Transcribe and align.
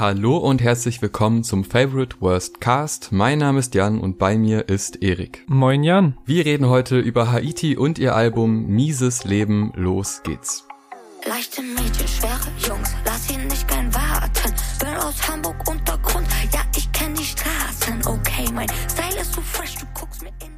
Hallo 0.00 0.38
und 0.38 0.62
herzlich 0.62 1.02
willkommen 1.02 1.44
zum 1.44 1.62
Favorite 1.62 2.16
Worst 2.20 2.58
Cast. 2.58 3.12
Mein 3.12 3.36
Name 3.36 3.58
ist 3.58 3.74
Jan 3.74 4.00
und 4.00 4.16
bei 4.18 4.38
mir 4.38 4.70
ist 4.70 5.02
Erik. 5.02 5.44
Moin 5.46 5.84
Jan. 5.84 6.16
Wir 6.24 6.46
reden 6.46 6.70
heute 6.70 6.98
über 6.98 7.30
Haiti 7.30 7.76
und 7.76 7.98
ihr 7.98 8.14
Album 8.14 8.64
Mieses 8.68 9.24
Leben. 9.24 9.74
Los 9.76 10.22
geht's. 10.24 10.66
Leichte 11.28 11.60
Mädchen, 11.60 12.08
schwere 12.08 12.48
Jungs, 12.66 12.96
lass 13.04 13.30
ihn 13.30 13.46
nicht 13.46 13.68
gern 13.68 13.94
warten. 13.94 14.54
Bin 14.78 14.96
aus 14.96 15.28
Hamburg 15.28 15.68
Untergrund, 15.68 16.26
ja, 16.50 16.60
ich 16.74 16.90
kenn 16.92 17.14
die 17.14 17.22
Straßen. 17.22 18.00
Okay, 18.06 18.48
mein 18.54 18.68
Style 18.90 19.20
ist 19.20 19.34
so 19.34 19.42
fresh, 19.42 19.69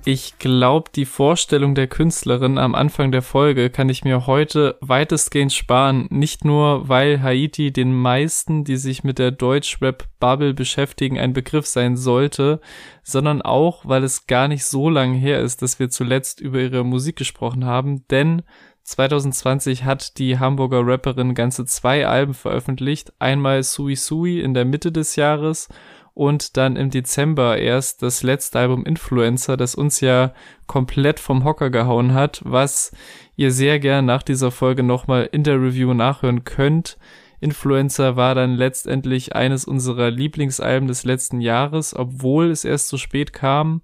Ich 0.05 0.39
glaube, 0.41 0.91
die 0.93 1.05
Vorstellung 1.05 1.77
der 1.77 1.87
Künstlerin 1.87 2.59
am 2.59 2.75
Anfang 2.75 3.12
der 3.12 3.23
Folge 3.23 3.71
kann 3.71 3.89
ich 3.89 4.03
mir 4.03 4.27
heute 4.27 4.77
weitestgehend 4.81 5.53
sparen. 5.53 6.09
Nicht 6.11 6.45
nur, 6.45 6.89
weil 6.89 7.23
Haiti 7.23 7.73
den 7.73 7.95
meisten, 7.95 8.64
die 8.64 8.77
sich 8.77 9.05
mit 9.05 9.21
der 9.21 9.31
Deutschrap-Bubble 9.31 10.55
beschäftigen, 10.55 11.21
ein 11.21 11.32
Begriff 11.32 11.67
sein 11.67 11.96
sollte, 11.96 12.61
sondern 13.05 13.43
auch, 13.43 13.86
weil 13.86 14.03
es 14.03 14.27
gar 14.27 14.49
nicht 14.49 14.64
so 14.64 14.91
lange 14.91 15.17
her 15.17 15.39
ist, 15.39 15.63
dass 15.63 15.79
wir 15.79 15.89
zuletzt 15.89 16.41
über 16.41 16.58
ihre 16.58 16.85
Musik 16.85 17.14
gesprochen 17.14 17.64
haben. 17.64 18.05
Denn 18.08 18.43
2020 18.83 19.85
hat 19.85 20.19
die 20.19 20.41
Hamburger 20.41 20.85
Rapperin 20.85 21.35
ganze 21.35 21.64
zwei 21.64 22.08
Alben 22.08 22.35
veröffentlicht. 22.35 23.13
Einmal 23.21 23.63
Sui 23.63 23.94
Sui 23.94 24.41
in 24.41 24.55
der 24.55 24.64
Mitte 24.64 24.91
des 24.91 25.14
Jahres 25.14 25.69
und 26.14 26.57
dann 26.57 26.76
im 26.76 26.90
Dezember 26.90 27.58
erst 27.58 28.02
das 28.02 28.22
letzte 28.22 28.58
Album 28.58 28.84
Influencer, 28.84 29.57
das 29.57 29.75
uns 29.75 30.00
ja 30.00 30.32
komplett 30.66 31.21
vom 31.21 31.44
Hocker 31.44 31.71
gehauen 31.71 32.14
hat, 32.14 32.42
was 32.44 32.92
ihr 33.36 33.50
sehr 33.50 33.78
gern 33.78 34.05
nach 34.05 34.22
dieser 34.22 34.50
Folge 34.50 34.83
nochmal 34.83 35.28
in 35.33 35.44
der 35.44 35.61
Review 35.61 35.94
nachhören 35.94 36.44
könnt. 36.44 36.98
Influencer 37.41 38.16
war 38.16 38.34
dann 38.34 38.55
letztendlich 38.55 39.34
eines 39.34 39.64
unserer 39.64 40.11
Lieblingsalben 40.11 40.86
des 40.86 41.05
letzten 41.05 41.41
Jahres, 41.41 41.94
obwohl 41.94 42.50
es 42.50 42.64
erst 42.64 42.88
so 42.88 42.98
spät 42.98 43.32
kam 43.32 43.82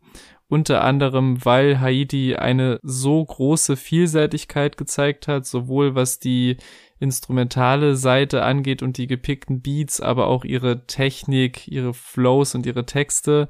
unter 0.49 0.83
anderem, 0.83 1.45
weil 1.45 1.79
Haiti 1.79 2.35
eine 2.37 2.81
so 2.83 3.23
große 3.25 3.77
Vielseitigkeit 3.77 4.77
gezeigt 4.79 5.29
hat, 5.29 5.47
sowohl 5.47 5.95
was 5.95 6.19
die 6.19 6.57
instrumentale 7.01 7.97
Seite 7.97 8.43
angeht 8.43 8.83
und 8.83 8.99
die 8.99 9.07
gepickten 9.07 9.61
Beats, 9.61 10.01
aber 10.01 10.27
auch 10.27 10.45
ihre 10.45 10.87
Technik, 10.87 11.69
ihre 11.69 11.95
Flows 11.95 12.55
und 12.55 12.67
ihre 12.67 12.87
Texte. 12.87 13.49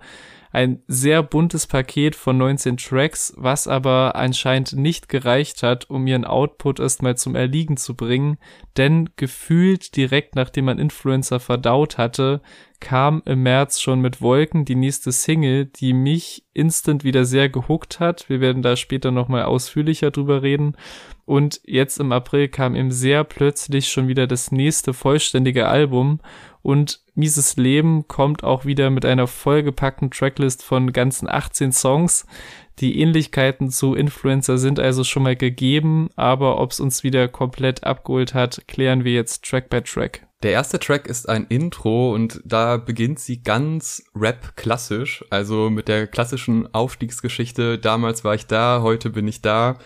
Ein 0.51 0.83
sehr 0.87 1.23
buntes 1.23 1.67
Paket 1.67 2.17
von 2.17 2.39
19 2.39 2.77
Tracks, 2.79 3.35
was 3.37 3.69
aber 3.69 4.17
anscheinend 4.17 4.73
nicht 4.73 5.09
gereicht 5.09 5.63
hat, 5.63 5.91
um 5.91 6.07
ihren 6.07 6.25
Output 6.25 6.81
erstmal 6.81 7.17
zum 7.17 7.35
Erliegen 7.35 7.77
zu 7.77 7.95
bringen, 7.95 8.39
denn 8.77 9.11
gefühlt 9.17 9.97
direkt 9.97 10.37
nachdem 10.37 10.67
man 10.67 10.79
Influencer 10.79 11.41
verdaut 11.41 11.99
hatte, 11.99 12.41
kam 12.81 13.23
im 13.25 13.43
März 13.43 13.81
schon 13.81 14.01
mit 14.01 14.23
Wolken 14.23 14.65
die 14.65 14.77
nächste 14.77 15.11
Single, 15.11 15.67
die 15.67 15.93
mich 15.93 16.45
instant 16.53 17.05
wieder 17.05 17.25
sehr 17.25 17.49
gehuckt 17.49 17.99
hat. 17.99 18.29
Wir 18.29 18.41
werden 18.41 18.63
da 18.63 18.77
später 18.77 19.11
nochmal 19.11 19.43
ausführlicher 19.45 20.11
drüber 20.11 20.43
reden. 20.43 20.77
Und 21.25 21.61
jetzt 21.65 21.99
im 21.99 22.13
April 22.13 22.49
kam 22.49 22.75
eben 22.75 22.91
sehr 22.91 23.25
plötzlich 23.25 23.89
schon 23.89 24.09
wieder 24.09 24.27
das 24.27 24.53
nächste 24.53 24.95
vollständige 24.95 25.69
Album. 25.69 26.21
Und 26.63 27.01
Mieses 27.15 27.57
Leben 27.57 28.07
kommt 28.07 28.45
auch 28.45 28.65
wieder 28.65 28.91
mit 28.91 29.05
einer 29.05 29.27
vollgepackten 29.27 30.11
Tracklist 30.11 30.63
von 30.63 30.93
ganzen 30.93 31.29
18 31.29 31.73
Songs. 31.73 32.27
Die 32.79 33.01
Ähnlichkeiten 33.01 33.71
zu 33.71 33.95
Influencer 33.95 34.57
sind 34.59 34.79
also 34.79 35.03
schon 35.03 35.25
mal 35.25 35.35
gegeben, 35.35 36.11
aber 36.15 36.61
ob 36.61 36.71
es 36.71 36.79
uns 36.79 37.03
wieder 37.03 37.27
komplett 37.27 37.83
abgeholt 37.83 38.35
hat, 38.35 38.63
klären 38.69 39.03
wir 39.03 39.13
jetzt 39.13 39.45
Track 39.45 39.69
by 39.69 39.83
Track. 39.83 40.29
Der 40.45 40.53
erste 40.53 40.79
Track 40.79 41.09
ist 41.09 41.29
ein 41.29 41.47
Intro 41.49 42.15
und 42.15 42.41
da 42.45 42.77
beginnt 42.77 43.19
sie 43.19 43.43
ganz 43.43 44.05
Rap-klassisch, 44.15 45.25
also 45.31 45.69
mit 45.69 45.89
der 45.89 46.07
klassischen 46.07 46.73
Aufstiegsgeschichte. 46.73 47.81
Damals 47.81 48.23
war 48.23 48.37
ich 48.37 48.47
da, 48.47 48.81
heute 48.83 49.11
bin 49.11 49.27
ich 49.27 49.43
da. 49.43 49.79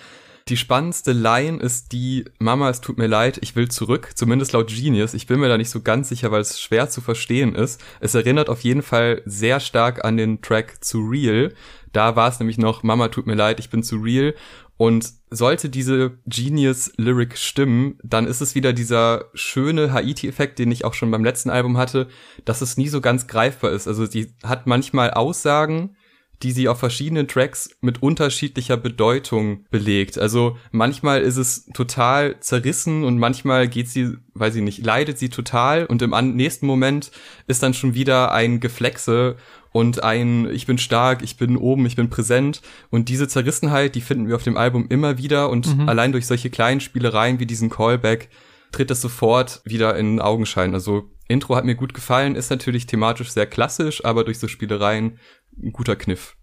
Die 0.48 0.56
spannendste 0.56 1.12
Line 1.12 1.58
ist 1.58 1.92
die, 1.92 2.24
Mama, 2.38 2.68
es 2.68 2.80
tut 2.80 2.98
mir 2.98 3.06
leid, 3.06 3.38
ich 3.42 3.54
will 3.54 3.68
zurück, 3.68 4.10
zumindest 4.14 4.52
laut 4.52 4.68
Genius. 4.68 5.14
Ich 5.14 5.26
bin 5.26 5.40
mir 5.40 5.48
da 5.48 5.56
nicht 5.56 5.70
so 5.70 5.82
ganz 5.82 6.08
sicher, 6.08 6.30
weil 6.30 6.40
es 6.40 6.60
schwer 6.60 6.88
zu 6.90 7.00
verstehen 7.00 7.54
ist. 7.54 7.80
Es 8.00 8.14
erinnert 8.14 8.48
auf 8.48 8.62
jeden 8.62 8.82
Fall 8.82 9.22
sehr 9.24 9.60
stark 9.60 10.04
an 10.04 10.16
den 10.16 10.42
Track 10.42 10.82
zu 10.84 11.00
Real. 11.00 11.52
Da 11.92 12.16
war 12.16 12.28
es 12.28 12.38
nämlich 12.40 12.58
noch, 12.58 12.82
Mama, 12.82 13.08
tut 13.08 13.26
mir 13.26 13.34
leid, 13.34 13.60
ich 13.60 13.70
bin 13.70 13.82
zu 13.82 13.96
real. 13.96 14.34
Und 14.78 15.12
sollte 15.30 15.68
diese 15.68 16.18
Genius-Lyric 16.26 17.38
stimmen, 17.38 17.98
dann 18.02 18.26
ist 18.26 18.40
es 18.40 18.54
wieder 18.54 18.72
dieser 18.72 19.26
schöne 19.34 19.92
Haiti-Effekt, 19.92 20.58
den 20.58 20.72
ich 20.72 20.84
auch 20.84 20.94
schon 20.94 21.10
beim 21.10 21.24
letzten 21.24 21.50
Album 21.50 21.76
hatte, 21.76 22.08
dass 22.44 22.62
es 22.62 22.76
nie 22.76 22.88
so 22.88 23.00
ganz 23.00 23.26
greifbar 23.26 23.70
ist. 23.70 23.86
Also 23.86 24.06
die 24.06 24.34
hat 24.42 24.66
manchmal 24.66 25.12
Aussagen, 25.12 25.94
die 26.42 26.52
sie 26.52 26.68
auf 26.68 26.78
verschiedenen 26.78 27.28
Tracks 27.28 27.70
mit 27.80 28.02
unterschiedlicher 28.02 28.76
Bedeutung 28.76 29.64
belegt. 29.70 30.18
Also 30.18 30.56
manchmal 30.72 31.22
ist 31.22 31.36
es 31.36 31.66
total 31.72 32.40
zerrissen 32.40 33.04
und 33.04 33.18
manchmal 33.18 33.68
geht 33.68 33.88
sie, 33.88 34.16
weiß 34.34 34.56
ich 34.56 34.62
nicht, 34.62 34.84
leidet 34.84 35.18
sie 35.18 35.28
total 35.28 35.86
und 35.86 36.02
im 36.02 36.10
nächsten 36.34 36.66
Moment 36.66 37.12
ist 37.46 37.62
dann 37.62 37.74
schon 37.74 37.94
wieder 37.94 38.32
ein 38.32 38.60
Geflexe 38.60 39.36
und 39.70 40.02
ein 40.02 40.50
ich 40.52 40.66
bin 40.66 40.78
stark, 40.78 41.22
ich 41.22 41.36
bin 41.36 41.56
oben, 41.56 41.86
ich 41.86 41.96
bin 41.96 42.10
präsent 42.10 42.60
und 42.90 43.08
diese 43.08 43.28
Zerrissenheit, 43.28 43.94
die 43.94 44.00
finden 44.00 44.28
wir 44.28 44.36
auf 44.36 44.42
dem 44.42 44.56
Album 44.56 44.86
immer 44.88 45.18
wieder 45.18 45.48
und 45.48 45.76
mhm. 45.76 45.88
allein 45.88 46.12
durch 46.12 46.26
solche 46.26 46.50
kleinen 46.50 46.80
Spielereien 46.80 47.38
wie 47.38 47.46
diesen 47.46 47.70
Callback 47.70 48.28
tritt 48.72 48.90
das 48.90 49.00
sofort 49.00 49.60
wieder 49.64 49.96
in 49.96 50.20
Augenschein. 50.20 50.74
Also 50.74 51.10
Intro 51.28 51.56
hat 51.56 51.64
mir 51.64 51.74
gut 51.74 51.94
gefallen, 51.94 52.34
ist 52.34 52.50
natürlich 52.50 52.86
thematisch 52.86 53.30
sehr 53.30 53.46
klassisch, 53.46 54.04
aber 54.04 54.24
durch 54.24 54.38
so 54.38 54.48
Spielereien 54.48 55.18
ein 55.60 55.72
guter 55.72 55.96
Kniff. 55.96 56.36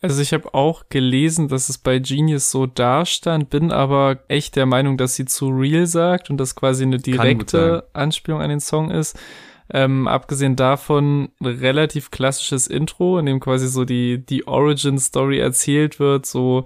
Also 0.00 0.22
ich 0.22 0.32
habe 0.32 0.54
auch 0.54 0.88
gelesen, 0.90 1.48
dass 1.48 1.68
es 1.68 1.78
bei 1.78 1.98
Genius 1.98 2.50
so 2.52 2.66
dastand, 2.66 3.50
bin 3.50 3.72
aber 3.72 4.20
echt 4.28 4.54
der 4.54 4.66
Meinung, 4.66 4.96
dass 4.96 5.16
sie 5.16 5.24
zu 5.24 5.48
real 5.48 5.86
sagt 5.86 6.30
und 6.30 6.36
das 6.36 6.54
quasi 6.54 6.84
eine 6.84 6.98
direkte 6.98 7.88
Anspielung 7.94 8.40
an 8.40 8.50
den 8.50 8.60
Song 8.60 8.90
ist. 8.90 9.18
Ähm, 9.70 10.06
abgesehen 10.06 10.56
davon 10.56 11.30
relativ 11.42 12.10
klassisches 12.10 12.68
Intro, 12.68 13.18
in 13.18 13.26
dem 13.26 13.40
quasi 13.40 13.66
so 13.68 13.84
die, 13.84 14.24
die 14.24 14.46
Origin-Story 14.46 15.38
erzählt 15.38 15.98
wird, 16.00 16.24
so 16.26 16.64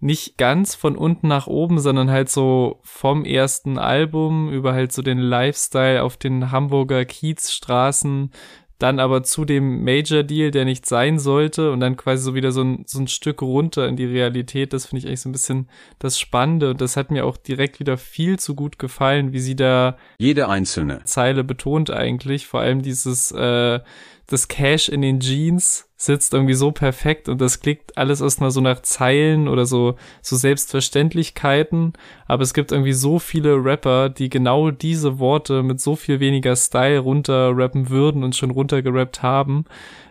nicht 0.00 0.36
ganz 0.36 0.74
von 0.74 0.96
unten 0.96 1.28
nach 1.28 1.46
oben, 1.46 1.78
sondern 1.78 2.10
halt 2.10 2.28
so 2.28 2.80
vom 2.82 3.24
ersten 3.24 3.78
Album 3.78 4.50
über 4.50 4.72
halt 4.72 4.90
so 4.92 5.00
den 5.00 5.18
Lifestyle 5.18 6.02
auf 6.02 6.16
den 6.16 6.50
Hamburger 6.50 7.04
Kiezstraßen 7.04 8.32
dann 8.78 8.98
aber 8.98 9.22
zu 9.22 9.44
dem 9.44 9.84
Major 9.84 10.22
Deal, 10.22 10.50
der 10.50 10.64
nicht 10.64 10.86
sein 10.86 11.18
sollte 11.18 11.70
und 11.70 11.80
dann 11.80 11.96
quasi 11.96 12.22
so 12.24 12.34
wieder 12.34 12.52
so 12.52 12.62
ein, 12.62 12.84
so 12.86 12.98
ein 12.98 13.08
Stück 13.08 13.42
runter 13.42 13.86
in 13.86 13.96
die 13.96 14.06
Realität. 14.06 14.72
Das 14.72 14.86
finde 14.86 15.00
ich 15.00 15.06
eigentlich 15.06 15.20
so 15.20 15.28
ein 15.28 15.32
bisschen 15.32 15.68
das 15.98 16.18
Spannende 16.18 16.70
und 16.70 16.80
das 16.80 16.96
hat 16.96 17.10
mir 17.10 17.24
auch 17.24 17.36
direkt 17.36 17.78
wieder 17.78 17.96
viel 17.96 18.38
zu 18.38 18.54
gut 18.54 18.78
gefallen, 18.78 19.32
wie 19.32 19.40
sie 19.40 19.56
da 19.56 19.96
jede 20.18 20.48
einzelne 20.48 21.04
Zeile 21.04 21.44
betont 21.44 21.90
eigentlich. 21.90 22.46
Vor 22.46 22.60
allem 22.60 22.82
dieses 22.82 23.30
äh, 23.32 23.80
das 24.26 24.48
Cash 24.48 24.88
in 24.88 25.02
den 25.02 25.20
Jeans 25.20 25.88
sitzt 25.96 26.34
irgendwie 26.34 26.54
so 26.54 26.72
perfekt 26.72 27.28
und 27.28 27.40
das 27.40 27.60
klingt 27.60 27.96
alles 27.96 28.20
erstmal 28.20 28.50
so 28.50 28.60
nach 28.60 28.82
Zeilen 28.82 29.46
oder 29.46 29.66
so, 29.66 29.94
so 30.20 30.36
Selbstverständlichkeiten. 30.36 31.92
Aber 32.26 32.42
es 32.42 32.54
gibt 32.54 32.72
irgendwie 32.72 32.92
so 32.92 33.18
viele 33.18 33.64
Rapper, 33.64 34.08
die 34.08 34.28
genau 34.28 34.70
diese 34.70 35.18
Worte 35.18 35.62
mit 35.62 35.80
so 35.80 35.94
viel 35.94 36.18
weniger 36.18 36.56
Style 36.56 36.98
runterrappen 36.98 37.88
würden 37.88 38.24
und 38.24 38.34
schon 38.34 38.50
runtergerappt 38.50 39.22
haben. 39.22 39.64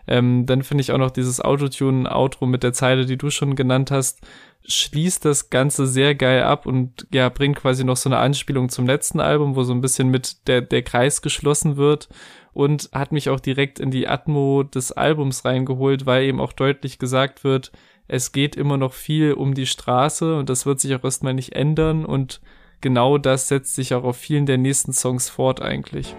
Ähm, 0.08 0.46
dann 0.46 0.64
finde 0.64 0.82
ich 0.82 0.92
auch 0.92 0.98
noch 0.98 1.12
dieses 1.12 1.42
Autotune-Outro 1.42 2.46
mit 2.46 2.64
der 2.64 2.74
Zeile, 2.74 3.06
die 3.06 3.18
du 3.18 3.30
schon 3.30 3.56
genannt 3.56 3.92
hast, 3.92 4.22
schließt 4.66 5.26
das 5.26 5.50
Ganze 5.50 5.88
sehr 5.88 6.16
geil 6.16 6.44
ab 6.44 6.66
und 6.66 7.08
ja, 7.12 7.30
bringt 7.30 7.58
quasi 7.58 7.84
noch 7.84 7.98
so 7.98 8.10
eine 8.10 8.20
Anspielung 8.20 8.70
zum 8.70 8.86
letzten 8.86 9.20
Album, 9.20 9.56
wo 9.56 9.64
so 9.64 9.74
ein 9.74 9.82
bisschen 9.82 10.10
mit 10.10 10.48
der, 10.48 10.62
der 10.62 10.84
Kreis 10.84 11.22
geschlossen 11.22 11.78
wird 11.78 12.08
und 12.54 12.90
hat 12.94 13.12
mich 13.12 13.30
auch 13.30 13.40
direkt 13.40 13.80
in 13.80 13.92
die 13.92 14.08
Atmo 14.08 14.64
des 14.64 14.92
Albums 14.92 15.46
reingeholt, 15.46 16.06
weil 16.06 16.24
eben 16.24 16.40
auch 16.40 16.54
deutlich 16.54 17.00
gesagt 17.00 17.44
wird, 17.44 17.72
es 18.08 18.32
geht 18.32 18.56
immer 18.56 18.78
noch 18.78 18.94
viel 18.94 19.34
um 19.34 19.54
die 19.54 19.66
Straße 19.66 20.36
und 20.38 20.50
das 20.50 20.66
wird 20.66 20.80
sich 20.80 20.94
auch 20.96 21.04
erstmal 21.04 21.34
nicht 21.34 21.54
ändern 21.54 22.06
und 22.06 22.42
genau 22.82 23.18
das 23.18 23.48
setzt 23.48 23.76
sich 23.76 23.94
auch 23.94 24.04
auf 24.04 24.18
vielen 24.18 24.46
der 24.46 24.58
nächsten 24.58 24.94
Songs 24.94 25.30
fort 25.30 25.62
eigentlich. 25.62 26.16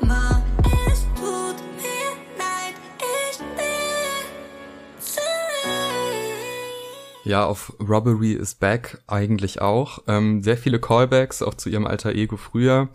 Mama, 0.00 0.42
Ja, 7.28 7.44
auf 7.44 7.74
Robbery 7.78 8.32
is 8.32 8.54
Back 8.54 9.02
eigentlich 9.06 9.60
auch. 9.60 9.98
Ähm, 10.08 10.42
sehr 10.42 10.56
viele 10.56 10.80
Callbacks, 10.80 11.42
auch 11.42 11.52
zu 11.52 11.68
ihrem 11.68 11.86
alter 11.86 12.14
Ego 12.14 12.38
früher 12.38 12.88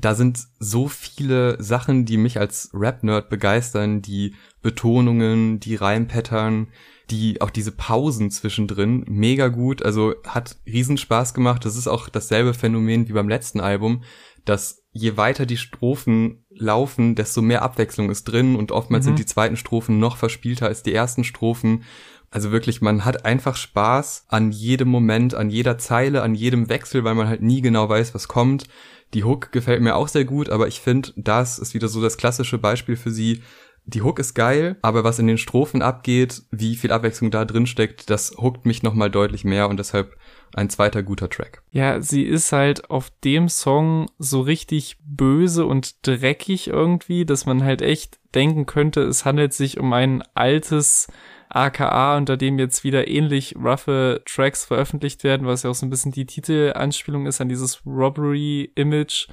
da 0.00 0.14
sind 0.14 0.46
so 0.58 0.88
viele 0.88 1.62
Sachen, 1.62 2.04
die 2.04 2.16
mich 2.16 2.38
als 2.38 2.70
Rap-Nerd 2.72 3.28
begeistern, 3.28 4.02
die 4.02 4.34
Betonungen, 4.62 5.60
die 5.60 5.74
Reimpattern, 5.74 6.68
die 7.10 7.40
auch 7.40 7.50
diese 7.50 7.72
Pausen 7.72 8.30
zwischendrin, 8.30 9.04
mega 9.08 9.48
gut, 9.48 9.82
also 9.82 10.14
hat 10.26 10.56
Riesenspaß 10.66 11.34
gemacht. 11.34 11.64
Das 11.64 11.76
ist 11.76 11.88
auch 11.88 12.08
dasselbe 12.08 12.54
Phänomen 12.54 13.08
wie 13.08 13.12
beim 13.12 13.28
letzten 13.28 13.60
Album, 13.60 14.04
dass 14.44 14.84
je 14.92 15.16
weiter 15.16 15.44
die 15.44 15.56
Strophen 15.56 16.44
laufen, 16.50 17.14
desto 17.14 17.42
mehr 17.42 17.62
Abwechslung 17.62 18.10
ist 18.10 18.24
drin 18.24 18.56
und 18.56 18.72
oftmals 18.72 19.04
mhm. 19.04 19.08
sind 19.10 19.18
die 19.18 19.26
zweiten 19.26 19.56
Strophen 19.56 19.98
noch 19.98 20.16
verspielter 20.16 20.66
als 20.66 20.82
die 20.82 20.94
ersten 20.94 21.24
Strophen. 21.24 21.84
Also 22.30 22.52
wirklich, 22.52 22.80
man 22.80 23.04
hat 23.04 23.24
einfach 23.24 23.56
Spaß 23.56 24.26
an 24.28 24.52
jedem 24.52 24.88
Moment, 24.88 25.34
an 25.34 25.50
jeder 25.50 25.78
Zeile, 25.78 26.22
an 26.22 26.36
jedem 26.36 26.68
Wechsel, 26.68 27.02
weil 27.02 27.16
man 27.16 27.28
halt 27.28 27.42
nie 27.42 27.60
genau 27.60 27.88
weiß, 27.88 28.14
was 28.14 28.28
kommt. 28.28 28.68
Die 29.14 29.24
Hook 29.24 29.52
gefällt 29.52 29.82
mir 29.82 29.96
auch 29.96 30.08
sehr 30.08 30.24
gut, 30.24 30.50
aber 30.50 30.68
ich 30.68 30.80
finde, 30.80 31.12
das 31.16 31.58
ist 31.58 31.74
wieder 31.74 31.88
so 31.88 32.00
das 32.00 32.16
klassische 32.16 32.58
Beispiel 32.58 32.96
für 32.96 33.10
sie. 33.10 33.42
Die 33.86 34.02
Hook 34.02 34.18
ist 34.18 34.34
geil, 34.34 34.76
aber 34.82 35.04
was 35.04 35.18
in 35.18 35.26
den 35.26 35.38
Strophen 35.38 35.82
abgeht, 35.82 36.42
wie 36.50 36.76
viel 36.76 36.92
Abwechslung 36.92 37.30
da 37.30 37.44
drin 37.44 37.66
steckt, 37.66 38.10
das 38.10 38.36
hookt 38.36 38.66
mich 38.66 38.82
nochmal 38.82 39.10
deutlich 39.10 39.42
mehr 39.42 39.68
und 39.68 39.78
deshalb 39.78 40.16
ein 40.54 40.70
zweiter 40.70 41.02
guter 41.02 41.28
Track. 41.28 41.62
Ja, 41.70 42.00
sie 42.00 42.22
ist 42.22 42.52
halt 42.52 42.90
auf 42.90 43.10
dem 43.24 43.48
Song 43.48 44.10
so 44.18 44.42
richtig 44.42 44.98
böse 45.02 45.66
und 45.66 46.06
dreckig 46.06 46.68
irgendwie, 46.68 47.24
dass 47.24 47.46
man 47.46 47.64
halt 47.64 47.82
echt 47.82 48.20
denken 48.34 48.66
könnte, 48.66 49.02
es 49.02 49.24
handelt 49.24 49.54
sich 49.54 49.78
um 49.78 49.92
ein 49.92 50.22
altes 50.34 51.08
AKA, 51.50 52.16
unter 52.16 52.36
dem 52.36 52.58
jetzt 52.58 52.84
wieder 52.84 53.08
ähnlich 53.08 53.56
roughe 53.56 54.22
Tracks 54.24 54.64
veröffentlicht 54.64 55.24
werden, 55.24 55.46
was 55.46 55.62
ja 55.62 55.70
auch 55.70 55.74
so 55.74 55.84
ein 55.84 55.90
bisschen 55.90 56.12
die 56.12 56.26
Titelanspielung 56.26 57.26
ist 57.26 57.40
an 57.40 57.48
dieses 57.48 57.84
Robbery-Image. 57.84 59.28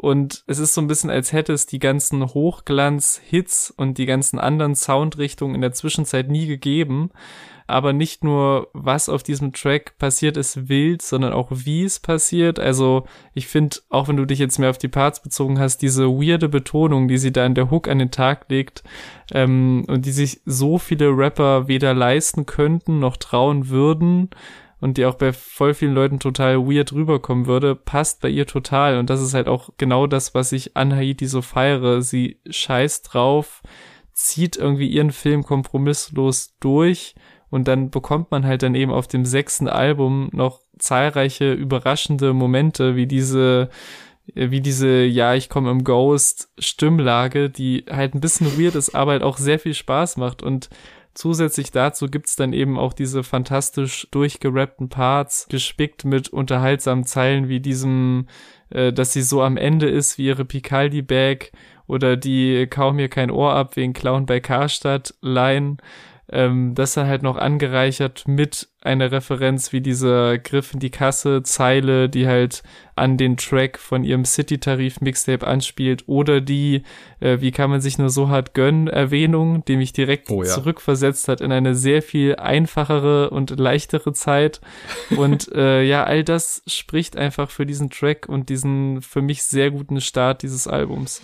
Und 0.00 0.44
es 0.46 0.58
ist 0.58 0.74
so 0.74 0.80
ein 0.80 0.86
bisschen, 0.86 1.10
als 1.10 1.32
hätte 1.32 1.52
es 1.52 1.66
die 1.66 1.80
ganzen 1.80 2.24
Hochglanz-Hits 2.24 3.74
und 3.76 3.98
die 3.98 4.06
ganzen 4.06 4.38
anderen 4.38 4.74
Soundrichtungen 4.74 5.56
in 5.56 5.60
der 5.60 5.72
Zwischenzeit 5.72 6.28
nie 6.28 6.46
gegeben 6.46 7.10
aber 7.68 7.92
nicht 7.92 8.24
nur, 8.24 8.68
was 8.72 9.10
auf 9.10 9.22
diesem 9.22 9.52
Track 9.52 9.98
passiert 9.98 10.38
ist 10.38 10.70
wild, 10.70 11.02
sondern 11.02 11.34
auch 11.34 11.48
wie 11.52 11.84
es 11.84 12.00
passiert. 12.00 12.58
Also 12.58 13.04
ich 13.34 13.46
finde, 13.46 13.76
auch 13.90 14.08
wenn 14.08 14.16
du 14.16 14.24
dich 14.24 14.38
jetzt 14.38 14.58
mehr 14.58 14.70
auf 14.70 14.78
die 14.78 14.88
Parts 14.88 15.22
bezogen 15.22 15.58
hast, 15.58 15.82
diese 15.82 16.08
weirde 16.08 16.48
Betonung, 16.48 17.08
die 17.08 17.18
sie 17.18 17.30
da 17.30 17.44
in 17.44 17.54
der 17.54 17.70
Hook 17.70 17.86
an 17.86 17.98
den 17.98 18.10
Tag 18.10 18.46
legt 18.48 18.84
ähm, 19.32 19.84
und 19.86 20.06
die 20.06 20.12
sich 20.12 20.40
so 20.46 20.78
viele 20.78 21.14
Rapper 21.14 21.68
weder 21.68 21.92
leisten 21.92 22.46
könnten 22.46 23.00
noch 23.00 23.18
trauen 23.18 23.68
würden, 23.68 24.30
und 24.80 24.96
die 24.96 25.06
auch 25.06 25.14
bei 25.14 25.32
voll 25.32 25.74
vielen 25.74 25.94
Leuten 25.94 26.20
total 26.20 26.58
weird 26.58 26.92
rüberkommen 26.92 27.46
würde, 27.46 27.74
passt 27.74 28.20
bei 28.20 28.28
ihr 28.28 28.46
total. 28.46 28.98
Und 28.98 29.10
das 29.10 29.20
ist 29.20 29.34
halt 29.34 29.48
auch 29.48 29.70
genau 29.76 30.06
das, 30.06 30.34
was 30.34 30.52
ich 30.52 30.76
an 30.76 30.94
Haiti 30.94 31.26
so 31.26 31.42
feiere. 31.42 32.02
Sie 32.02 32.40
scheißt 32.48 33.12
drauf, 33.12 33.62
zieht 34.12 34.56
irgendwie 34.56 34.88
ihren 34.88 35.10
Film 35.10 35.44
kompromisslos 35.44 36.56
durch 36.60 37.14
und 37.50 37.68
dann 37.68 37.90
bekommt 37.90 38.30
man 38.30 38.46
halt 38.46 38.62
dann 38.62 38.74
eben 38.74 38.92
auf 38.92 39.08
dem 39.08 39.24
sechsten 39.24 39.68
Album 39.68 40.28
noch 40.32 40.60
zahlreiche 40.78 41.52
überraschende 41.52 42.32
Momente, 42.32 42.94
wie 42.94 43.06
diese, 43.06 43.70
wie 44.34 44.60
diese, 44.60 45.04
ja, 45.04 45.34
ich 45.34 45.48
komme 45.48 45.70
im 45.70 45.84
Ghost 45.84 46.50
Stimmlage, 46.58 47.48
die 47.50 47.84
halt 47.90 48.14
ein 48.14 48.20
bisschen 48.20 48.58
weird 48.58 48.74
ist, 48.74 48.94
aber 48.94 49.12
halt 49.12 49.22
auch 49.22 49.38
sehr 49.38 49.58
viel 49.58 49.74
Spaß 49.74 50.18
macht 50.18 50.42
und 50.42 50.68
Zusätzlich 51.18 51.72
dazu 51.72 52.06
gibt's 52.06 52.36
dann 52.36 52.52
eben 52.52 52.78
auch 52.78 52.92
diese 52.92 53.24
fantastisch 53.24 54.06
durchgerappten 54.12 54.88
Parts, 54.88 55.48
gespickt 55.50 56.04
mit 56.04 56.28
unterhaltsamen 56.28 57.06
Zeilen 57.06 57.48
wie 57.48 57.58
diesem, 57.58 58.28
äh, 58.70 58.92
dass 58.92 59.14
sie 59.14 59.22
so 59.22 59.42
am 59.42 59.56
Ende 59.56 59.88
ist 59.88 60.16
wie 60.16 60.26
ihre 60.26 60.44
Picaldi-Bag 60.44 61.50
oder 61.88 62.16
die 62.16 62.68
kaum 62.68 62.94
mir 62.94 63.08
kein 63.08 63.32
Ohr 63.32 63.52
ab 63.52 63.74
wegen 63.74 63.94
Clown 63.94 64.26
bei 64.26 64.38
Karstadt 64.38 65.12
Line 65.20 65.78
ähm, 66.30 66.74
das 66.74 66.94
dann 66.94 67.06
halt 67.06 67.22
noch 67.22 67.36
angereichert 67.36 68.24
mit 68.26 68.68
einer 68.80 69.10
Referenz 69.10 69.72
wie 69.72 69.80
dieser 69.80 70.38
Griff 70.38 70.72
in 70.72 70.80
die 70.80 70.90
Kasse 70.90 71.42
Zeile, 71.42 72.08
die 72.08 72.26
halt 72.26 72.62
an 72.96 73.16
den 73.16 73.36
Track 73.36 73.78
von 73.78 74.04
ihrem 74.04 74.24
City-Tarif 74.24 75.00
Mixtape 75.00 75.46
anspielt 75.46 76.04
oder 76.06 76.40
die, 76.40 76.82
äh, 77.20 77.40
wie 77.40 77.50
kann 77.50 77.70
man 77.70 77.80
sich 77.80 77.98
nur 77.98 78.10
so 78.10 78.28
hart 78.28 78.54
gönnen, 78.54 78.88
Erwähnung, 78.88 79.64
die 79.66 79.76
mich 79.76 79.92
direkt 79.92 80.30
oh, 80.30 80.42
ja. 80.42 80.48
zurückversetzt 80.48 81.28
hat 81.28 81.40
in 81.40 81.50
eine 81.50 81.74
sehr 81.74 82.02
viel 82.02 82.36
einfachere 82.36 83.30
und 83.30 83.58
leichtere 83.58 84.12
Zeit. 84.12 84.60
Und 85.16 85.50
äh, 85.54 85.82
ja, 85.82 86.04
all 86.04 86.24
das 86.24 86.62
spricht 86.66 87.16
einfach 87.16 87.50
für 87.50 87.66
diesen 87.66 87.90
Track 87.90 88.28
und 88.28 88.48
diesen 88.48 89.02
für 89.02 89.22
mich 89.22 89.42
sehr 89.42 89.70
guten 89.70 90.00
Start 90.00 90.42
dieses 90.42 90.66
Albums. 90.66 91.22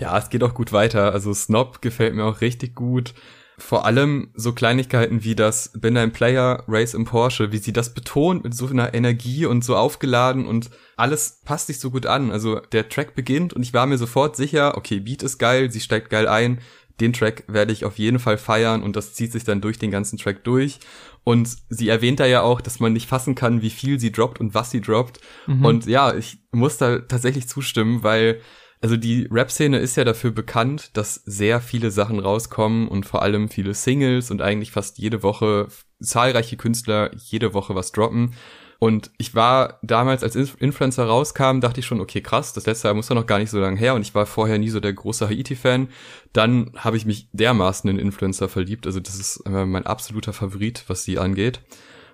Ja, 0.00 0.16
es 0.16 0.30
geht 0.30 0.42
auch 0.42 0.54
gut 0.54 0.72
weiter. 0.72 1.12
Also 1.12 1.34
Snob 1.34 1.82
gefällt 1.82 2.14
mir 2.14 2.24
auch 2.24 2.40
richtig 2.40 2.74
gut. 2.74 3.12
Vor 3.58 3.84
allem 3.84 4.30
so 4.34 4.52
Kleinigkeiten 4.52 5.24
wie 5.24 5.36
das 5.36 5.70
Bin 5.74 5.96
ein 5.96 6.12
Player, 6.12 6.64
Race 6.66 6.94
im 6.94 7.04
Porsche, 7.04 7.52
wie 7.52 7.58
sie 7.58 7.72
das 7.72 7.92
betont 7.92 8.44
mit 8.44 8.54
so 8.54 8.66
einer 8.66 8.94
Energie 8.94 9.44
und 9.44 9.62
so 9.62 9.76
aufgeladen 9.76 10.46
und 10.46 10.70
alles 10.96 11.42
passt 11.44 11.66
sich 11.66 11.78
so 11.78 11.90
gut 11.90 12.06
an. 12.06 12.32
Also 12.32 12.60
der 12.72 12.88
Track 12.88 13.14
beginnt 13.14 13.52
und 13.52 13.62
ich 13.62 13.74
war 13.74 13.86
mir 13.86 13.98
sofort 13.98 14.36
sicher, 14.36 14.76
okay, 14.76 15.00
Beat 15.00 15.22
ist 15.22 15.38
geil, 15.38 15.70
sie 15.70 15.80
steigt 15.80 16.08
geil 16.08 16.28
ein. 16.28 16.60
Den 17.00 17.12
Track 17.12 17.44
werde 17.46 17.72
ich 17.72 17.84
auf 17.84 17.98
jeden 17.98 18.18
Fall 18.18 18.38
feiern 18.38 18.82
und 18.82 18.96
das 18.96 19.14
zieht 19.14 19.32
sich 19.32 19.44
dann 19.44 19.60
durch 19.60 19.78
den 19.78 19.90
ganzen 19.90 20.18
Track 20.18 20.44
durch. 20.44 20.78
Und 21.24 21.56
sie 21.68 21.88
erwähnt 21.88 22.20
da 22.20 22.26
ja 22.26 22.42
auch, 22.42 22.60
dass 22.60 22.80
man 22.80 22.92
nicht 22.92 23.08
fassen 23.08 23.34
kann, 23.34 23.62
wie 23.62 23.70
viel 23.70 24.00
sie 24.00 24.10
droppt 24.10 24.40
und 24.40 24.54
was 24.54 24.70
sie 24.70 24.80
droppt. 24.80 25.20
Mhm. 25.46 25.64
Und 25.64 25.86
ja, 25.86 26.14
ich 26.14 26.38
muss 26.50 26.78
da 26.78 26.98
tatsächlich 26.98 27.48
zustimmen, 27.48 28.02
weil 28.02 28.40
also 28.82 28.96
die 28.96 29.28
Rap-Szene 29.30 29.78
ist 29.78 29.96
ja 29.96 30.02
dafür 30.02 30.32
bekannt, 30.32 30.96
dass 30.96 31.14
sehr 31.14 31.60
viele 31.60 31.92
Sachen 31.92 32.18
rauskommen 32.18 32.88
und 32.88 33.06
vor 33.06 33.22
allem 33.22 33.48
viele 33.48 33.74
Singles 33.74 34.32
und 34.32 34.42
eigentlich 34.42 34.72
fast 34.72 34.98
jede 34.98 35.22
Woche 35.22 35.68
zahlreiche 36.02 36.56
Künstler 36.56 37.12
jede 37.14 37.54
Woche 37.54 37.76
was 37.76 37.92
droppen. 37.92 38.34
Und 38.82 39.12
ich 39.16 39.36
war 39.36 39.78
damals, 39.82 40.24
als 40.24 40.34
Influencer 40.34 41.04
rauskam, 41.04 41.60
dachte 41.60 41.78
ich 41.78 41.86
schon, 41.86 42.00
okay, 42.00 42.20
krass, 42.20 42.52
das 42.52 42.66
letzte 42.66 42.88
Jahr 42.88 42.96
muss 42.96 43.08
ja 43.08 43.14
noch 43.14 43.28
gar 43.28 43.38
nicht 43.38 43.50
so 43.50 43.60
lange 43.60 43.78
her. 43.78 43.94
Und 43.94 44.02
ich 44.02 44.12
war 44.12 44.26
vorher 44.26 44.58
nie 44.58 44.70
so 44.70 44.80
der 44.80 44.92
große 44.92 45.28
Haiti-Fan. 45.28 45.86
Dann 46.32 46.72
habe 46.74 46.96
ich 46.96 47.06
mich 47.06 47.28
dermaßen 47.32 47.88
in 47.88 48.00
Influencer 48.00 48.48
verliebt, 48.48 48.88
also 48.88 48.98
das 48.98 49.14
ist 49.20 49.36
äh, 49.46 49.66
mein 49.66 49.86
absoluter 49.86 50.32
Favorit, 50.32 50.82
was 50.88 51.04
sie 51.04 51.20
angeht 51.20 51.60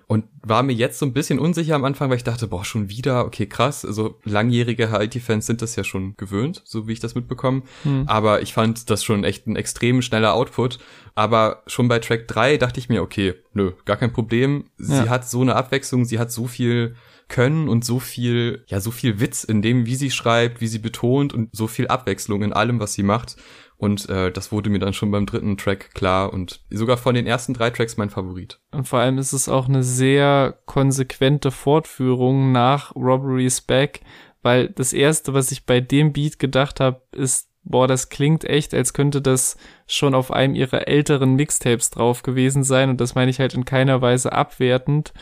und 0.09 0.25
war 0.41 0.63
mir 0.63 0.73
jetzt 0.73 0.97
so 0.97 1.05
ein 1.05 1.13
bisschen 1.13 1.37
unsicher 1.37 1.75
am 1.75 1.85
Anfang, 1.85 2.09
weil 2.09 2.17
ich 2.17 2.23
dachte, 2.23 2.47
boah, 2.47 2.65
schon 2.65 2.89
wieder, 2.89 3.25
okay, 3.25 3.45
krass. 3.45 3.85
Also 3.85 4.17
langjährige 4.23 4.89
Haiti-Fans 4.89 5.45
sind 5.45 5.61
das 5.61 5.75
ja 5.75 5.83
schon 5.83 6.17
gewöhnt, 6.17 6.63
so 6.65 6.87
wie 6.87 6.93
ich 6.93 6.99
das 6.99 7.13
mitbekomme. 7.13 7.61
Hm. 7.83 8.05
Aber 8.07 8.41
ich 8.41 8.51
fand 8.51 8.89
das 8.89 9.03
schon 9.03 9.23
echt 9.23 9.45
ein 9.45 9.55
extrem 9.55 10.01
schneller 10.01 10.33
Output. 10.33 10.79
Aber 11.13 11.61
schon 11.67 11.87
bei 11.89 11.99
Track 11.99 12.27
3 12.27 12.57
dachte 12.57 12.79
ich 12.79 12.89
mir, 12.89 13.03
okay, 13.03 13.35
nö, 13.53 13.73
gar 13.85 13.97
kein 13.97 14.11
Problem. 14.11 14.63
Sie 14.79 14.95
ja. 14.95 15.09
hat 15.09 15.29
so 15.29 15.41
eine 15.41 15.55
Abwechslung, 15.55 16.05
sie 16.05 16.17
hat 16.17 16.31
so 16.31 16.47
viel 16.47 16.95
können 17.27 17.69
und 17.69 17.85
so 17.85 17.99
viel, 17.99 18.63
ja, 18.65 18.79
so 18.79 18.89
viel 18.89 19.19
Witz 19.19 19.43
in 19.43 19.61
dem, 19.61 19.85
wie 19.85 19.95
sie 19.95 20.09
schreibt, 20.09 20.59
wie 20.59 20.67
sie 20.67 20.79
betont 20.79 21.33
und 21.33 21.49
so 21.55 21.67
viel 21.67 21.87
Abwechslung 21.87 22.41
in 22.41 22.51
allem, 22.51 22.79
was 22.79 22.93
sie 22.93 23.03
macht. 23.03 23.35
Und 23.79 24.09
äh, 24.09 24.29
das 24.29 24.51
wurde 24.51 24.69
mir 24.69 24.79
dann 24.79 24.93
schon 24.93 25.09
beim 25.09 25.25
dritten 25.25 25.55
Track 25.55 25.93
klar 25.93 26.33
und 26.33 26.59
sogar 26.69 26.97
von 26.97 27.15
den 27.15 27.25
ersten 27.25 27.53
drei 27.53 27.69
Tracks 27.69 27.95
mein 27.95 28.09
Favorit. 28.09 28.59
Und 28.71 28.89
vor 28.89 28.99
allem 28.99 29.17
ist 29.17 29.31
es 29.31 29.47
auch 29.47 29.69
eine 29.69 29.83
sehr 29.83 30.59
konsequente 30.65 31.49
Fortführung 31.49 32.51
nach 32.51 32.93
Robbery's 32.93 33.61
Back, 33.61 34.01
weil 34.41 34.67
das 34.67 34.91
erste, 34.91 35.33
was 35.33 35.53
ich 35.53 35.65
bei 35.65 35.79
dem 35.79 36.11
Beat 36.11 36.39
gedacht 36.39 36.81
habe, 36.81 37.01
ist, 37.13 37.47
boah, 37.63 37.87
das 37.87 38.09
klingt 38.09 38.43
echt, 38.43 38.73
als 38.73 38.91
könnte 38.91 39.21
das 39.21 39.55
schon 39.87 40.13
auf 40.13 40.29
einem 40.29 40.55
ihrer 40.55 40.89
älteren 40.89 41.35
Mixtapes 41.35 41.89
drauf 41.89 42.21
gewesen 42.21 42.65
sein. 42.65 42.89
Und 42.89 42.99
das 42.99 43.15
meine 43.15 43.31
ich 43.31 43.39
halt 43.39 43.53
in 43.53 43.63
keiner 43.63 44.01
Weise 44.01 44.33
abwertend 44.33 45.13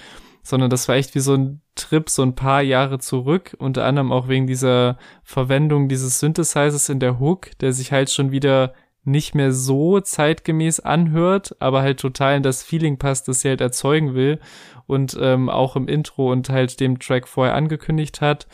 sondern 0.47 0.69
das 0.69 0.87
war 0.87 0.95
echt 0.95 1.13
wie 1.13 1.19
so 1.19 1.33
ein 1.33 1.61
Trip 1.75 2.09
so 2.09 2.23
ein 2.23 2.33
paar 2.33 2.61
Jahre 2.61 2.99
zurück, 2.99 3.57
unter 3.59 3.83
anderem 3.83 4.13
auch 4.13 4.29
wegen 4.29 4.47
dieser 4.47 4.97
Verwendung 5.21 5.89
dieses 5.89 6.21
Synthesizers 6.21 6.87
in 6.87 7.01
der 7.01 7.19
Hook, 7.19 7.49
der 7.59 7.73
sich 7.73 7.91
halt 7.91 8.09
schon 8.09 8.31
wieder 8.31 8.73
nicht 9.03 9.35
mehr 9.35 9.51
so 9.51 9.99
zeitgemäß 9.99 10.79
anhört, 10.79 11.57
aber 11.59 11.81
halt 11.81 11.99
total 11.99 12.37
in 12.37 12.43
das 12.43 12.63
Feeling 12.63 12.97
passt, 12.97 13.27
das 13.27 13.41
sie 13.41 13.49
halt 13.49 13.59
erzeugen 13.59 14.15
will 14.15 14.39
und 14.85 15.17
ähm, 15.19 15.49
auch 15.49 15.75
im 15.75 15.89
Intro 15.89 16.31
und 16.31 16.47
halt 16.49 16.79
dem 16.79 16.97
Track 16.97 17.27
vorher 17.27 17.53
angekündigt 17.53 18.21
hat. 18.21 18.47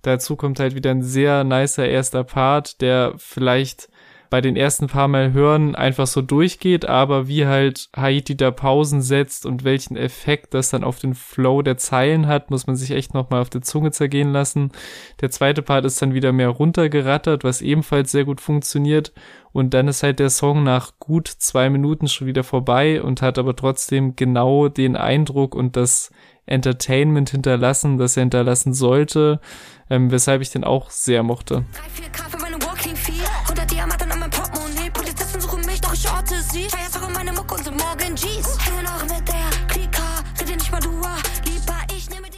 Dazu 0.00 0.36
kommt 0.36 0.60
halt 0.60 0.74
wieder 0.74 0.92
ein 0.92 1.02
sehr 1.02 1.44
nicer 1.44 1.86
erster 1.86 2.24
Part, 2.24 2.80
der 2.80 3.12
vielleicht 3.18 3.90
bei 4.34 4.40
den 4.40 4.56
ersten 4.56 4.88
paar 4.88 5.06
Mal 5.06 5.32
hören 5.32 5.76
einfach 5.76 6.08
so 6.08 6.20
durchgeht, 6.20 6.86
aber 6.86 7.28
wie 7.28 7.46
halt 7.46 7.88
Haiti 7.96 8.36
da 8.36 8.50
Pausen 8.50 9.00
setzt 9.00 9.46
und 9.46 9.62
welchen 9.62 9.96
Effekt 9.96 10.54
das 10.54 10.70
dann 10.70 10.82
auf 10.82 10.98
den 10.98 11.14
Flow 11.14 11.62
der 11.62 11.76
Zeilen 11.76 12.26
hat, 12.26 12.50
muss 12.50 12.66
man 12.66 12.74
sich 12.74 12.90
echt 12.90 13.14
nochmal 13.14 13.42
auf 13.42 13.48
der 13.48 13.62
Zunge 13.62 13.92
zergehen 13.92 14.32
lassen. 14.32 14.72
Der 15.20 15.30
zweite 15.30 15.62
Part 15.62 15.84
ist 15.84 16.02
dann 16.02 16.14
wieder 16.14 16.32
mehr 16.32 16.48
runtergerattert, 16.48 17.44
was 17.44 17.62
ebenfalls 17.62 18.10
sehr 18.10 18.24
gut 18.24 18.40
funktioniert. 18.40 19.12
Und 19.52 19.72
dann 19.72 19.86
ist 19.86 20.02
halt 20.02 20.18
der 20.18 20.30
Song 20.30 20.64
nach 20.64 20.98
gut 20.98 21.28
zwei 21.28 21.70
Minuten 21.70 22.08
schon 22.08 22.26
wieder 22.26 22.42
vorbei 22.42 23.00
und 23.00 23.22
hat 23.22 23.38
aber 23.38 23.54
trotzdem 23.54 24.16
genau 24.16 24.66
den 24.66 24.96
Eindruck 24.96 25.54
und 25.54 25.76
das 25.76 26.10
Entertainment 26.44 27.30
hinterlassen, 27.30 27.98
das 27.98 28.16
er 28.16 28.24
hinterlassen 28.24 28.74
sollte, 28.74 29.40
ähm, 29.88 30.10
weshalb 30.10 30.42
ich 30.42 30.50
den 30.50 30.64
auch 30.64 30.90
sehr 30.90 31.22
mochte. 31.22 31.64
Drei, 31.72 32.63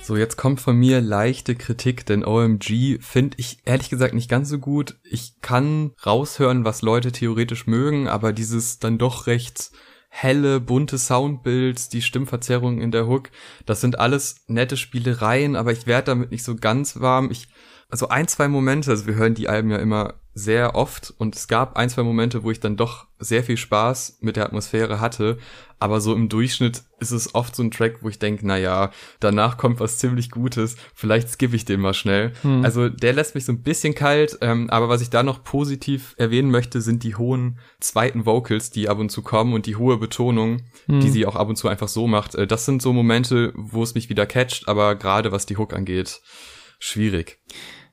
So, 0.06 0.16
jetzt 0.16 0.36
kommt 0.36 0.60
von 0.60 0.76
mir 0.76 1.00
leichte 1.00 1.56
Kritik, 1.56 2.06
denn 2.06 2.25
OMG 2.25 3.00
finde 3.00 3.38
ich 3.40 3.58
ehrlich 3.64 3.90
gesagt 3.90 4.14
nicht 4.14 4.30
ganz 4.30 4.48
so 4.48 4.60
gut. 4.60 4.94
Ich 5.02 5.40
kann 5.40 5.94
raushören, 6.06 6.64
was 6.64 6.80
Leute 6.80 7.10
theoretisch 7.10 7.66
mögen, 7.66 8.06
aber 8.06 8.32
dieses 8.32 8.78
dann 8.78 8.98
doch 8.98 9.26
recht 9.26 9.72
helle, 10.08 10.60
bunte 10.60 10.96
Soundbilds, 10.96 11.88
die 11.88 12.02
Stimmverzerrung 12.02 12.80
in 12.80 12.92
der 12.92 13.08
Hook, 13.08 13.30
das 13.66 13.80
sind 13.80 13.98
alles 13.98 14.44
nette 14.46 14.76
Spielereien, 14.76 15.56
aber 15.56 15.72
ich 15.72 15.88
werde 15.88 16.06
damit 16.06 16.30
nicht 16.30 16.44
so 16.44 16.54
ganz 16.54 17.00
warm. 17.00 17.32
Ich 17.32 17.48
also 17.88 18.08
ein, 18.08 18.28
zwei 18.28 18.46
Momente, 18.46 18.92
also 18.92 19.08
wir 19.08 19.16
hören 19.16 19.34
die 19.34 19.48
Alben 19.48 19.72
ja 19.72 19.78
immer 19.78 20.14
sehr 20.38 20.75
oft 20.75 21.14
und 21.16 21.35
es 21.35 21.49
gab 21.49 21.78
ein, 21.78 21.88
zwei 21.88 22.02
Momente, 22.02 22.43
wo 22.43 22.50
ich 22.50 22.61
dann 22.61 22.76
doch 22.76 23.07
sehr 23.19 23.43
viel 23.43 23.57
Spaß 23.57 24.19
mit 24.21 24.37
der 24.37 24.45
Atmosphäre 24.45 25.00
hatte, 25.00 25.38
aber 25.78 26.02
so 26.02 26.14
im 26.14 26.28
Durchschnitt 26.28 26.83
ist 27.00 27.11
es 27.11 27.35
oft 27.35 27.57
so 27.57 27.62
ein 27.62 27.71
Track, 27.71 28.02
wo 28.02 28.11
ich 28.11 28.19
denke, 28.19 28.47
na 28.47 28.59
ja, 28.59 28.90
danach 29.19 29.57
kommt 29.57 29.81
was 29.81 29.97
ziemlich 29.97 30.31
Gutes, 30.31 30.76
vielleicht 30.95 31.31
skippe 31.31 31.57
ich 31.57 31.64
den 31.64 31.81
mal 31.81 31.95
schnell. 31.95 32.35
Hm. 32.43 32.62
Also 32.62 32.90
der 32.90 33.14
lässt 33.14 33.35
mich 33.35 33.47
so 33.47 33.52
ein 33.52 33.62
bisschen 33.62 33.95
kalt, 33.95 34.37
ähm, 34.43 34.69
aber 34.69 34.90
was 34.90 35.00
ich 35.00 35.09
da 35.09 35.23
noch 35.23 35.43
positiv 35.43 36.14
erwähnen 36.19 36.50
möchte, 36.50 36.83
sind 36.83 37.02
die 37.02 37.14
hohen 37.14 37.59
zweiten 37.81 38.26
Vocals, 38.26 38.71
die 38.71 38.90
ab 38.90 38.99
und 38.99 39.09
zu 39.09 39.23
kommen 39.23 39.55
und 39.55 39.64
die 39.64 39.76
hohe 39.76 39.97
Betonung, 39.97 40.64
hm. 40.85 41.00
die 41.00 41.09
sie 41.09 41.25
auch 41.25 41.37
ab 41.37 41.49
und 41.49 41.57
zu 41.57 41.69
einfach 41.69 41.88
so 41.88 42.07
macht. 42.07 42.35
Äh, 42.35 42.47
das 42.47 42.66
sind 42.66 42.83
so 42.83 42.93
Momente, 42.93 43.55
wo 43.57 43.83
es 43.83 43.95
mich 43.95 44.11
wieder 44.11 44.26
catcht, 44.26 44.69
aber 44.69 44.97
gerade 44.97 45.33
was 45.33 45.47
die 45.47 45.57
Hook 45.57 45.73
angeht, 45.73 46.21
schwierig. 46.78 47.38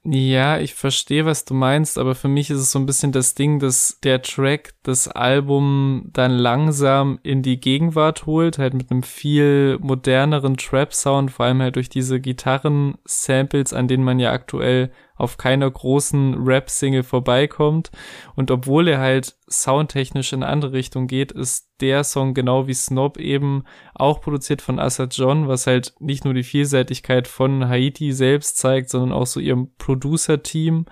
Ja, 0.06 0.60
ich 0.60 0.74
verstehe, 0.74 1.26
was 1.26 1.46
du 1.46 1.54
meinst, 1.54 1.98
aber 1.98 2.14
für 2.14 2.28
mich 2.28 2.50
ist 2.50 2.60
es 2.60 2.72
so 2.74 2.80
ein 2.80 2.86
bisschen 2.86 3.14
das 3.14 3.36
Ding, 3.36 3.60
dass 3.60 4.00
der 4.04 4.22
Track 4.22 4.74
das 4.84 5.08
Album 5.08 6.10
dann 6.12 6.32
langsam 6.32 7.20
in 7.24 7.42
die 7.42 7.58
Gegenwart 7.58 8.26
holt, 8.26 8.58
halt 8.58 8.74
mit 8.74 8.92
einem 8.92 9.04
viel 9.04 9.78
moderneren 9.80 10.58
Trap-Sound, 10.58 11.32
vor 11.32 11.46
allem 11.46 11.62
halt 11.62 11.78
durch 11.78 11.88
diese 11.88 12.20
Gitarren-Samples, 12.20 13.72
an 13.72 13.88
denen 13.88 14.04
man 14.04 14.20
ja 14.20 14.34
aktuell 14.34 14.92
auf 15.24 15.38
keiner 15.38 15.70
großen 15.70 16.36
Rap-Single 16.36 17.04
vorbeikommt. 17.04 17.92
Und 18.36 18.52
obwohl 18.52 18.88
er 18.88 19.00
halt 19.00 19.36
soundtechnisch 19.50 20.34
in 20.34 20.44
eine 20.44 20.52
andere 20.52 20.74
Richtung 20.74 21.08
geht, 21.08 21.32
ist 21.32 21.70
der 21.80 22.04
Song 22.04 22.34
genau 22.34 22.68
wie 22.68 22.74
Snob 22.74 23.18
eben 23.18 23.64
auch 23.94 24.22
produziert 24.22 24.62
von 24.62 24.80
Assad 24.80 25.16
John, 25.16 25.48
was 25.48 25.68
halt 25.68 25.94
nicht 26.00 26.26
nur 26.26 26.34
die 26.34 26.44
Vielseitigkeit 26.44 27.28
von 27.28 27.68
Haiti 27.68 28.12
selbst 28.12 28.58
zeigt, 28.58 28.90
sondern 28.90 29.12
auch 29.12 29.28
so 29.28 29.40
ihrem 29.40 29.72
Producer-Team. 29.78 30.86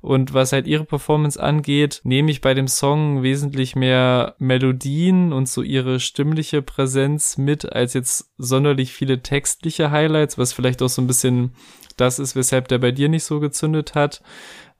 Und 0.00 0.34
was 0.34 0.52
halt 0.52 0.66
ihre 0.66 0.84
Performance 0.84 1.40
angeht, 1.40 2.00
nehme 2.02 2.32
ich 2.32 2.40
bei 2.40 2.54
dem 2.54 2.66
Song 2.66 3.22
wesentlich 3.22 3.76
mehr 3.76 4.34
Melodien 4.38 5.32
und 5.32 5.48
so 5.48 5.62
ihre 5.62 6.00
stimmliche 6.00 6.60
Präsenz 6.60 7.38
mit, 7.38 7.72
als 7.72 7.94
jetzt 7.94 8.32
sonderlich 8.36 8.92
viele 8.92 9.22
textliche 9.22 9.92
Highlights, 9.92 10.38
was 10.38 10.52
vielleicht 10.52 10.82
auch 10.82 10.88
so 10.88 11.00
ein 11.02 11.06
bisschen 11.06 11.52
das 12.00 12.18
ist, 12.18 12.36
weshalb 12.36 12.68
der 12.68 12.78
bei 12.78 12.92
dir 12.92 13.08
nicht 13.08 13.24
so 13.24 13.40
gezündet 13.40 13.94
hat. 13.94 14.22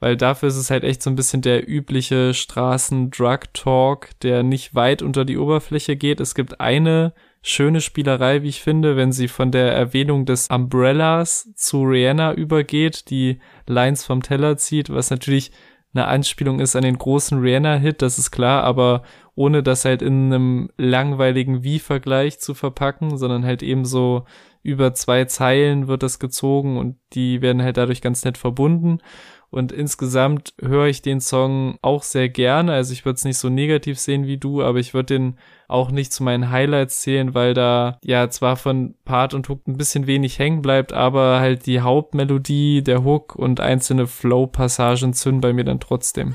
Weil 0.00 0.16
dafür 0.16 0.48
ist 0.48 0.56
es 0.56 0.70
halt 0.70 0.82
echt 0.82 1.02
so 1.02 1.10
ein 1.10 1.16
bisschen 1.16 1.42
der 1.42 1.68
übliche 1.68 2.34
Straßen-Drug-Talk, 2.34 4.08
der 4.22 4.42
nicht 4.42 4.74
weit 4.74 5.00
unter 5.00 5.24
die 5.24 5.38
Oberfläche 5.38 5.96
geht. 5.96 6.18
Es 6.20 6.34
gibt 6.34 6.60
eine 6.60 7.12
schöne 7.42 7.80
Spielerei, 7.80 8.42
wie 8.42 8.48
ich 8.48 8.62
finde, 8.62 8.96
wenn 8.96 9.12
sie 9.12 9.28
von 9.28 9.50
der 9.50 9.72
Erwähnung 9.72 10.26
des 10.26 10.48
Umbrellas 10.48 11.50
zu 11.54 11.82
Rihanna 11.82 12.34
übergeht, 12.34 13.10
die 13.10 13.40
Lines 13.66 14.04
vom 14.04 14.22
Teller 14.22 14.56
zieht, 14.56 14.90
was 14.90 15.10
natürlich 15.10 15.52
eine 15.94 16.06
Anspielung 16.06 16.60
ist 16.60 16.74
an 16.74 16.82
den 16.82 16.96
großen 16.96 17.38
Rihanna-Hit, 17.38 18.00
das 18.00 18.18
ist 18.18 18.30
klar, 18.30 18.64
aber 18.64 19.02
ohne 19.34 19.62
das 19.62 19.84
halt 19.84 20.02
in 20.02 20.32
einem 20.32 20.70
langweiligen 20.76 21.64
Wie-Vergleich 21.64 22.38
zu 22.38 22.54
verpacken, 22.54 23.18
sondern 23.18 23.44
halt 23.44 23.62
eben 23.62 23.84
so 23.84 24.24
über 24.62 24.94
zwei 24.94 25.24
Zeilen 25.24 25.88
wird 25.88 26.02
das 26.02 26.18
gezogen 26.18 26.76
und 26.78 26.96
die 27.12 27.42
werden 27.42 27.62
halt 27.62 27.76
dadurch 27.76 28.00
ganz 28.00 28.24
nett 28.24 28.38
verbunden. 28.38 28.98
Und 29.52 29.70
insgesamt 29.70 30.54
höre 30.62 30.86
ich 30.86 31.02
den 31.02 31.20
Song 31.20 31.76
auch 31.82 32.04
sehr 32.04 32.30
gerne. 32.30 32.72
Also 32.72 32.94
ich 32.94 33.04
würde 33.04 33.16
es 33.16 33.24
nicht 33.24 33.36
so 33.36 33.50
negativ 33.50 33.98
sehen 33.98 34.26
wie 34.26 34.38
du, 34.38 34.62
aber 34.62 34.78
ich 34.78 34.94
würde 34.94 35.14
den 35.14 35.38
auch 35.68 35.90
nicht 35.90 36.10
zu 36.10 36.22
meinen 36.22 36.50
Highlights 36.50 37.00
zählen, 37.00 37.34
weil 37.34 37.52
da 37.52 37.98
ja 38.02 38.30
zwar 38.30 38.56
von 38.56 38.94
Part 39.04 39.34
und 39.34 39.50
Hook 39.50 39.68
ein 39.68 39.76
bisschen 39.76 40.06
wenig 40.06 40.38
hängen 40.38 40.62
bleibt, 40.62 40.94
aber 40.94 41.40
halt 41.40 41.66
die 41.66 41.82
Hauptmelodie, 41.82 42.82
der 42.82 43.04
Hook 43.04 43.36
und 43.36 43.60
einzelne 43.60 44.06
Flow-Passagen 44.06 45.12
zünden 45.12 45.42
bei 45.42 45.52
mir 45.52 45.64
dann 45.64 45.80
trotzdem. 45.80 46.34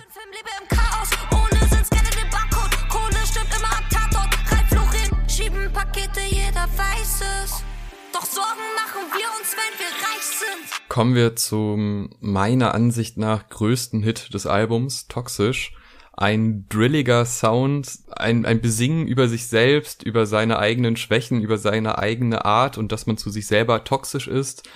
Kommen 10.97 11.13
wir 11.13 11.35
zum 11.35 12.09
meiner 12.21 12.73
Ansicht 12.73 13.17
nach 13.17 13.49
größten 13.49 14.01
Hit 14.01 14.33
des 14.33 14.47
Albums, 14.47 15.07
Toxisch. 15.07 15.75
Ein 16.13 16.65
drilliger 16.69 17.23
Sound, 17.25 17.99
ein, 18.15 18.47
ein 18.47 18.61
Besingen 18.61 19.05
über 19.05 19.27
sich 19.27 19.45
selbst, 19.45 20.01
über 20.01 20.25
seine 20.25 20.57
eigenen 20.57 20.97
Schwächen, 20.97 21.39
über 21.39 21.59
seine 21.59 21.99
eigene 21.99 22.45
Art 22.45 22.79
und 22.79 22.91
dass 22.91 23.05
man 23.05 23.15
zu 23.15 23.29
sich 23.29 23.45
selber 23.45 23.83
toxisch 23.83 24.27
ist. 24.27 24.67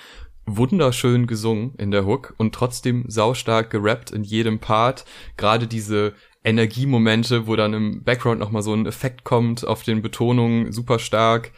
Wunderschön 0.46 1.26
gesungen 1.26 1.74
in 1.78 1.90
der 1.90 2.06
Hook 2.06 2.34
und 2.38 2.54
trotzdem 2.54 3.04
saustark 3.08 3.70
gerappt 3.70 4.12
in 4.12 4.22
jedem 4.22 4.60
Part. 4.60 5.04
Gerade 5.36 5.66
diese 5.66 6.14
Energiemomente, 6.44 7.48
wo 7.48 7.56
dann 7.56 7.74
im 7.74 8.04
Background 8.04 8.38
nochmal 8.38 8.62
so 8.62 8.72
ein 8.72 8.86
Effekt 8.86 9.24
kommt 9.24 9.66
auf 9.66 9.82
den 9.82 10.02
Betonungen, 10.02 10.70
super 10.70 11.00
stark 11.00 11.50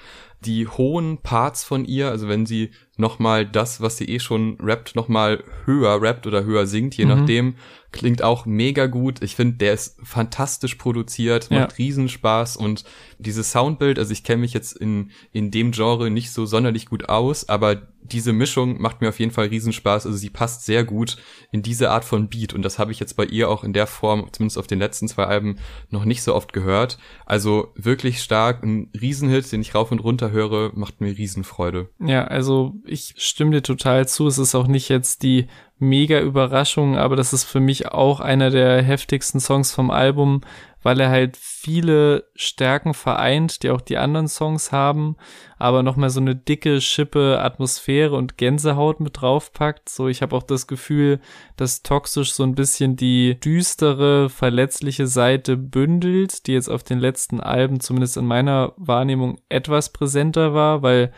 die 0.45 0.67
hohen 0.67 1.19
Parts 1.19 1.65
von 1.65 1.85
ihr, 1.85 2.11
also 2.11 2.29
wenn 2.29 2.47
sie 2.47 2.71
nochmal 2.97 3.47
das, 3.47 3.81
was 3.81 3.97
sie 3.97 4.09
eh 4.09 4.21
schon 4.21 4.57
rappt, 4.61 4.95
nochmal 4.95 5.43
höher 5.65 6.01
rappt 6.01 6.27
oder 6.27 6.45
höher 6.45 6.67
singt, 6.67 6.97
je 6.97 7.05
mhm. 7.05 7.11
nachdem, 7.11 7.55
klingt 7.95 8.23
auch 8.23 8.45
mega 8.45 8.87
gut. 8.87 9.23
Ich 9.23 9.37
finde, 9.37 9.57
der 9.57 9.73
ist 9.73 9.97
fantastisch 10.03 10.75
produziert, 10.75 11.51
macht 11.53 11.71
ja. 11.71 11.77
Riesenspaß 11.79 12.57
und 12.57 12.85
dieses 13.19 13.53
Soundbild, 13.53 14.01
also 14.01 14.13
ich 14.13 14.25
kenne 14.25 14.41
mich 14.41 14.53
jetzt 14.53 14.77
in, 14.77 15.13
in 15.33 15.53
dem 15.53 15.71
Genre 15.71 16.11
nicht 16.11 16.33
so 16.33 16.45
sonderlich 16.45 16.87
gut 16.87 17.09
aus, 17.09 17.49
aber 17.49 17.87
diese 18.03 18.33
Mischung 18.33 18.83
macht 18.83 19.01
mir 19.01 19.09
auf 19.09 19.19
jeden 19.19 19.31
Fall 19.31 19.47
Riesenspaß. 19.47 20.07
Also 20.07 20.19
sie 20.19 20.29
passt 20.29 20.67
sehr 20.67 20.85
gut 20.85 21.17
in 21.53 21.63
diese 21.63 21.91
Art 21.91 22.05
von 22.05 22.29
Beat 22.29 22.53
und 22.53 22.63
das 22.63 22.79
habe 22.79 22.93
ich 22.93 23.01
jetzt 23.01 23.15
bei 23.15 23.25
ihr 23.25 23.49
auch 23.49 23.65
in 23.65 23.73
der 23.73 23.87
Form, 23.87 24.29
zumindest 24.33 24.59
auf 24.59 24.67
den 24.67 24.81
letzten 24.81 25.09
zwei 25.09 25.25
Alben, 25.25 25.57
noch 25.89 26.05
nicht 26.05 26.23
so 26.23 26.35
oft 26.35 26.53
gehört. 26.53 26.99
Also 27.25 27.73
wirklich 27.77 28.23
stark, 28.23 28.63
ein 28.63 28.91
Riesenhit, 29.01 29.51
den 29.51 29.63
ich 29.63 29.75
rauf 29.75 29.91
und 29.93 30.01
runter 30.01 30.33
höre, 30.33 30.73
macht 30.75 31.01
mir 31.01 31.17
Riesenfreude. 31.17 31.89
Ja, 32.01 32.25
also 32.25 32.75
ich 32.85 33.15
stimme 33.17 33.53
dir 33.53 33.63
total 33.63 34.07
zu. 34.09 34.27
Es 34.27 34.39
ist 34.39 34.55
auch 34.55 34.67
nicht 34.67 34.89
jetzt 34.89 35.23
die 35.23 35.47
mega 35.89 36.21
Überraschung, 36.21 36.97
aber 36.97 37.17
das 37.17 37.33
ist 37.33 37.45
für 37.45 37.61
mich 37.61 37.89
auch 37.89 38.21
einer 38.21 38.51
der 38.51 38.83
heftigsten 38.83 39.41
Songs 39.41 39.73
vom 39.73 39.91
Album, 39.91 40.41
weil 40.83 41.01
er 41.01 41.09
halt 41.09 41.37
viele 41.39 42.25
Stärken 42.37 42.93
vereint, 42.93 43.63
die 43.63 43.71
auch 43.71 43.81
die 43.81 43.97
anderen 43.97 44.29
Songs 44.29 44.71
haben, 44.71 45.17
aber 45.59 45.83
nochmal 45.83 46.11
so 46.11 46.21
eine 46.21 46.37
dicke 46.37 46.81
Schippe 46.83 47.41
Atmosphäre 47.41 48.15
und 48.15 48.37
Gänsehaut 48.37 49.01
mit 49.01 49.21
draufpackt. 49.21 49.89
So, 49.89 50.09
ich 50.09 50.21
habe 50.21 50.37
auch 50.37 50.43
das 50.43 50.67
Gefühl, 50.67 51.21
dass 51.57 51.83
Toxisch 51.83 52.35
so 52.35 52.43
ein 52.43 52.55
bisschen 52.55 52.97
die 52.97 53.41
düstere, 53.41 54.29
verletzliche 54.29 55.07
Seite 55.07 55.57
bündelt, 55.57 56.47
die 56.47 56.53
jetzt 56.53 56.69
auf 56.69 56.83
den 56.83 56.99
letzten 56.99 57.41
Alben 57.41 57.81
zumindest 57.81 58.19
in 58.19 58.27
meiner 58.27 58.75
Wahrnehmung 58.77 59.41
etwas 59.49 59.91
präsenter 59.91 60.53
war, 60.53 60.83
weil 60.83 61.13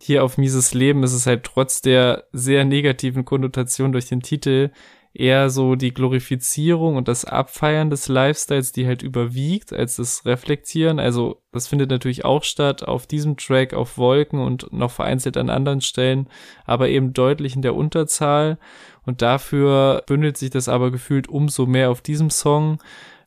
hier 0.00 0.24
auf 0.24 0.38
Mieses 0.38 0.74
Leben 0.74 1.02
ist 1.02 1.12
es 1.12 1.26
halt 1.26 1.44
trotz 1.44 1.82
der 1.82 2.24
sehr 2.32 2.64
negativen 2.64 3.24
Konnotation 3.24 3.92
durch 3.92 4.08
den 4.08 4.22
Titel 4.22 4.70
eher 5.12 5.50
so 5.50 5.74
die 5.74 5.92
Glorifizierung 5.92 6.96
und 6.96 7.08
das 7.08 7.24
Abfeiern 7.24 7.90
des 7.90 8.08
Lifestyles, 8.08 8.72
die 8.72 8.86
halt 8.86 9.02
überwiegt, 9.02 9.72
als 9.72 9.96
das 9.96 10.24
Reflektieren. 10.24 11.00
Also 11.00 11.42
das 11.52 11.66
findet 11.66 11.90
natürlich 11.90 12.24
auch 12.24 12.44
statt 12.44 12.84
auf 12.84 13.06
diesem 13.06 13.36
Track, 13.36 13.74
auf 13.74 13.98
Wolken 13.98 14.38
und 14.38 14.72
noch 14.72 14.92
vereinzelt 14.92 15.36
an 15.36 15.50
anderen 15.50 15.80
Stellen, 15.80 16.28
aber 16.64 16.88
eben 16.88 17.12
deutlich 17.12 17.56
in 17.56 17.62
der 17.62 17.74
Unterzahl. 17.74 18.58
Und 19.04 19.20
dafür 19.20 20.04
bündelt 20.06 20.36
sich 20.36 20.50
das 20.50 20.68
aber 20.68 20.92
gefühlt 20.92 21.28
umso 21.28 21.66
mehr 21.66 21.90
auf 21.90 22.02
diesem 22.02 22.30
Song 22.30 22.78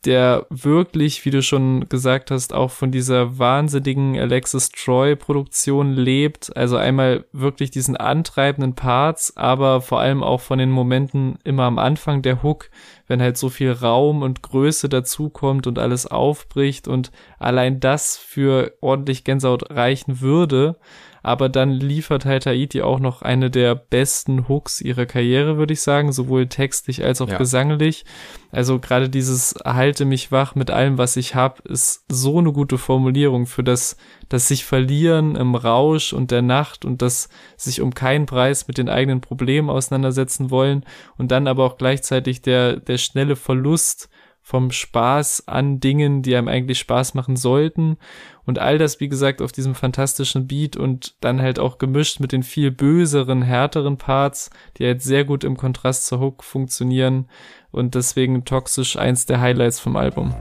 der 0.04 0.46
wirklich, 0.50 1.24
wie 1.24 1.30
du 1.30 1.42
schon 1.42 1.88
gesagt 1.88 2.30
hast, 2.30 2.52
auch 2.52 2.70
von 2.70 2.90
dieser 2.90 3.38
wahnsinnigen 3.38 4.18
Alexis 4.18 4.70
Troy 4.70 5.16
Produktion 5.16 5.92
lebt. 5.92 6.54
Also 6.56 6.76
einmal 6.76 7.24
wirklich 7.32 7.70
diesen 7.70 7.96
antreibenden 7.96 8.74
Parts, 8.74 9.36
aber 9.36 9.80
vor 9.80 10.00
allem 10.00 10.22
auch 10.22 10.40
von 10.40 10.58
den 10.58 10.70
Momenten 10.70 11.38
immer 11.44 11.64
am 11.64 11.78
Anfang 11.78 12.22
der 12.22 12.42
Hook, 12.42 12.70
wenn 13.06 13.22
halt 13.22 13.36
so 13.36 13.48
viel 13.48 13.72
Raum 13.72 14.22
und 14.22 14.42
Größe 14.42 14.88
dazukommt 14.88 15.66
und 15.66 15.78
alles 15.78 16.06
aufbricht 16.06 16.86
und 16.88 17.10
allein 17.38 17.80
das 17.80 18.16
für 18.16 18.72
ordentlich 18.80 19.24
Gänsehaut 19.24 19.70
reichen 19.70 20.20
würde 20.20 20.76
aber 21.24 21.48
dann 21.48 21.70
liefert 21.70 22.26
halt 22.26 22.44
Haiti 22.44 22.82
auch 22.82 23.00
noch 23.00 23.22
eine 23.22 23.50
der 23.50 23.74
besten 23.74 24.46
Hooks 24.46 24.82
ihrer 24.82 25.06
Karriere, 25.06 25.56
würde 25.56 25.72
ich 25.72 25.80
sagen, 25.80 26.12
sowohl 26.12 26.48
textlich 26.48 27.02
als 27.02 27.22
auch 27.22 27.30
ja. 27.30 27.38
gesanglich. 27.38 28.04
Also 28.52 28.78
gerade 28.78 29.08
dieses 29.08 29.54
halte 29.64 30.04
mich 30.04 30.30
wach 30.30 30.54
mit 30.54 30.70
allem, 30.70 30.98
was 30.98 31.16
ich 31.16 31.34
hab, 31.34 31.60
ist 31.60 32.04
so 32.10 32.38
eine 32.38 32.52
gute 32.52 32.76
Formulierung 32.76 33.46
für 33.46 33.64
das, 33.64 33.96
das 34.28 34.48
sich 34.48 34.66
verlieren 34.66 35.34
im 35.34 35.54
Rausch 35.54 36.12
und 36.12 36.30
der 36.30 36.42
Nacht 36.42 36.84
und 36.84 37.00
das 37.00 37.30
sich 37.56 37.80
um 37.80 37.94
keinen 37.94 38.26
Preis 38.26 38.68
mit 38.68 38.76
den 38.76 38.90
eigenen 38.90 39.22
Problemen 39.22 39.70
auseinandersetzen 39.70 40.50
wollen 40.50 40.84
und 41.16 41.30
dann 41.30 41.48
aber 41.48 41.64
auch 41.64 41.78
gleichzeitig 41.78 42.42
der, 42.42 42.76
der 42.76 42.98
schnelle 42.98 43.36
Verlust 43.36 44.10
vom 44.46 44.70
Spaß 44.70 45.48
an 45.48 45.80
Dingen, 45.80 46.20
die 46.20 46.36
einem 46.36 46.48
eigentlich 46.48 46.78
Spaß 46.78 47.14
machen 47.14 47.34
sollten. 47.34 47.96
Und 48.44 48.58
all 48.58 48.76
das, 48.76 49.00
wie 49.00 49.08
gesagt, 49.08 49.40
auf 49.40 49.52
diesem 49.52 49.74
fantastischen 49.74 50.46
Beat 50.46 50.76
und 50.76 51.14
dann 51.24 51.40
halt 51.40 51.58
auch 51.58 51.78
gemischt 51.78 52.20
mit 52.20 52.30
den 52.30 52.42
viel 52.42 52.70
böseren, 52.70 53.40
härteren 53.40 53.96
Parts, 53.96 54.50
die 54.76 54.84
halt 54.84 55.00
sehr 55.00 55.24
gut 55.24 55.44
im 55.44 55.56
Kontrast 55.56 56.04
zur 56.06 56.20
Hook 56.20 56.44
funktionieren 56.44 57.26
und 57.70 57.94
deswegen 57.94 58.44
toxisch 58.44 58.98
eins 58.98 59.24
der 59.24 59.40
Highlights 59.40 59.80
vom 59.80 59.96
Album. 59.96 60.34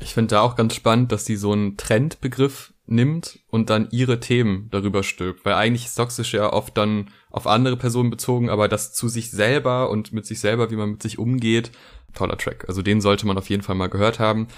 Ich 0.00 0.14
finde 0.14 0.34
da 0.34 0.40
auch 0.40 0.56
ganz 0.56 0.74
spannend, 0.74 1.12
dass 1.12 1.24
die 1.24 1.36
so 1.36 1.52
einen 1.52 1.76
Trendbegriff 1.76 2.72
nimmt 2.92 3.40
und 3.48 3.70
dann 3.70 3.88
ihre 3.90 4.20
Themen 4.20 4.68
darüber 4.70 5.02
stülpt. 5.02 5.44
Weil 5.44 5.54
eigentlich 5.54 5.86
ist 5.86 5.94
toxisch 5.94 6.34
ja 6.34 6.52
oft 6.52 6.76
dann 6.76 7.10
auf 7.30 7.46
andere 7.46 7.76
Personen 7.76 8.10
bezogen, 8.10 8.50
aber 8.50 8.68
das 8.68 8.92
zu 8.92 9.08
sich 9.08 9.30
selber 9.30 9.90
und 9.90 10.12
mit 10.12 10.26
sich 10.26 10.40
selber, 10.40 10.70
wie 10.70 10.76
man 10.76 10.92
mit 10.92 11.02
sich 11.02 11.18
umgeht, 11.18 11.72
toller 12.14 12.38
Track. 12.38 12.66
Also 12.68 12.82
den 12.82 13.00
sollte 13.00 13.26
man 13.26 13.38
auf 13.38 13.50
jeden 13.50 13.62
Fall 13.62 13.74
mal 13.74 13.88
gehört 13.88 14.18
haben. 14.18 14.48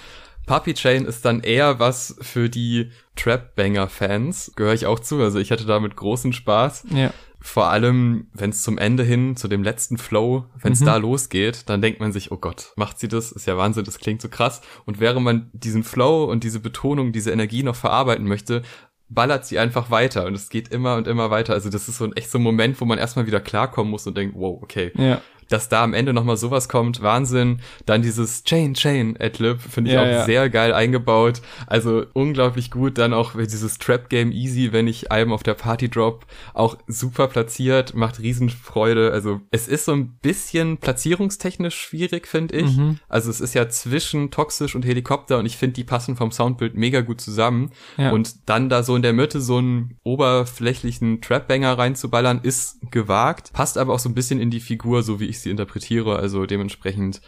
Puppy 0.45 0.75
Chain 0.75 1.05
ist 1.05 1.25
dann 1.25 1.39
eher 1.41 1.79
was 1.79 2.15
für 2.21 2.49
die 2.49 2.91
Trap-Banger-Fans. 3.15 4.51
Gehöre 4.55 4.73
ich 4.73 4.85
auch 4.85 4.99
zu. 4.99 5.19
Also 5.21 5.39
ich 5.39 5.51
hatte 5.51 5.65
damit 5.65 5.95
großen 5.95 6.33
Spaß. 6.33 6.85
Ja. 6.91 7.11
Vor 7.45 7.67
allem, 7.67 8.27
wenn 8.33 8.49
es 8.49 8.63
zum 8.63 8.79
Ende 8.79 9.03
hin, 9.03 9.35
zu 9.35 9.47
dem 9.47 9.61
letzten 9.61 9.99
Flow, 9.99 10.45
wenn 10.61 10.73
es 10.73 10.79
mhm. 10.79 10.85
da 10.85 10.97
losgeht, 10.97 11.69
dann 11.69 11.79
denkt 11.79 11.99
man 11.99 12.11
sich, 12.11 12.31
oh 12.31 12.37
Gott, 12.37 12.73
macht 12.75 12.99
sie 12.99 13.07
das? 13.07 13.31
Ist 13.31 13.45
ja 13.45 13.55
Wahnsinn, 13.55 13.85
das 13.85 13.99
klingt 13.99 14.19
so 14.19 14.29
krass. 14.29 14.61
Und 14.85 14.99
während 14.99 15.23
man 15.23 15.51
diesen 15.53 15.83
Flow 15.83 16.23
und 16.25 16.43
diese 16.43 16.59
Betonung, 16.59 17.11
diese 17.11 17.29
Energie 17.31 17.61
noch 17.61 17.75
verarbeiten 17.75 18.25
möchte, 18.25 18.63
ballert 19.09 19.45
sie 19.45 19.59
einfach 19.59 19.91
weiter 19.91 20.25
und 20.25 20.33
es 20.33 20.49
geht 20.49 20.69
immer 20.69 20.95
und 20.95 21.07
immer 21.07 21.29
weiter. 21.29 21.53
Also 21.53 21.69
das 21.69 21.87
ist 21.87 21.99
so 21.99 22.05
ein 22.05 22.13
echt 22.13 22.31
so 22.31 22.39
ein 22.39 22.41
Moment, 22.41 22.81
wo 22.81 22.85
man 22.85 22.97
erstmal 22.97 23.27
wieder 23.27 23.39
klarkommen 23.39 23.91
muss 23.91 24.07
und 24.07 24.17
denkt, 24.17 24.35
wow, 24.35 24.59
okay, 24.63 24.91
ja 24.97 25.21
dass 25.49 25.69
da 25.69 25.83
am 25.83 25.93
Ende 25.93 26.13
nochmal 26.13 26.37
sowas 26.37 26.69
kommt, 26.69 27.01
Wahnsinn. 27.01 27.59
Dann 27.85 28.01
dieses 28.01 28.43
Chain, 28.43 28.73
Chain 28.73 29.17
Adlib, 29.19 29.61
finde 29.61 29.91
ich 29.91 29.95
ja, 29.95 30.01
auch 30.01 30.07
ja. 30.07 30.25
sehr 30.25 30.49
geil 30.49 30.73
eingebaut. 30.73 31.41
Also 31.67 32.05
unglaublich 32.13 32.71
gut. 32.71 32.97
Dann 32.97 33.13
auch 33.13 33.33
dieses 33.35 33.77
Trap 33.77 34.09
Game 34.09 34.31
Easy, 34.31 34.71
wenn 34.71 34.87
ich 34.87 35.11
Alben 35.11 35.31
auf 35.31 35.43
der 35.43 35.53
Party 35.53 35.89
drop, 35.89 36.25
auch 36.53 36.77
super 36.87 37.27
platziert, 37.27 37.93
macht 37.95 38.19
Riesenfreude. 38.19 39.11
Also 39.11 39.41
es 39.51 39.67
ist 39.67 39.85
so 39.85 39.93
ein 39.93 40.17
bisschen 40.21 40.77
platzierungstechnisch 40.77 41.75
schwierig, 41.75 42.27
finde 42.27 42.55
ich. 42.55 42.77
Mhm. 42.77 42.99
Also 43.07 43.29
es 43.29 43.41
ist 43.41 43.53
ja 43.53 43.69
zwischen 43.69 44.31
Toxisch 44.31 44.75
und 44.75 44.85
Helikopter 44.85 45.39
und 45.39 45.45
ich 45.45 45.57
finde, 45.57 45.73
die 45.73 45.83
passen 45.83 46.15
vom 46.15 46.31
Soundbild 46.31 46.75
mega 46.75 47.01
gut 47.01 47.21
zusammen. 47.21 47.71
Ja. 47.97 48.11
Und 48.11 48.49
dann 48.49 48.69
da 48.69 48.83
so 48.83 48.95
in 48.95 49.01
der 49.01 49.13
Mitte 49.13 49.41
so 49.41 49.57
einen 49.57 49.97
oberflächlichen 50.03 51.21
Trap-Banger 51.21 51.77
reinzuballern, 51.77 52.39
ist 52.43 52.79
gewagt, 52.91 53.53
passt 53.53 53.77
aber 53.77 53.93
auch 53.93 53.99
so 53.99 54.09
ein 54.09 54.15
bisschen 54.15 54.39
in 54.39 54.49
die 54.49 54.59
Figur, 54.59 55.03
so 55.03 55.19
wie 55.19 55.25
ich 55.25 55.34
ich 55.35 55.41
sie 55.41 55.51
interpretiere. 55.51 56.17
Also 56.17 56.45
dementsprechend 56.45 57.21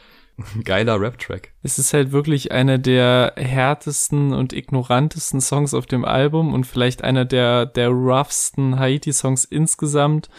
geiler 0.63 0.99
Rap-Track. 0.99 1.51
Es 1.63 1.79
ist 1.79 1.93
halt 1.93 2.11
wirklich 2.11 2.51
einer 2.51 2.77
der 2.77 3.33
härtesten 3.35 4.33
und 4.33 4.53
ignorantesten 4.53 5.41
Songs 5.41 5.73
auf 5.73 5.85
dem 5.85 6.05
Album 6.05 6.53
und 6.53 6.65
vielleicht 6.65 7.03
einer 7.03 7.25
der, 7.25 7.65
der 7.65 7.89
roughsten 7.89 8.77
Haiti-Songs 8.79 9.45
insgesamt. 9.45 10.29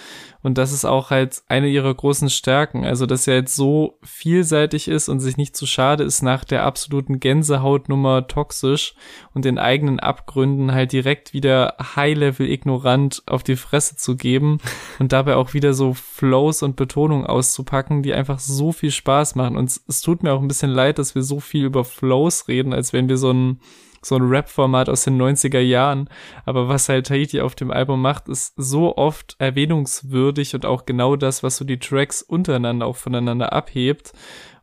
Und 0.42 0.56
das 0.56 0.72
ist 0.72 0.84
auch 0.84 1.10
halt 1.10 1.42
eine 1.48 1.68
ihrer 1.68 1.92
großen 1.92 2.30
Stärken. 2.30 2.84
Also, 2.84 3.06
dass 3.06 3.26
er 3.26 3.34
jetzt 3.34 3.56
so 3.56 3.98
vielseitig 4.02 4.86
ist 4.88 5.08
und 5.08 5.20
sich 5.20 5.36
nicht 5.36 5.56
zu 5.56 5.66
schade 5.66 6.04
ist, 6.04 6.22
nach 6.22 6.44
der 6.44 6.64
absoluten 6.64 7.18
Gänsehautnummer 7.18 8.28
toxisch 8.28 8.94
und 9.34 9.44
den 9.44 9.58
eigenen 9.58 9.98
Abgründen 9.98 10.72
halt 10.72 10.92
direkt 10.92 11.32
wieder 11.32 11.76
High-Level 11.96 12.48
ignorant 12.48 13.22
auf 13.26 13.42
die 13.42 13.56
Fresse 13.56 13.96
zu 13.96 14.16
geben 14.16 14.58
und 14.98 15.12
dabei 15.12 15.36
auch 15.36 15.54
wieder 15.54 15.74
so 15.74 15.94
Flows 15.94 16.62
und 16.62 16.76
Betonung 16.76 17.26
auszupacken, 17.26 18.02
die 18.02 18.14
einfach 18.14 18.38
so 18.38 18.70
viel 18.72 18.92
Spaß 18.92 19.34
machen. 19.34 19.56
Und 19.56 19.80
es 19.86 20.00
tut 20.00 20.22
mir 20.22 20.32
auch 20.32 20.40
ein 20.40 20.48
bisschen 20.48 20.70
leid, 20.70 20.98
dass 20.98 21.14
wir 21.14 21.22
so 21.22 21.40
viel 21.40 21.64
über 21.64 21.84
Flows 21.84 22.46
reden, 22.46 22.72
als 22.72 22.92
wenn 22.92 23.08
wir 23.08 23.16
so 23.16 23.32
ein 23.32 23.60
so 24.02 24.16
ein 24.16 24.22
Rap-Format 24.22 24.88
aus 24.88 25.04
den 25.04 25.20
90er 25.20 25.60
Jahren. 25.60 26.08
Aber 26.44 26.68
was 26.68 26.88
halt 26.88 27.06
Tahiti 27.06 27.40
auf 27.40 27.54
dem 27.54 27.70
Album 27.70 28.00
macht, 28.02 28.28
ist 28.28 28.54
so 28.56 28.96
oft 28.96 29.36
erwähnungswürdig 29.38 30.54
und 30.54 30.66
auch 30.66 30.86
genau 30.86 31.16
das, 31.16 31.42
was 31.42 31.56
so 31.56 31.64
die 31.64 31.78
Tracks 31.78 32.22
untereinander 32.22 32.86
auch 32.86 32.96
voneinander 32.96 33.52
abhebt. 33.52 34.12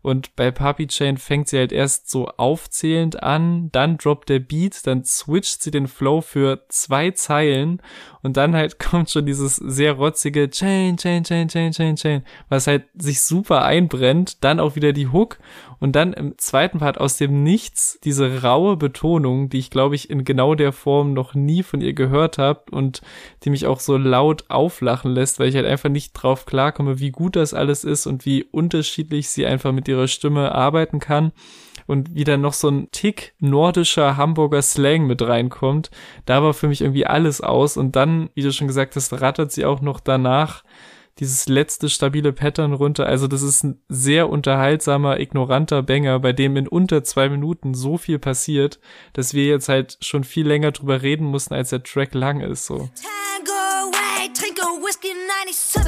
Und 0.05 0.35
bei 0.35 0.51
Papi 0.51 0.85
Chain 0.85 1.17
fängt 1.17 1.47
sie 1.47 1.57
halt 1.57 1.71
erst 1.71 2.11
so 2.11 2.27
aufzählend 2.27 3.23
an, 3.23 3.71
dann 3.71 3.97
droppt 3.97 4.29
der 4.29 4.37
Beat, 4.37 4.85
dann 4.85 5.03
switcht 5.03 5.63
sie 5.63 5.71
den 5.71 5.87
Flow 5.87 6.21
für 6.21 6.63
zwei 6.69 7.09
Zeilen 7.09 7.81
und 8.21 8.37
dann 8.37 8.53
halt 8.55 8.77
kommt 8.91 9.09
schon 9.09 9.25
dieses 9.25 9.55
sehr 9.55 9.93
rotzige 9.93 10.47
Chain, 10.51 10.97
Chain, 10.97 11.23
Chain, 11.23 11.47
Chain, 11.47 11.71
Chain, 11.71 11.95
Chain, 11.95 12.23
was 12.49 12.67
halt 12.67 12.83
sich 12.93 13.23
super 13.23 13.65
einbrennt, 13.65 14.43
dann 14.43 14.59
auch 14.59 14.75
wieder 14.75 14.93
die 14.93 15.07
Hook 15.07 15.39
und 15.79 15.95
dann 15.95 16.13
im 16.13 16.37
zweiten 16.37 16.79
Part 16.79 16.99
aus 16.99 17.17
dem 17.17 17.43
Nichts 17.43 17.99
diese 18.03 18.41
raue 18.41 18.77
Betonung, 18.77 19.49
die 19.49 19.59
ich 19.59 19.69
glaube 19.69 19.95
ich 19.95 20.09
in 20.09 20.23
genau 20.23 20.55
der 20.55 20.71
Form 20.71 21.13
noch 21.13 21.33
nie 21.33 21.63
von 21.63 21.81
ihr 21.81 21.93
gehört 21.93 22.37
habe 22.37 22.63
und 22.71 23.01
die 23.43 23.49
mich 23.49 23.65
auch 23.65 23.79
so 23.79 23.97
laut 23.97 24.45
auflachen 24.49 25.11
lässt, 25.11 25.39
weil 25.39 25.49
ich 25.49 25.55
halt 25.55 25.65
einfach 25.65 25.89
nicht 25.89 26.13
drauf 26.13 26.45
klarkomme, 26.45 26.99
wie 26.99 27.11
gut 27.11 27.35
das 27.35 27.53
alles 27.53 27.83
ist 27.83 28.05
und 28.07 28.25
wie 28.25 28.43
unterschiedlich 28.43 29.29
sie 29.29 29.45
einfach 29.45 29.71
mit 29.71 29.87
ihrer 29.87 30.07
Stimme 30.07 30.53
arbeiten 30.53 30.99
kann. 30.99 31.31
Und 31.87 32.15
wie 32.15 32.23
dann 32.23 32.41
noch 32.41 32.53
so 32.53 32.67
ein 32.67 32.89
Tick 32.91 33.35
nordischer 33.39 34.17
Hamburger 34.17 34.63
Slang 34.63 35.05
mit 35.05 35.21
reinkommt. 35.21 35.91
Da 36.25 36.41
war 36.41 36.55
für 36.55 36.67
mich 36.67 36.81
irgendwie 36.81 37.05
alles 37.05 37.41
aus. 37.41 37.77
Und 37.77 37.95
dann, 37.95 38.29
wie 38.33 38.41
du 38.41 38.51
schon 38.51 38.67
gesagt 38.67 38.95
hast, 38.95 39.13
rattert 39.21 39.51
sie 39.51 39.65
auch 39.65 39.81
noch 39.81 39.99
danach 39.99 40.63
dieses 41.19 41.47
letzte 41.47 41.89
stabile 41.89 42.33
Pattern 42.33 42.73
runter. 42.73 43.05
Also 43.05 43.27
das 43.27 43.41
ist 43.41 43.63
ein 43.63 43.81
sehr 43.87 44.29
unterhaltsamer, 44.29 45.19
ignoranter 45.19 45.81
Banger, 45.83 46.19
bei 46.19 46.33
dem 46.33 46.57
in 46.57 46.67
unter 46.67 47.03
zwei 47.03 47.29
Minuten 47.29 47.73
so 47.73 47.97
viel 47.97 48.19
passiert, 48.19 48.79
dass 49.13 49.33
wir 49.33 49.45
jetzt 49.45 49.69
halt 49.69 49.97
schon 50.01 50.23
viel 50.23 50.47
länger 50.47 50.71
drüber 50.71 51.01
reden 51.01 51.25
mussten, 51.25 51.53
als 51.53 51.69
der 51.69 51.83
Track 51.83 52.13
lang 52.13 52.41
ist, 52.41 52.65
so. 52.65 52.77
Tango 52.77 53.89
away, 53.89 54.29
trinke 54.33 54.61
Whisky 54.83 55.07
97, 55.07 55.84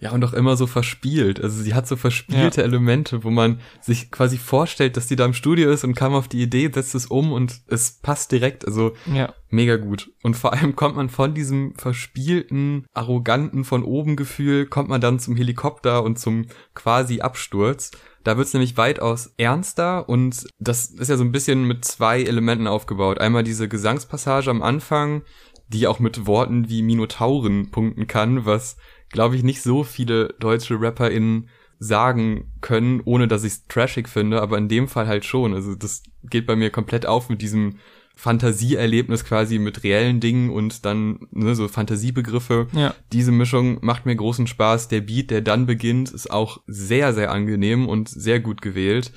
Ja, 0.00 0.12
und 0.12 0.24
auch 0.24 0.32
immer 0.32 0.56
so 0.56 0.68
verspielt. 0.68 1.42
Also 1.42 1.60
sie 1.60 1.74
hat 1.74 1.88
so 1.88 1.96
verspielte 1.96 2.60
ja. 2.60 2.66
Elemente, 2.66 3.24
wo 3.24 3.30
man 3.30 3.60
sich 3.80 4.12
quasi 4.12 4.38
vorstellt, 4.38 4.96
dass 4.96 5.08
die 5.08 5.16
da 5.16 5.24
im 5.24 5.34
Studio 5.34 5.70
ist 5.70 5.82
und 5.82 5.94
kam 5.94 6.14
auf 6.14 6.28
die 6.28 6.40
Idee, 6.40 6.70
setzt 6.72 6.94
es 6.94 7.06
um 7.06 7.32
und 7.32 7.62
es 7.66 7.98
passt 8.00 8.30
direkt. 8.30 8.64
Also 8.64 8.92
ja. 9.12 9.34
mega 9.50 9.76
gut. 9.76 10.12
Und 10.22 10.36
vor 10.36 10.52
allem 10.52 10.76
kommt 10.76 10.94
man 10.94 11.08
von 11.08 11.34
diesem 11.34 11.74
verspielten, 11.74 12.86
arroganten 12.94 13.64
von 13.64 13.82
oben 13.82 14.14
Gefühl, 14.14 14.66
kommt 14.66 14.88
man 14.88 15.00
dann 15.00 15.18
zum 15.18 15.34
Helikopter 15.34 16.04
und 16.04 16.18
zum 16.18 16.46
quasi 16.74 17.20
Absturz. 17.20 17.90
Da 18.22 18.36
wird's 18.36 18.52
nämlich 18.52 18.76
weitaus 18.76 19.32
ernster 19.36 20.08
und 20.08 20.46
das 20.60 20.90
ist 20.90 21.08
ja 21.08 21.16
so 21.16 21.24
ein 21.24 21.32
bisschen 21.32 21.64
mit 21.64 21.84
zwei 21.84 22.22
Elementen 22.22 22.68
aufgebaut. 22.68 23.20
Einmal 23.20 23.42
diese 23.42 23.68
Gesangspassage 23.68 24.50
am 24.50 24.62
Anfang, 24.62 25.22
die 25.68 25.86
auch 25.86 25.98
mit 25.98 26.26
Worten 26.26 26.68
wie 26.68 26.82
Minotauren 26.82 27.70
punkten 27.70 28.06
kann, 28.06 28.44
was 28.44 28.76
glaube 29.10 29.36
ich, 29.36 29.42
nicht 29.42 29.62
so 29.62 29.84
viele 29.84 30.34
deutsche 30.38 30.80
RapperInnen 30.80 31.48
sagen 31.78 32.50
können, 32.60 33.00
ohne 33.04 33.28
dass 33.28 33.44
ich 33.44 33.52
es 33.52 33.66
trashig 33.68 34.08
finde, 34.08 34.42
aber 34.42 34.58
in 34.58 34.68
dem 34.68 34.88
Fall 34.88 35.06
halt 35.06 35.24
schon. 35.24 35.54
Also 35.54 35.74
das 35.74 36.02
geht 36.24 36.46
bei 36.46 36.56
mir 36.56 36.70
komplett 36.70 37.06
auf 37.06 37.28
mit 37.28 37.40
diesem 37.40 37.76
Fantasieerlebnis 38.16 39.24
quasi 39.24 39.60
mit 39.60 39.84
reellen 39.84 40.18
Dingen 40.18 40.50
und 40.50 40.84
dann 40.84 41.28
ne, 41.30 41.54
so 41.54 41.68
Fantasiebegriffe. 41.68 42.66
Ja. 42.72 42.92
Diese 43.12 43.30
Mischung 43.30 43.78
macht 43.80 44.06
mir 44.06 44.16
großen 44.16 44.48
Spaß. 44.48 44.88
Der 44.88 45.02
Beat, 45.02 45.30
der 45.30 45.40
dann 45.40 45.66
beginnt, 45.66 46.10
ist 46.10 46.28
auch 46.28 46.60
sehr, 46.66 47.14
sehr 47.14 47.30
angenehm 47.30 47.88
und 47.88 48.08
sehr 48.08 48.40
gut 48.40 48.60
gewählt. 48.60 49.12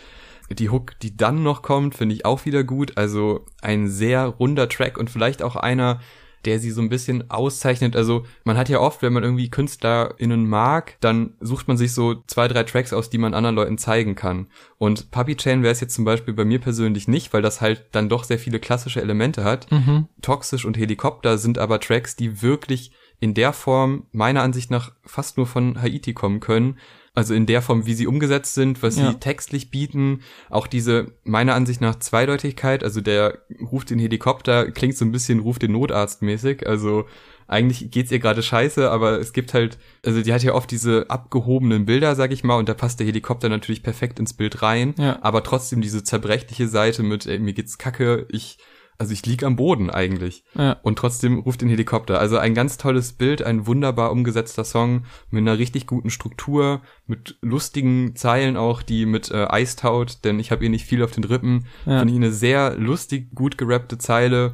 Die 0.51 0.69
Hook, 0.69 0.99
die 0.99 1.17
dann 1.17 1.41
noch 1.41 1.63
kommt, 1.63 1.95
finde 1.95 2.13
ich 2.13 2.25
auch 2.25 2.45
wieder 2.45 2.63
gut. 2.63 2.95
Also 2.95 3.45
ein 3.63 3.88
sehr 3.88 4.25
runder 4.25 4.69
Track 4.69 4.99
und 4.99 5.10
vielleicht 5.10 5.41
auch 5.41 5.56
einer, 5.56 5.99
der 6.45 6.60
sie 6.60 6.71
so 6.71 6.82
ein 6.82 6.89
bisschen 6.89 7.30
auszeichnet. 7.30 7.95
Also 7.95 8.25
man 8.43 8.58
hat 8.58 8.69
ja 8.69 8.80
oft, 8.80 9.01
wenn 9.01 9.13
man 9.13 9.23
irgendwie 9.23 9.49
KünstlerInnen 9.49 10.47
mag, 10.47 10.97
dann 10.99 11.34
sucht 11.39 11.67
man 11.67 11.77
sich 11.77 11.93
so 11.93 12.23
zwei, 12.27 12.47
drei 12.47 12.63
Tracks 12.63 12.93
aus, 12.93 13.10
die 13.10 13.17
man 13.17 13.34
anderen 13.34 13.56
Leuten 13.56 13.77
zeigen 13.77 14.15
kann. 14.15 14.47
Und 14.77 15.12
Puppy 15.12 15.36
Chain 15.36 15.63
wäre 15.63 15.71
es 15.71 15.82
jetzt 15.82 15.95
zum 15.95 16.06
Beispiel 16.06 16.34
bei 16.34 16.45
mir 16.45 16.60
persönlich 16.60 17.08
nicht, 17.08 17.34
weil 17.34 17.41
das 17.41 17.62
halt 17.62 17.86
dann 17.91 18.10
doch 18.10 18.23
sehr 18.23 18.39
viele 18.39 18.60
klassische 18.60 19.01
Elemente 19.01 19.43
hat. 19.43 19.71
Mhm. 19.71 20.08
Toxisch 20.21 20.65
und 20.65 20.77
Helikopter 20.77 21.38
sind 21.38 21.58
aber 21.58 21.80
Tracks, 21.80 22.15
die 22.15 22.41
wirklich 22.41 22.91
in 23.19 23.34
der 23.36 23.54
Form 23.54 24.08
meiner 24.12 24.41
Ansicht 24.41 24.71
nach 24.71 24.91
fast 25.06 25.38
nur 25.38 25.45
von 25.45 25.82
Haiti 25.82 26.13
kommen 26.13 26.39
können, 26.39 26.77
Also 27.13 27.34
in 27.34 27.45
der 27.45 27.62
Form, 27.62 27.86
wie 27.86 27.93
sie 27.93 28.08
umgesetzt 28.08 28.54
sind, 28.54 28.82
was 28.84 28.95
Ja. 28.97 29.12
sie 29.12 29.19
textlich 29.19 29.69
bieten, 29.69 30.21
auch 30.50 30.65
diese 30.65 31.12
meiner 31.26 31.56
Ansicht 31.56 31.82
nach 31.82 31.97
Zweideutigkeit, 32.00 32.84
also 32.86 33.02
der 33.02 33.39
ruft 33.69 33.89
den 33.89 34.00
Helikopter, 34.00 34.71
klingt 34.71 34.95
so 34.95 35.04
ein 35.04 35.12
bisschen 35.12 35.39
ruft 35.41 35.62
den 35.62 35.74
Notarzt 35.74 36.21
mäßig, 36.21 36.65
also 36.67 37.06
eigentlich 37.47 37.91
geht's 37.91 38.13
ihr 38.13 38.19
gerade 38.19 38.41
scheiße, 38.41 38.89
aber 38.89 39.19
es 39.19 39.34
gibt 39.34 39.54
halt, 39.54 39.78
also 40.06 40.21
die 40.21 40.32
hat 40.34 40.41
ja 40.41 40.54
oft 40.54 40.71
diese 40.71 41.10
abgehobenen 41.10 41.86
Bilder, 41.86 42.15
sag 42.15 42.32
ich 42.32 42.45
mal, 42.45 42.56
und 42.56 42.69
da 42.69 42.74
passt 42.74 43.00
der 43.02 43.08
Helikopter 43.08 43.50
natürlich 43.50 43.84
perfekt 43.84 44.17
ins 44.19 44.34
Bild 44.34 44.62
rein, 44.62 44.95
Ja. 44.97 45.19
aber 45.21 45.43
trotzdem 45.43 45.82
diese 45.82 46.04
zerbrechliche 46.06 46.69
Seite 46.69 47.04
mit, 47.04 47.26
ey, 47.26 47.39
mir 47.39 47.52
geht's 47.54 47.78
kacke, 47.78 48.26
ich, 48.30 48.58
also 49.01 49.13
ich 49.13 49.25
lieg 49.25 49.41
am 49.43 49.55
Boden 49.55 49.89
eigentlich. 49.89 50.43
Ja. 50.53 50.73
Und 50.83 50.99
trotzdem 50.99 51.39
ruft 51.39 51.61
den 51.61 51.69
Helikopter. 51.69 52.19
Also 52.19 52.37
ein 52.37 52.53
ganz 52.53 52.77
tolles 52.77 53.13
Bild, 53.13 53.41
ein 53.41 53.65
wunderbar 53.65 54.11
umgesetzter 54.11 54.63
Song 54.63 55.05
mit 55.31 55.41
einer 55.41 55.57
richtig 55.57 55.87
guten 55.87 56.11
Struktur, 56.11 56.81
mit 57.07 57.35
lustigen 57.41 58.15
Zeilen 58.15 58.57
auch, 58.57 58.83
die 58.83 59.07
mit 59.07 59.31
äh, 59.31 59.47
Eis 59.49 59.75
taut, 59.75 60.19
denn 60.23 60.39
ich 60.39 60.51
habe 60.51 60.63
ihr 60.63 60.69
nicht 60.69 60.85
viel 60.85 61.03
auf 61.03 61.09
den 61.09 61.23
Rippen. 61.23 61.65
Ja. 61.87 61.97
Finde 61.97 62.13
ich 62.13 62.19
eine 62.19 62.31
sehr 62.31 62.75
lustig, 62.77 63.33
gut 63.33 63.57
gerappte 63.57 63.97
Zeile 63.97 64.53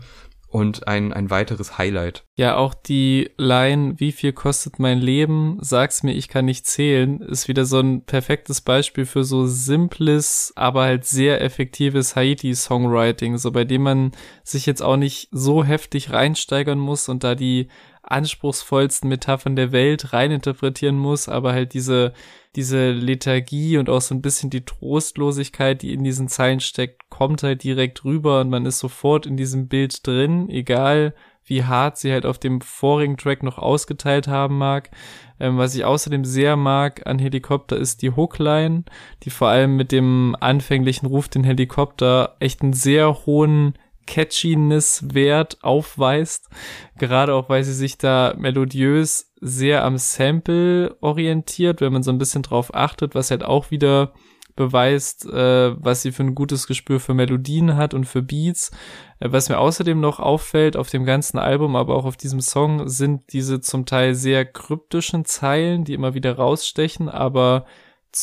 und 0.49 0.87
ein, 0.87 1.11
ein 1.11 1.29
weiteres 1.29 1.77
Highlight. 1.77 2.23
Ja, 2.35 2.55
auch 2.55 2.73
die 2.73 3.31
Line, 3.37 3.95
wie 3.97 4.11
viel 4.11 4.31
kostet 4.31 4.79
mein 4.79 4.99
Leben? 4.99 5.57
Sag's 5.61 6.03
mir, 6.03 6.13
ich 6.13 6.29
kann 6.29 6.45
nicht 6.45 6.65
zählen, 6.65 7.19
ist 7.21 7.47
wieder 7.47 7.65
so 7.65 7.79
ein 7.79 8.05
perfektes 8.05 8.61
Beispiel 8.61 9.05
für 9.05 9.23
so 9.23 9.45
simples, 9.45 10.53
aber 10.55 10.83
halt 10.83 11.05
sehr 11.05 11.41
effektives 11.41 12.15
Haiti-Songwriting, 12.15 13.37
so 13.37 13.51
bei 13.51 13.65
dem 13.65 13.83
man 13.83 14.11
sich 14.43 14.65
jetzt 14.65 14.81
auch 14.81 14.97
nicht 14.97 15.27
so 15.31 15.63
heftig 15.63 16.11
reinsteigern 16.11 16.79
muss 16.79 17.09
und 17.09 17.23
da 17.23 17.35
die 17.35 17.67
anspruchsvollsten 18.11 19.09
Metaphern 19.09 19.55
der 19.55 19.71
Welt 19.71 20.13
reininterpretieren 20.13 20.97
muss, 20.97 21.29
aber 21.29 21.53
halt 21.53 21.73
diese, 21.73 22.13
diese 22.55 22.91
Lethargie 22.91 23.77
und 23.77 23.89
auch 23.89 24.01
so 24.01 24.15
ein 24.15 24.21
bisschen 24.21 24.49
die 24.49 24.65
Trostlosigkeit, 24.65 25.81
die 25.81 25.93
in 25.93 26.03
diesen 26.03 26.27
Zeilen 26.27 26.59
steckt, 26.59 27.09
kommt 27.09 27.43
halt 27.43 27.63
direkt 27.63 28.03
rüber 28.03 28.41
und 28.41 28.49
man 28.49 28.65
ist 28.65 28.79
sofort 28.79 29.25
in 29.25 29.37
diesem 29.37 29.67
Bild 29.67 30.05
drin, 30.05 30.49
egal 30.49 31.13
wie 31.47 31.63
hart 31.63 31.97
sie 31.97 32.11
halt 32.11 32.25
auf 32.25 32.37
dem 32.37 32.61
vorigen 32.61 33.17
Track 33.17 33.41
noch 33.41 33.57
ausgeteilt 33.57 34.27
haben 34.27 34.57
mag. 34.57 34.91
Ähm, 35.39 35.57
was 35.57 35.75
ich 35.75 35.85
außerdem 35.85 36.25
sehr 36.25 36.55
mag 36.55 37.07
an 37.07 37.19
Helikopter 37.19 37.77
ist 37.77 38.01
die 38.01 38.11
Hookline, 38.11 38.83
die 39.23 39.29
vor 39.29 39.47
allem 39.47 39.75
mit 39.75 39.91
dem 39.91 40.35
anfänglichen 40.39 41.07
Ruf 41.07 41.29
den 41.29 41.43
Helikopter 41.43 42.35
echt 42.39 42.61
einen 42.61 42.73
sehr 42.73 43.25
hohen 43.25 43.77
Catchiness-Wert 44.07 45.59
aufweist. 45.61 46.49
Gerade 46.97 47.35
auch, 47.35 47.49
weil 47.49 47.63
sie 47.63 47.73
sich 47.73 47.99
da 47.99 48.33
melodiös 48.37 49.31
sehr 49.39 49.83
am 49.83 49.99
Sample 49.99 50.97
orientiert, 51.01 51.81
wenn 51.81 51.93
man 51.93 52.01
so 52.01 52.11
ein 52.11 52.17
bisschen 52.17 52.41
drauf 52.41 52.73
achtet, 52.73 53.13
was 53.13 53.29
halt 53.29 53.43
auch 53.43 53.69
wieder 53.69 54.13
beweist, 54.57 55.25
äh, 55.27 55.75
was 55.81 56.01
sie 56.01 56.11
für 56.11 56.23
ein 56.23 56.35
gutes 56.35 56.67
Gespür 56.67 56.99
für 56.99 57.13
Melodien 57.13 57.77
hat 57.77 57.93
und 57.93 58.05
für 58.05 58.21
Beats. 58.21 58.71
Äh, 59.19 59.31
was 59.31 59.47
mir 59.47 59.59
außerdem 59.59 60.01
noch 60.01 60.19
auffällt 60.19 60.75
auf 60.75 60.89
dem 60.89 61.05
ganzen 61.05 61.37
Album, 61.37 61.77
aber 61.77 61.95
auch 61.95 62.05
auf 62.05 62.17
diesem 62.17 62.41
Song, 62.41 62.89
sind 62.89 63.31
diese 63.31 63.61
zum 63.61 63.85
Teil 63.85 64.15
sehr 64.15 64.43
kryptischen 64.43 65.23
Zeilen, 65.23 65.85
die 65.85 65.93
immer 65.93 66.13
wieder 66.13 66.35
rausstechen, 66.35 67.07
aber 67.07 67.65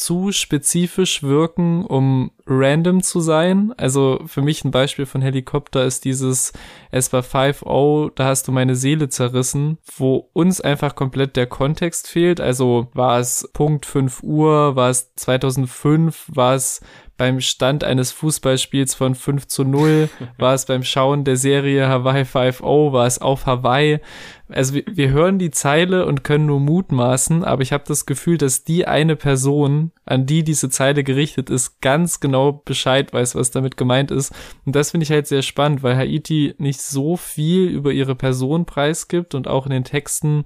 zu 0.00 0.32
spezifisch 0.32 1.22
wirken, 1.22 1.84
um 1.84 2.32
random 2.46 3.02
zu 3.02 3.20
sein. 3.20 3.72
Also 3.76 4.20
für 4.26 4.42
mich 4.42 4.64
ein 4.64 4.70
Beispiel 4.70 5.06
von 5.06 5.22
Helikopter 5.22 5.84
ist 5.84 6.04
dieses 6.04 6.52
Es 6.90 7.12
war 7.12 7.22
5-0, 7.22 8.12
da 8.14 8.26
hast 8.26 8.48
du 8.48 8.52
meine 8.52 8.76
Seele 8.76 9.08
zerrissen, 9.08 9.78
wo 9.96 10.28
uns 10.32 10.60
einfach 10.60 10.94
komplett 10.94 11.36
der 11.36 11.46
Kontext 11.46 12.08
fehlt. 12.08 12.40
Also 12.40 12.88
war 12.92 13.18
es 13.18 13.48
Punkt 13.52 13.86
5 13.86 14.22
Uhr, 14.22 14.76
war 14.76 14.90
es 14.90 15.14
2005, 15.14 16.26
war 16.28 16.54
es 16.54 16.80
beim 17.16 17.40
Stand 17.40 17.84
eines 17.84 18.12
Fußballspiels 18.12 18.94
von 18.94 19.14
5 19.14 19.46
zu 19.46 19.64
0, 19.64 20.08
war 20.38 20.54
es 20.54 20.66
beim 20.66 20.82
Schauen 20.82 21.24
der 21.24 21.36
Serie 21.36 21.88
Hawaii 21.88 22.22
5-0, 22.22 22.92
war 22.92 23.06
es 23.06 23.20
auf 23.20 23.46
Hawaii. 23.46 24.00
Also 24.48 24.74
wir, 24.74 24.84
wir 24.86 25.10
hören 25.10 25.38
die 25.38 25.50
Zeile 25.50 26.06
und 26.06 26.24
können 26.24 26.46
nur 26.46 26.60
mutmaßen, 26.60 27.44
aber 27.44 27.62
ich 27.62 27.72
habe 27.72 27.84
das 27.86 28.06
Gefühl, 28.06 28.38
dass 28.38 28.64
die 28.64 28.86
eine 28.86 29.16
Person, 29.16 29.92
an 30.04 30.26
die 30.26 30.44
diese 30.44 30.68
Zeile 30.70 31.04
gerichtet 31.04 31.50
ist, 31.50 31.80
ganz 31.80 32.20
genau 32.20 32.62
Bescheid 32.64 33.12
weiß, 33.12 33.34
was 33.34 33.50
damit 33.50 33.76
gemeint 33.76 34.10
ist. 34.10 34.32
Und 34.66 34.76
das 34.76 34.90
finde 34.90 35.04
ich 35.04 35.10
halt 35.10 35.26
sehr 35.26 35.42
spannend, 35.42 35.82
weil 35.82 35.96
Haiti 35.96 36.54
nicht 36.58 36.80
so 36.80 37.16
viel 37.16 37.68
über 37.68 37.92
ihre 37.92 38.14
Person 38.14 38.66
preisgibt 38.66 39.34
und 39.34 39.48
auch 39.48 39.66
in 39.66 39.72
den 39.72 39.84
Texten 39.84 40.44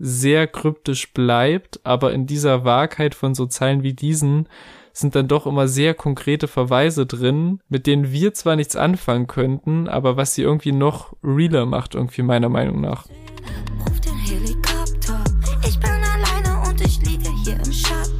sehr 0.00 0.46
kryptisch 0.46 1.12
bleibt, 1.12 1.80
aber 1.84 2.12
in 2.12 2.26
dieser 2.26 2.64
Wahrheit 2.64 3.14
von 3.14 3.34
so 3.34 3.46
Zeilen 3.46 3.82
wie 3.82 3.92
diesen 3.92 4.48
sind 4.92 5.14
dann 5.14 5.28
doch 5.28 5.46
immer 5.46 5.68
sehr 5.68 5.94
konkrete 5.94 6.48
Verweise 6.48 7.06
drin, 7.06 7.60
mit 7.68 7.86
denen 7.86 8.12
wir 8.12 8.34
zwar 8.34 8.56
nichts 8.56 8.76
anfangen 8.76 9.26
könnten, 9.26 9.88
aber 9.88 10.16
was 10.16 10.34
sie 10.34 10.42
irgendwie 10.42 10.72
noch 10.72 11.14
realer 11.22 11.66
macht, 11.66 11.94
irgendwie 11.94 12.22
meiner 12.22 12.48
Meinung 12.48 12.80
nach. 12.80 13.06
Ruf 13.86 14.00
den 14.00 14.16
Helikopter. 14.16 15.24
Ich 15.66 15.78
bin 15.78 15.90
alleine 15.90 16.68
und 16.68 16.80
ich 16.80 17.00
liege 17.02 17.30
hier 17.44 17.56
im 17.56 17.72
Schatten. 17.72 18.10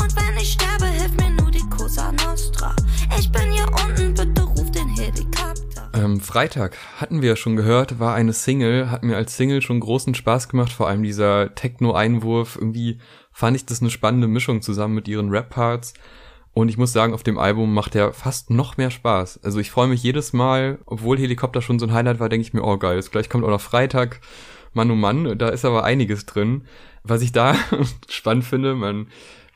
Und 0.00 0.14
wenn 0.16 0.36
ich 0.36 0.52
sterbe, 0.52 0.86
hilft 0.86 1.20
mir 1.20 1.30
nur 1.30 1.50
die 1.50 1.68
Cosa 1.70 2.12
Nostra. 2.12 2.74
Ich 3.18 3.30
bin 3.30 3.50
hier 3.50 3.66
unten, 3.66 4.14
bitte 4.14 4.42
ruf 4.42 4.70
den 4.70 4.88
Helikopter. 4.88 5.90
Ähm, 5.94 6.20
Freitag 6.20 6.76
hatten 6.98 7.22
wir 7.22 7.30
ja 7.30 7.36
schon 7.36 7.56
gehört, 7.56 7.98
war 7.98 8.14
eine 8.14 8.32
Single, 8.32 8.90
hat 8.90 9.02
mir 9.02 9.16
als 9.16 9.36
Single 9.36 9.62
schon 9.62 9.80
großen 9.80 10.14
Spaß 10.14 10.48
gemacht, 10.48 10.72
vor 10.72 10.88
allem 10.88 11.02
dieser 11.02 11.54
Techno-Einwurf. 11.54 12.56
Irgendwie 12.56 12.98
fand 13.36 13.54
ich 13.54 13.66
das 13.66 13.82
eine 13.82 13.90
spannende 13.90 14.28
Mischung 14.28 14.62
zusammen 14.62 14.94
mit 14.94 15.08
ihren 15.08 15.28
Rap-Parts. 15.28 15.92
Und 16.54 16.70
ich 16.70 16.78
muss 16.78 16.94
sagen, 16.94 17.12
auf 17.12 17.22
dem 17.22 17.36
Album 17.36 17.74
macht 17.74 17.94
er 17.94 18.14
fast 18.14 18.48
noch 18.48 18.78
mehr 18.78 18.90
Spaß. 18.90 19.40
Also 19.44 19.58
ich 19.60 19.70
freue 19.70 19.88
mich 19.88 20.02
jedes 20.02 20.32
Mal, 20.32 20.78
obwohl 20.86 21.18
Helikopter 21.18 21.60
schon 21.60 21.78
so 21.78 21.84
ein 21.84 21.92
Highlight 21.92 22.18
war, 22.18 22.30
denke 22.30 22.46
ich 22.46 22.54
mir, 22.54 22.64
oh 22.64 22.78
geil, 22.78 22.96
jetzt 22.96 23.12
gleich 23.12 23.28
kommt 23.28 23.44
auch 23.44 23.50
noch 23.50 23.60
Freitag. 23.60 24.22
Mann, 24.72 24.90
oh 24.90 24.94
Mann, 24.94 25.36
da 25.36 25.50
ist 25.50 25.66
aber 25.66 25.84
einiges 25.84 26.24
drin. 26.24 26.62
Was 27.04 27.20
ich 27.20 27.30
da 27.30 27.54
spannend 28.08 28.44
finde, 28.46 28.74
man, 28.74 29.08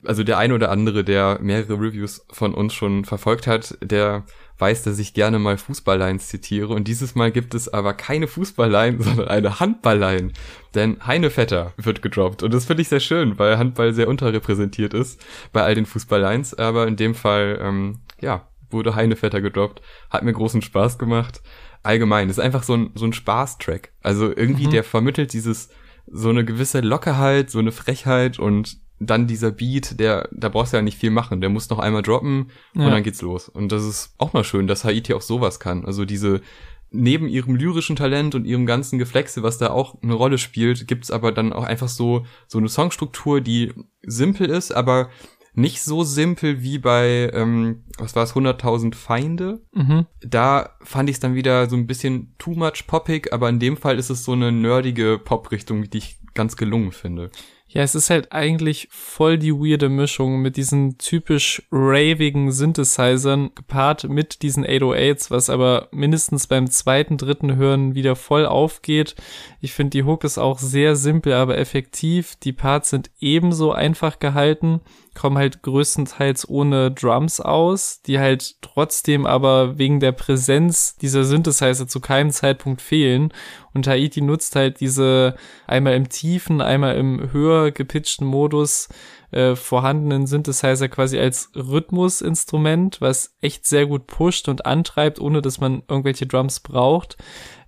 also 0.04 0.24
der 0.24 0.36
eine 0.36 0.54
oder 0.54 0.70
andere, 0.70 1.02
der 1.02 1.38
mehrere 1.40 1.80
Reviews 1.80 2.26
von 2.30 2.52
uns 2.52 2.74
schon 2.74 3.06
verfolgt 3.06 3.46
hat, 3.46 3.78
der 3.80 4.26
weiß, 4.60 4.82
dass 4.82 4.98
ich 4.98 5.14
gerne 5.14 5.38
mal 5.38 5.56
Fußballlines 5.58 6.28
zitiere. 6.28 6.68
Und 6.74 6.86
dieses 6.88 7.14
Mal 7.14 7.32
gibt 7.32 7.54
es 7.54 7.72
aber 7.72 7.94
keine 7.94 8.26
Fußballline, 8.28 9.02
sondern 9.02 9.28
eine 9.28 9.60
Handballline. 9.60 10.32
Denn 10.74 10.98
Heine 11.06 11.30
Vetter 11.30 11.72
wird 11.76 12.02
gedroppt. 12.02 12.42
Und 12.42 12.52
das 12.54 12.66
finde 12.66 12.82
ich 12.82 12.88
sehr 12.88 13.00
schön, 13.00 13.38
weil 13.38 13.58
Handball 13.58 13.92
sehr 13.92 14.08
unterrepräsentiert 14.08 14.94
ist 14.94 15.24
bei 15.52 15.62
all 15.62 15.74
den 15.74 15.86
Fußballlines. 15.86 16.54
Aber 16.58 16.86
in 16.86 16.96
dem 16.96 17.14
Fall, 17.14 17.58
ähm, 17.62 18.00
ja, 18.20 18.48
wurde 18.70 18.94
Heine 18.94 19.16
Vetter 19.16 19.40
gedroppt. 19.40 19.80
Hat 20.10 20.22
mir 20.22 20.32
großen 20.32 20.62
Spaß 20.62 20.98
gemacht. 20.98 21.40
Allgemein, 21.82 22.28
ist 22.28 22.38
einfach 22.38 22.62
so 22.62 22.74
ein, 22.74 22.90
so 22.94 23.06
ein 23.06 23.12
Spaßtrack. 23.12 23.92
Also 24.02 24.28
irgendwie, 24.36 24.66
Mhm. 24.66 24.70
der 24.72 24.84
vermittelt 24.84 25.32
dieses, 25.32 25.70
so 26.12 26.28
eine 26.28 26.44
gewisse 26.44 26.80
Lockerheit, 26.80 27.50
so 27.50 27.58
eine 27.58 27.72
Frechheit 27.72 28.38
und 28.38 28.79
dann 29.00 29.26
dieser 29.26 29.50
Beat, 29.50 29.98
der, 29.98 30.28
da 30.30 30.50
brauchst 30.50 30.72
du 30.72 30.76
ja 30.76 30.82
nicht 30.82 30.98
viel 30.98 31.10
machen. 31.10 31.40
Der 31.40 31.48
muss 31.50 31.70
noch 31.70 31.78
einmal 31.78 32.02
droppen 32.02 32.50
Ja. 32.74 32.84
und 32.84 32.90
dann 32.92 33.02
geht's 33.02 33.22
los. 33.22 33.48
Und 33.48 33.72
das 33.72 33.84
ist 33.84 34.14
auch 34.18 34.34
mal 34.34 34.44
schön, 34.44 34.66
dass 34.66 34.84
Haiti 34.84 35.14
auch 35.14 35.22
sowas 35.22 35.58
kann. 35.58 35.86
Also 35.86 36.04
diese, 36.04 36.42
neben 36.90 37.26
ihrem 37.26 37.56
lyrischen 37.56 37.96
Talent 37.96 38.34
und 38.34 38.44
ihrem 38.44 38.66
ganzen 38.66 38.98
Geflexe, 38.98 39.42
was 39.42 39.56
da 39.58 39.70
auch 39.70 39.96
eine 40.02 40.12
Rolle 40.14 40.36
spielt, 40.36 40.86
gibt's 40.86 41.10
aber 41.10 41.32
dann 41.32 41.52
auch 41.54 41.64
einfach 41.64 41.88
so, 41.88 42.26
so 42.46 42.58
eine 42.58 42.68
Songstruktur, 42.68 43.40
die 43.40 43.72
simpel 44.02 44.50
ist, 44.50 44.70
aber 44.70 45.08
nicht 45.54 45.82
so 45.82 46.04
simpel 46.04 46.62
wie 46.62 46.78
bei, 46.78 47.30
ähm, 47.32 47.84
was 47.98 48.14
war 48.14 48.22
es, 48.22 48.34
100.000 48.34 48.94
Feinde. 48.94 49.62
Mhm. 49.72 50.06
Da 50.20 50.76
fand 50.82 51.08
ich 51.08 51.16
es 51.16 51.20
dann 51.20 51.34
wieder 51.34 51.68
so 51.68 51.74
ein 51.76 51.86
bisschen 51.86 52.34
too 52.38 52.52
much 52.54 52.86
poppig, 52.86 53.32
aber 53.32 53.48
in 53.48 53.58
dem 53.58 53.76
Fall 53.76 53.98
ist 53.98 54.10
es 54.10 54.24
so 54.24 54.32
eine 54.32 54.52
nerdige 54.52 55.18
Pop-Richtung, 55.18 55.88
die 55.90 55.98
ich 55.98 56.18
ganz 56.34 56.56
gelungen 56.56 56.92
finde. 56.92 57.30
Ja, 57.72 57.82
es 57.82 57.94
ist 57.94 58.10
halt 58.10 58.32
eigentlich 58.32 58.88
voll 58.90 59.38
die 59.38 59.52
weirde 59.52 59.88
Mischung 59.88 60.42
mit 60.42 60.56
diesen 60.56 60.98
typisch 60.98 61.62
ravigen 61.70 62.50
Synthesizern 62.50 63.52
gepaart 63.54 64.08
mit 64.08 64.42
diesen 64.42 64.66
808s, 64.66 65.30
was 65.30 65.48
aber 65.48 65.86
mindestens 65.92 66.48
beim 66.48 66.68
zweiten, 66.68 67.16
dritten 67.16 67.54
Hören 67.54 67.94
wieder 67.94 68.16
voll 68.16 68.44
aufgeht. 68.44 69.14
Ich 69.60 69.72
finde, 69.72 69.90
die 69.90 70.02
Hook 70.02 70.24
ist 70.24 70.36
auch 70.36 70.58
sehr 70.58 70.96
simpel, 70.96 71.32
aber 71.32 71.58
effektiv. 71.58 72.34
Die 72.42 72.52
Parts 72.52 72.90
sind 72.90 73.12
ebenso 73.20 73.70
einfach 73.70 74.18
gehalten, 74.18 74.80
kommen 75.14 75.38
halt 75.38 75.62
größtenteils 75.62 76.48
ohne 76.48 76.90
Drums 76.90 77.40
aus, 77.40 78.02
die 78.02 78.18
halt 78.18 78.62
trotzdem 78.62 79.26
aber 79.26 79.78
wegen 79.78 80.00
der 80.00 80.12
Präsenz 80.12 80.96
dieser 80.96 81.22
Synthesizer 81.22 81.86
zu 81.86 82.00
keinem 82.00 82.32
Zeitpunkt 82.32 82.82
fehlen. 82.82 83.32
Und 83.72 83.86
Haiti 83.86 84.20
nutzt 84.20 84.56
halt 84.56 84.80
diese 84.80 85.34
einmal 85.66 85.94
im 85.94 86.08
tiefen, 86.08 86.60
einmal 86.60 86.96
im 86.96 87.32
höher 87.32 87.70
gepitchten 87.70 88.24
Modus 88.24 88.88
äh, 89.30 89.54
vorhandenen 89.54 90.26
Synthesizer 90.26 90.88
quasi 90.88 91.18
als 91.18 91.50
Rhythmusinstrument, 91.54 93.00
was 93.00 93.34
echt 93.40 93.64
sehr 93.66 93.86
gut 93.86 94.06
pusht 94.06 94.48
und 94.48 94.66
antreibt, 94.66 95.20
ohne 95.20 95.40
dass 95.40 95.60
man 95.60 95.82
irgendwelche 95.88 96.26
Drums 96.26 96.60
braucht. 96.60 97.16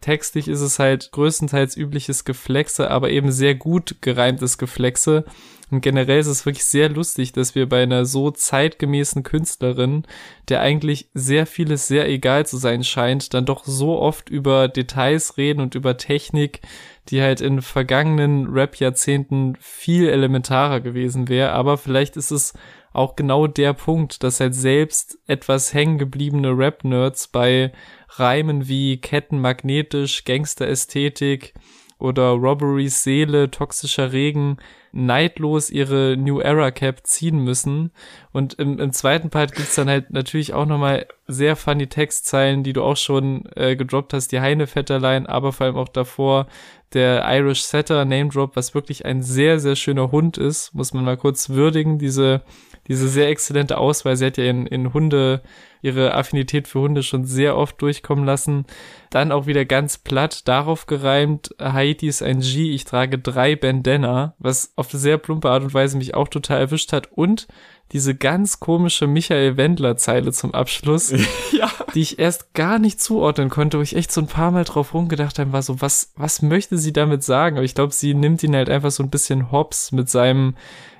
Textlich 0.01 0.49
ist 0.49 0.61
es 0.61 0.81
halt 0.81 1.13
größtenteils 1.13 1.77
übliches 1.77 2.25
Geflexe, 2.25 2.91
aber 2.91 3.11
eben 3.11 3.31
sehr 3.31 3.55
gut 3.55 3.97
gereimtes 4.01 4.59
Geflexe, 4.59 5.25
Und 5.73 5.81
generell 5.81 6.21
ist 6.21 6.27
es 6.27 6.45
wirklich 6.45 6.67
sehr 6.67 6.91
lustig, 6.91 7.33
dass 7.33 7.55
wir 7.55 7.67
bei 7.67 7.83
einer 7.83 8.05
so 8.05 8.31
zeitgemäßen 8.31 9.23
Künstlerin, 9.23 10.05
der 10.51 10.61
eigentlich 10.61 11.09
sehr 11.15 11.47
vieles 11.47 11.89
sehr 11.89 12.11
egal 12.11 12.45
zu 12.45 12.59
sein 12.59 12.85
scheint, 12.85 13.33
dann 13.33 13.47
doch 13.47 13.65
so 13.65 13.99
oft 13.99 14.29
über 14.29 14.69
Details 14.69 15.39
reden 15.39 15.61
und 15.61 15.75
über 15.75 15.97
Technik, 15.97 16.61
die 17.09 17.23
halt 17.23 17.41
in 17.41 17.63
vergangenen 17.63 18.49
Rap-Jahrzehnten 18.49 19.57
viel 19.61 20.11
elementarer 20.11 20.81
gewesen 20.81 21.31
wäre. 21.31 21.53
Aber 21.53 21.79
vielleicht 21.79 22.19
ist 22.19 22.33
es 22.33 22.53
auch 22.93 23.17
genau 23.17 23.47
der 23.47 23.73
Punkt, 23.73 24.23
dass 24.23 24.41
halt 24.41 24.55
selbst 24.55 25.21
etwas 25.27 25.73
hängengebliebene 25.73 26.51
Rap-Nerds 26.51 27.29
bei 27.29 27.73
Reimen 28.11 28.69
wie 28.69 29.01
Ketten 29.01 29.41
magnetisch, 29.41 30.25
Gangster-Ästhetik 30.25 31.55
oder 32.03 32.31
Robberies 32.31 33.03
Seele, 33.03 33.51
toxischer 33.51 34.13
Regen 34.13 34.59
neidlos 34.93 35.71
ihre 35.71 36.17
New 36.19 36.41
Era 36.41 36.71
Cap 36.71 37.07
ziehen 37.07 37.39
müssen. 37.39 37.93
Und 38.33 38.55
im, 38.55 38.79
im 38.79 38.93
zweiten 38.93 39.31
Part 39.31 39.55
gibt's 39.55 39.77
dann 39.77 39.89
halt 39.89 40.11
natürlich 40.11 40.53
auch 40.53 40.67
nochmal 40.67 41.07
sehr 41.27 41.57
funny 41.57 41.87
Textzeilen, 41.87 42.63
die 42.63 42.75
du 42.75 42.83
auch 42.83 42.97
schon 42.99 43.45
äh, 43.57 43.75
gedroppt 43.75 44.13
hast, 44.13 44.33
die 44.33 44.41
Heine 44.41 44.67
Vetterlein, 44.67 45.27
aber 45.27 45.53
vor 45.53 45.67
allem 45.67 45.77
auch 45.77 45.89
davor 45.89 46.47
der 46.93 47.25
Irish 47.27 47.63
Setter 47.63 48.05
Name 48.05 48.29
Drop, 48.29 48.55
was 48.55 48.75
wirklich 48.75 49.07
ein 49.07 49.23
sehr, 49.23 49.59
sehr 49.59 49.77
schöner 49.77 50.13
Hund 50.13 50.37
ist, 50.37 50.75
muss 50.75 50.93
man 50.93 51.05
mal 51.05 51.17
kurz 51.17 51.49
würdigen, 51.49 51.99
diese 51.99 52.43
diese 52.89 53.09
sehr 53.09 53.29
exzellente 53.29 53.79
Auswahl. 53.79 54.17
Sie 54.17 54.27
hat 54.27 54.37
ja 54.37 54.45
in, 54.45 54.67
in 54.67 54.93
Hunde, 54.93 55.43
ihre 55.83 56.15
Affinität 56.15 56.69
für 56.69 56.81
Hunde 56.81 57.03
schon 57.03 57.25
sehr 57.25 57.57
oft 57.57 57.83
durchkommen 57.83 58.25
lassen. 58.25 58.65
Dann 59.11 59.33
auch 59.33 59.47
wieder 59.47 59.65
ganz 59.65 59.99
platt 59.99 60.49
darauf 60.49 60.87
gereimt, 60.87 61.55
Haiti 61.61 62.07
ist 62.07 62.23
ein 62.23 62.41
G, 62.41 62.71
ich 62.71 62.85
trage 62.85 63.19
drei 63.19 63.57
Bandana, 63.57 64.35
was 64.39 64.73
auf 64.77 64.93
eine 64.93 65.01
sehr 65.01 65.19
plumpe 65.19 65.51
Art 65.51 65.65
und 65.65 65.75
Weise 65.75 65.99
mich 65.99 66.15
auch 66.15 66.29
total 66.29 66.61
erwischt 66.61 66.93
hat. 66.93 67.13
Und 67.13 67.49
diese 67.93 68.15
ganz 68.15 68.59
komische 68.59 69.07
Michael 69.07 69.57
Wendler 69.59 69.97
Zeile 69.97 70.33
zum 70.33 70.55
Abschluss, 70.55 71.11
ja. 71.53 71.71
die 71.95 72.01
ich 72.01 72.19
erst 72.19 72.55
gar 72.55 72.79
nicht 72.79 73.01
zuordnen 73.01 73.51
konnte, 73.51 73.79
wo 73.79 73.83
ich 73.83 73.97
echt 73.97 74.13
so 74.13 74.23
ein 74.23 74.27
paar 74.27 74.51
Mal 74.51 74.65
drauf 74.65 74.95
rumgedacht 74.95 75.39
habe, 75.39 75.53
war 75.53 75.63
so, 75.63 75.81
was, 75.81 76.13
was 76.17 76.41
möchte 76.41 76.79
sie 76.79 76.93
damit 76.93 77.23
sagen? 77.23 77.57
Aber 77.57 77.65
ich 77.65 77.75
glaube, 77.75 77.93
sie 77.93 78.15
nimmt 78.15 78.43
ihn 78.43 78.57
halt 78.57 78.71
einfach 78.71 78.91
so 78.91 79.03
ein 79.03 79.11
bisschen 79.11 79.53
hops 79.53 79.93
mit 79.93 80.09
seinem, 80.09 80.55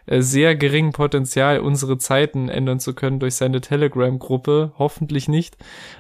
sehr 0.07 0.57
geringen 0.57 0.93
Potenzial, 0.93 1.61
unsere 1.61 1.99
Zeiten 1.99 2.49
ändern 2.49 2.81
zu 2.81 2.95
können 2.95 3.21
durch 3.21 3.37
seine 3.37 3.61
Telegram-Gruppe. 3.61 4.73
Hoffentlich 4.79 5.29
nicht. 5.29 5.57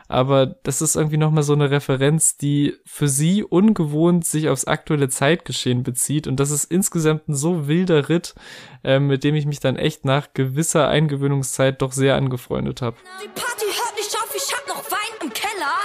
Aber 0.08 0.46
das 0.46 0.82
ist 0.82 0.96
irgendwie 0.96 1.16
nochmal 1.16 1.42
so 1.42 1.52
eine 1.52 1.70
Referenz, 1.70 2.36
die 2.36 2.74
für 2.84 3.08
sie 3.08 3.44
ungewohnt 3.44 4.26
sich 4.26 4.48
aufs 4.48 4.66
aktuelle 4.66 5.08
Zeitgeschehen 5.08 5.82
bezieht. 5.82 6.26
Und 6.26 6.40
das 6.40 6.50
ist 6.50 6.64
insgesamt 6.64 7.28
ein 7.28 7.34
so 7.34 7.68
wilder 7.68 8.08
Ritt, 8.08 8.34
äh, 8.84 8.98
mit 8.98 9.24
dem 9.24 9.34
ich 9.34 9.46
mich 9.46 9.60
dann 9.60 9.76
echt 9.76 10.04
nach 10.04 10.34
gewisser 10.34 10.88
Eingewöhnungszeit 10.88 11.80
doch 11.80 11.92
sehr 11.92 12.16
angefreundet 12.16 12.82
habe. 12.82 12.96
Die 13.22 13.28
Party 13.28 13.66
hört 13.66 13.96
nicht 13.96 14.14
auf, 14.16 14.34
ich 14.34 14.52
hab 14.54 14.68
noch 14.68 14.90
Wein 14.90 14.98
im 15.22 15.32
Keller. 15.32 15.81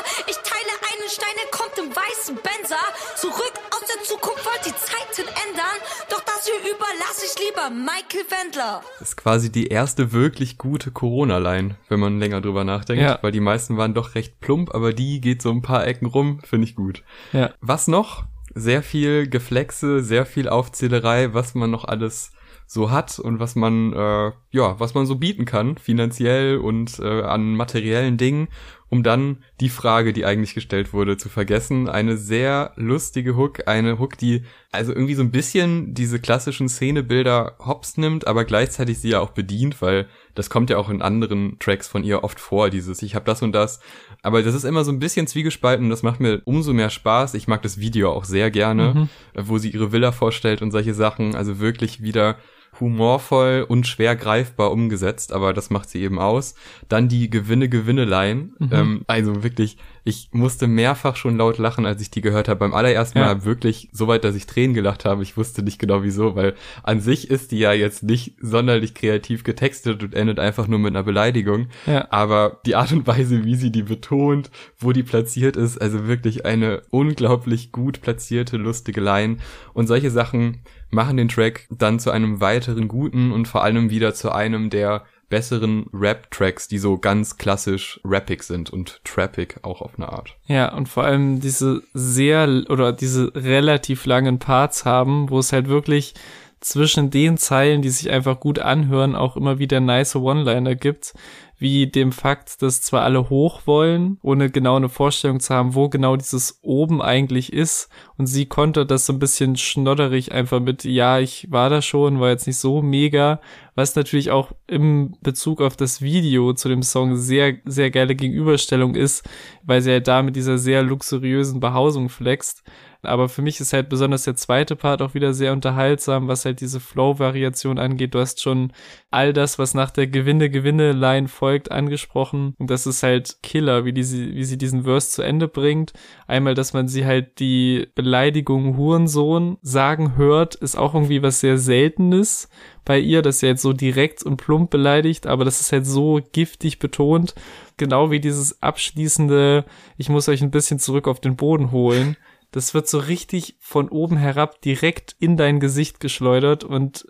Er 1.07 1.57
kommt 1.57 1.77
im 1.79 1.89
weißen 1.95 2.35
Benzer. 2.35 2.75
Zurück 3.15 3.53
aus 3.71 3.87
der 3.87 4.03
Zukunft 4.03 4.45
wollt 4.45 4.65
die 4.65 4.75
Zeiten 4.75 5.25
ändern. 5.47 5.77
Doch 6.09 6.19
das 6.25 6.45
hier 6.45 6.59
überlasse 6.59 7.25
ich 7.25 7.45
lieber 7.45 7.69
Michael 7.69 8.29
Wendler. 8.29 8.81
Das 8.99 9.09
ist 9.09 9.15
quasi 9.15 9.49
die 9.49 9.67
erste 9.67 10.11
wirklich 10.11 10.57
gute 10.57 10.91
Corona-Line, 10.91 11.77
wenn 11.87 11.99
man 12.01 12.19
länger 12.19 12.41
drüber 12.41 12.65
nachdenkt, 12.65 13.01
ja. 13.01 13.19
weil 13.21 13.31
die 13.31 13.39
meisten 13.39 13.77
waren 13.77 13.93
doch 13.93 14.15
recht 14.15 14.41
plump, 14.41 14.75
aber 14.75 14.91
die 14.91 15.21
geht 15.21 15.41
so 15.41 15.49
ein 15.49 15.61
paar 15.61 15.87
Ecken 15.87 16.07
rum, 16.07 16.41
finde 16.43 16.67
ich 16.67 16.75
gut. 16.75 17.05
Ja. 17.31 17.51
Was 17.61 17.87
noch? 17.87 18.25
Sehr 18.53 18.83
viel 18.83 19.29
Geflexe, 19.29 20.03
sehr 20.03 20.25
viel 20.25 20.49
Aufzählerei, 20.49 21.33
was 21.33 21.55
man 21.55 21.71
noch 21.71 21.85
alles 21.85 22.31
so 22.69 22.91
hat 22.91 23.17
und 23.17 23.39
was 23.39 23.55
man 23.55 23.93
äh, 23.93 24.31
ja 24.51 24.77
was 24.77 24.93
man 24.93 25.05
so 25.05 25.15
bieten 25.15 25.45
kann 25.45 25.77
finanziell 25.77 26.57
und 26.57 26.99
äh, 26.99 27.21
an 27.21 27.55
materiellen 27.55 28.17
Dingen 28.17 28.49
um 28.89 29.03
dann 29.03 29.37
die 29.59 29.69
Frage, 29.69 30.13
die 30.13 30.25
eigentlich 30.25 30.53
gestellt 30.53 30.93
wurde, 30.93 31.17
zu 31.17 31.27
vergessen. 31.27 31.89
Eine 31.89 32.15
sehr 32.17 32.71
lustige 32.75 33.35
Hook, 33.35 33.67
eine 33.67 33.99
Hook, 33.99 34.17
die 34.17 34.43
also 34.71 34.93
irgendwie 34.93 35.15
so 35.15 35.23
ein 35.23 35.31
bisschen 35.31 35.93
diese 35.93 36.19
klassischen 36.19 36.69
Szenebilder 36.69 37.55
hops 37.59 37.97
nimmt, 37.97 38.27
aber 38.27 38.45
gleichzeitig 38.45 38.99
sie 38.99 39.09
ja 39.09 39.19
auch 39.19 39.31
bedient, 39.31 39.81
weil 39.81 40.07
das 40.35 40.49
kommt 40.49 40.69
ja 40.69 40.77
auch 40.77 40.89
in 40.89 41.01
anderen 41.01 41.57
Tracks 41.59 41.87
von 41.87 42.03
ihr 42.03 42.23
oft 42.23 42.39
vor, 42.39 42.69
dieses 42.69 43.01
ich 43.01 43.15
habe 43.15 43.25
das 43.25 43.41
und 43.41 43.51
das. 43.51 43.79
Aber 44.21 44.41
das 44.41 44.55
ist 44.55 44.63
immer 44.63 44.85
so 44.85 44.91
ein 44.91 44.99
bisschen 44.99 45.27
zwiegespalten 45.27 45.85
und 45.85 45.89
das 45.89 46.03
macht 46.03 46.19
mir 46.19 46.41
umso 46.45 46.73
mehr 46.73 46.89
Spaß. 46.89 47.33
Ich 47.33 47.47
mag 47.47 47.61
das 47.63 47.79
Video 47.79 48.11
auch 48.11 48.23
sehr 48.23 48.51
gerne, 48.51 48.93
mhm. 48.93 49.09
wo 49.35 49.57
sie 49.57 49.71
ihre 49.71 49.91
Villa 49.91 50.11
vorstellt 50.11 50.61
und 50.61 50.71
solche 50.71 50.93
Sachen. 50.93 51.35
Also 51.35 51.59
wirklich 51.59 52.01
wieder 52.01 52.37
humorvoll 52.79 53.65
und 53.67 53.87
schwer 53.87 54.15
greifbar 54.15 54.71
umgesetzt, 54.71 55.33
aber 55.33 55.53
das 55.53 55.69
macht 55.69 55.89
sie 55.89 56.01
eben 56.01 56.19
aus. 56.19 56.55
Dann 56.89 57.07
die 57.07 57.29
Gewinne-Gewinne-Line. 57.29 58.49
Mhm. 58.59 58.69
Ähm, 58.71 59.01
also 59.07 59.43
wirklich, 59.43 59.77
ich 60.03 60.29
musste 60.31 60.67
mehrfach 60.67 61.15
schon 61.15 61.37
laut 61.37 61.57
lachen, 61.57 61.85
als 61.85 62.01
ich 62.01 62.09
die 62.09 62.21
gehört 62.21 62.47
habe. 62.47 62.59
Beim 62.59 62.73
allerersten 62.73 63.19
Mal 63.19 63.43
wirklich 63.43 63.89
so 63.91 64.07
weit, 64.07 64.23
dass 64.23 64.35
ich 64.35 64.45
Tränen 64.45 64.73
gelacht 64.73 65.05
habe. 65.05 65.23
Ich 65.23 65.35
wusste 65.35 65.63
nicht 65.63 65.79
genau 65.79 66.03
wieso, 66.03 66.35
weil 66.35 66.53
an 66.83 67.01
sich 67.01 67.29
ist 67.29 67.51
die 67.51 67.59
ja 67.59 67.73
jetzt 67.73 68.03
nicht 68.03 68.35
sonderlich 68.39 68.93
kreativ 68.93 69.43
getextet 69.43 70.03
und 70.03 70.15
endet 70.15 70.39
einfach 70.39 70.67
nur 70.67 70.79
mit 70.79 70.95
einer 70.95 71.03
Beleidigung. 71.03 71.67
Ja. 71.85 72.07
Aber 72.09 72.61
die 72.65 72.75
Art 72.75 72.91
und 72.91 73.05
Weise, 73.05 73.43
wie 73.43 73.55
sie 73.55 73.71
die 73.71 73.83
betont, 73.83 74.49
wo 74.77 74.93
die 74.93 75.03
platziert 75.03 75.57
ist, 75.57 75.77
also 75.77 76.07
wirklich 76.07 76.45
eine 76.45 76.83
unglaublich 76.89 77.71
gut 77.71 78.01
platzierte, 78.01 78.57
lustige 78.57 79.01
Line. 79.01 79.37
Und 79.73 79.87
solche 79.87 80.11
Sachen 80.11 80.61
machen 80.89 81.17
den 81.17 81.27
Track 81.27 81.67
dann 81.69 81.99
zu 81.99 82.11
einem 82.11 82.39
weiteren 82.41 82.87
guten 82.87 83.31
und 83.31 83.47
vor 83.47 83.63
allem 83.63 83.89
wieder 83.89 84.13
zu 84.13 84.31
einem 84.31 84.69
der 84.69 85.05
besseren 85.29 85.87
Rap-Tracks, 85.93 86.67
die 86.67 86.77
so 86.77 86.97
ganz 86.97 87.37
klassisch 87.37 87.99
rappig 88.05 88.43
sind 88.43 88.69
und 88.69 89.01
trappig 89.03 89.57
auch 89.63 89.81
auf 89.81 89.95
eine 89.97 90.09
Art. 90.09 90.37
Ja, 90.45 90.73
und 90.73 90.87
vor 90.87 91.03
allem 91.03 91.41
diese 91.41 91.83
sehr 91.93 92.63
oder 92.69 92.93
diese 92.93 93.33
relativ 93.35 94.05
langen 94.05 94.39
Parts 94.39 94.85
haben, 94.85 95.29
wo 95.29 95.39
es 95.39 95.51
halt 95.51 95.67
wirklich 95.67 96.13
zwischen 96.59 97.11
den 97.11 97.37
Zeilen, 97.37 97.81
die 97.81 97.89
sich 97.89 98.09
einfach 98.09 98.39
gut 98.39 98.59
anhören, 98.59 99.15
auch 99.15 99.35
immer 99.35 99.59
wieder 99.59 99.79
nice 99.79 100.15
One-Liner 100.15 100.75
gibt, 100.75 101.13
wie 101.59 101.87
dem 101.87 102.11
Fakt, 102.11 102.61
dass 102.61 102.81
zwar 102.81 103.01
alle 103.01 103.29
hoch 103.29 103.61
wollen, 103.65 104.19
ohne 104.21 104.51
genau 104.51 104.75
eine 104.75 104.89
Vorstellung 104.89 105.39
zu 105.39 105.53
haben, 105.53 105.73
wo 105.73 105.89
genau 105.89 106.15
dieses 106.15 106.59
oben 106.61 107.01
eigentlich 107.01 107.51
ist. 107.51 107.89
Und 108.17 108.27
sie 108.27 108.45
konnte 108.45 108.85
das 108.85 109.07
so 109.07 109.13
ein 109.13 109.19
bisschen 109.19 109.55
schnodderig 109.55 110.31
einfach 110.31 110.59
mit, 110.59 110.83
ja, 110.83 111.19
ich 111.19 111.51
war 111.51 111.69
da 111.69 111.81
schon, 111.81 112.19
war 112.19 112.29
jetzt 112.29 112.45
nicht 112.45 112.57
so 112.57 112.81
mega, 112.83 113.41
was 113.73 113.95
natürlich 113.95 114.29
auch 114.29 114.51
im 114.67 115.15
Bezug 115.21 115.61
auf 115.61 115.75
das 115.75 116.01
Video 116.01 116.53
zu 116.53 116.69
dem 116.69 116.83
Song 116.83 117.17
sehr, 117.17 117.55
sehr 117.65 117.89
geile 117.89 118.15
Gegenüberstellung 118.15 118.93
ist, 118.95 119.27
weil 119.63 119.81
sie 119.81 119.91
halt 119.91 120.07
da 120.07 120.21
mit 120.21 120.35
dieser 120.35 120.59
sehr 120.59 120.83
luxuriösen 120.83 121.59
Behausung 121.59 122.09
flext. 122.09 122.63
Aber 123.01 123.29
für 123.29 123.41
mich 123.41 123.59
ist 123.59 123.73
halt 123.73 123.89
besonders 123.89 124.23
der 124.23 124.35
zweite 124.35 124.75
Part 124.75 125.01
auch 125.01 125.13
wieder 125.13 125.33
sehr 125.33 125.53
unterhaltsam, 125.53 126.27
was 126.27 126.45
halt 126.45 126.61
diese 126.61 126.79
Flow-Variation 126.79 127.79
angeht. 127.79 128.13
Du 128.13 128.19
hast 128.19 128.41
schon 128.41 128.73
all 129.11 129.33
das, 129.33 129.59
was 129.59 129.73
nach 129.73 129.91
der 129.91 130.07
Gewinne-Gewinne-Line 130.07 131.27
folgt, 131.27 131.71
angesprochen. 131.71 132.55
Und 132.57 132.69
das 132.69 132.87
ist 132.87 133.03
halt 133.03 133.37
Killer, 133.43 133.85
wie, 133.85 133.93
die, 133.93 134.03
wie 134.35 134.43
sie 134.43 134.57
diesen 134.57 134.83
Verse 134.83 135.09
zu 135.09 135.21
Ende 135.21 135.47
bringt. 135.47 135.93
Einmal, 136.27 136.53
dass 136.53 136.73
man 136.73 136.87
sie 136.87 137.05
halt 137.05 137.39
die 137.39 137.87
Beleidigung 137.95 138.77
Hurensohn 138.77 139.57
sagen 139.61 140.17
hört, 140.17 140.55
ist 140.55 140.77
auch 140.77 140.93
irgendwie 140.93 141.21
was 141.21 141.39
sehr 141.39 141.57
Seltenes 141.57 142.49
bei 142.87 142.99
ihr, 142.99 143.21
dass 143.21 143.39
sie 143.39 143.47
halt 143.47 143.59
so 143.59 143.73
direkt 143.73 144.23
und 144.23 144.37
plump 144.37 144.69
beleidigt, 144.69 145.27
aber 145.27 145.43
das 145.43 145.59
ist 145.59 145.73
halt 145.73 145.85
so 145.85 146.21
giftig 146.31 146.79
betont. 146.79 147.35
Genau 147.75 148.11
wie 148.11 148.21
dieses 148.21 148.63
abschließende, 148.63 149.65
ich 149.97 150.07
muss 150.07 150.29
euch 150.29 150.41
ein 150.41 150.51
bisschen 150.51 150.79
zurück 150.79 151.07
auf 151.09 151.19
den 151.19 151.35
Boden 151.35 151.71
holen 151.71 152.15
das 152.51 152.73
wird 152.73 152.87
so 152.87 152.99
richtig 152.99 153.57
von 153.59 153.89
oben 153.89 154.17
herab 154.17 154.61
direkt 154.61 155.15
in 155.19 155.37
dein 155.37 155.59
Gesicht 155.59 155.99
geschleudert 155.99 156.63
und 156.63 157.05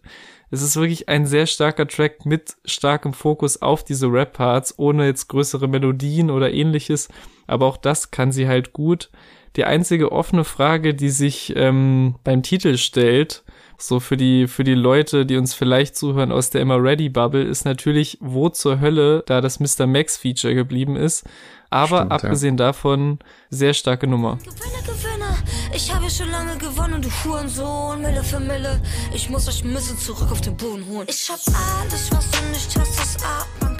es 0.49 0.61
ist 0.61 0.77
wirklich 0.77 1.09
ein 1.09 1.25
sehr 1.25 1.45
starker 1.45 1.87
Track 1.87 2.25
mit 2.25 2.55
starkem 2.65 3.13
Fokus 3.13 3.61
auf 3.61 3.83
diese 3.83 4.07
Rap-Parts, 4.07 4.75
ohne 4.77 5.05
jetzt 5.05 5.27
größere 5.27 5.67
Melodien 5.67 6.29
oder 6.31 6.53
ähnliches. 6.53 7.09
Aber 7.47 7.65
auch 7.65 7.77
das 7.77 8.11
kann 8.11 8.31
sie 8.31 8.47
halt 8.47 8.71
gut. 8.71 9.09
Die 9.57 9.65
einzige 9.65 10.11
offene 10.11 10.43
Frage, 10.43 10.93
die 10.93 11.09
sich 11.09 11.53
ähm, 11.55 12.15
beim 12.23 12.43
Titel 12.43 12.77
stellt, 12.77 13.43
so 13.79 13.99
für 13.99 14.15
die, 14.15 14.47
für 14.47 14.63
die 14.63 14.75
Leute, 14.75 15.25
die 15.25 15.35
uns 15.35 15.55
vielleicht 15.55 15.95
zuhören 15.95 16.31
aus 16.31 16.51
der 16.51 16.61
Immer 16.61 16.81
Ready 16.81 17.09
Bubble, 17.09 17.43
ist 17.43 17.65
natürlich, 17.65 18.19
wo 18.21 18.49
zur 18.49 18.79
Hölle 18.79 19.23
da 19.25 19.41
das 19.41 19.59
Mr. 19.59 19.87
Max 19.87 20.15
Feature 20.15 20.53
geblieben 20.53 20.95
ist. 20.95 21.25
Aber 21.71 21.97
Stimmt, 21.97 22.11
abgesehen 22.11 22.57
ja. 22.57 22.67
davon, 22.67 23.19
sehr 23.49 23.73
starke 23.73 24.07
Nummer. 24.07 24.37
Gewinne, 24.37 24.83
gewinne. 24.85 25.37
Ich 25.73 25.93
habe 25.93 26.09
schon 26.09 26.29
lange 26.29 26.55
gewonnen, 26.57 27.01
du 27.01 27.09
Hurensohn. 27.09 28.01
Mille 28.01 28.23
für 28.23 28.39
Mille. 28.39 28.81
Ich 29.13 29.29
muss 29.29 29.47
euch 29.47 29.63
müssen 29.63 29.97
zurück 29.97 30.31
auf 30.31 30.41
den 30.41 30.55
Boden 30.55 30.85
holen. 30.87 31.07
Ich 31.09 31.29
hab 31.29 31.39
alles, 31.81 32.11
was 32.11 32.31
du 32.31 32.45
nicht 32.49 32.77
hast, 32.77 32.99
das 32.99 33.17
Atmen. 33.23 33.76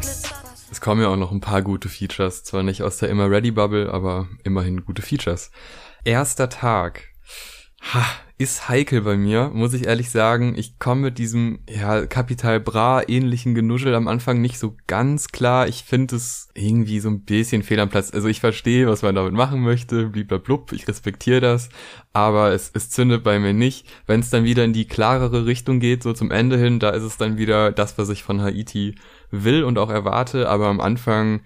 Es 0.78 0.82
kommen 0.82 1.02
ja 1.02 1.08
auch 1.08 1.18
noch 1.18 1.32
ein 1.32 1.42
paar 1.42 1.64
gute 1.64 1.90
Features. 1.90 2.44
Zwar 2.44 2.62
nicht 2.62 2.84
aus 2.84 2.98
der 2.98 3.10
Immer 3.10 3.32
Ready 3.32 3.50
Bubble, 3.50 3.92
aber 3.92 4.28
immerhin 4.44 4.86
gute 4.86 5.02
Features. 5.02 5.50
Erster 6.04 6.50
Tag. 6.50 7.06
Ha, 7.96 8.06
ist 8.38 8.70
heikel 8.70 9.02
bei 9.02 9.18
mir, 9.18 9.50
muss 9.52 9.74
ich 9.74 9.88
ehrlich 9.88 10.12
sagen. 10.12 10.54
Ich 10.56 10.78
komme 10.78 11.02
mit 11.02 11.18
diesem, 11.18 11.62
ja, 11.68 12.06
Kapital 12.06 12.60
Bra 12.60 13.02
ähnlichen 13.08 13.56
Genuschel 13.56 13.96
am 13.96 14.08
Anfang 14.08 14.40
nicht 14.40 14.60
so 14.60 14.76
ganz 14.86 15.30
klar. 15.30 15.68
Ich 15.68 15.84
finde 15.84 16.18
es 16.18 16.50
irgendwie 16.54 17.00
so 17.00 17.10
ein 17.10 17.22
bisschen 17.22 17.64
fehl 17.64 17.80
am 17.80 17.90
Platz. 17.90 18.14
Also 18.14 18.28
ich 18.28 18.40
verstehe, 18.40 18.86
was 18.86 19.02
man 19.02 19.16
damit 19.16 19.34
machen 19.34 19.62
möchte, 19.62 20.10
blub, 20.10 20.72
ich 20.74 20.88
respektiere 20.88 21.42
das, 21.42 21.70
aber 22.14 22.52
es, 22.52 22.70
es 22.76 22.92
zündet 22.92 23.24
bei 23.24 23.40
mir 23.40 23.54
nicht. 23.54 23.88
Wenn 24.06 24.20
es 24.20 24.30
dann 24.30 24.44
wieder 24.44 24.64
in 24.64 24.74
die 24.74 24.88
klarere 24.88 25.48
Richtung 25.48 25.80
geht, 25.80 26.04
so 26.04 26.14
zum 26.14 26.30
Ende 26.30 26.60
hin, 26.60 26.80
da 26.80 26.92
ist 26.92 27.02
es 27.02 27.18
dann 27.18 27.40
wieder 27.40 27.72
das, 27.72 27.98
was 27.98 28.10
ich 28.10 28.22
von 28.22 28.42
Haiti 28.42 28.94
will 29.32 29.64
und 29.64 29.78
auch 29.78 29.90
erwarte, 29.90 30.50
aber 30.50 30.68
am 30.68 30.80
Anfang 30.80 31.42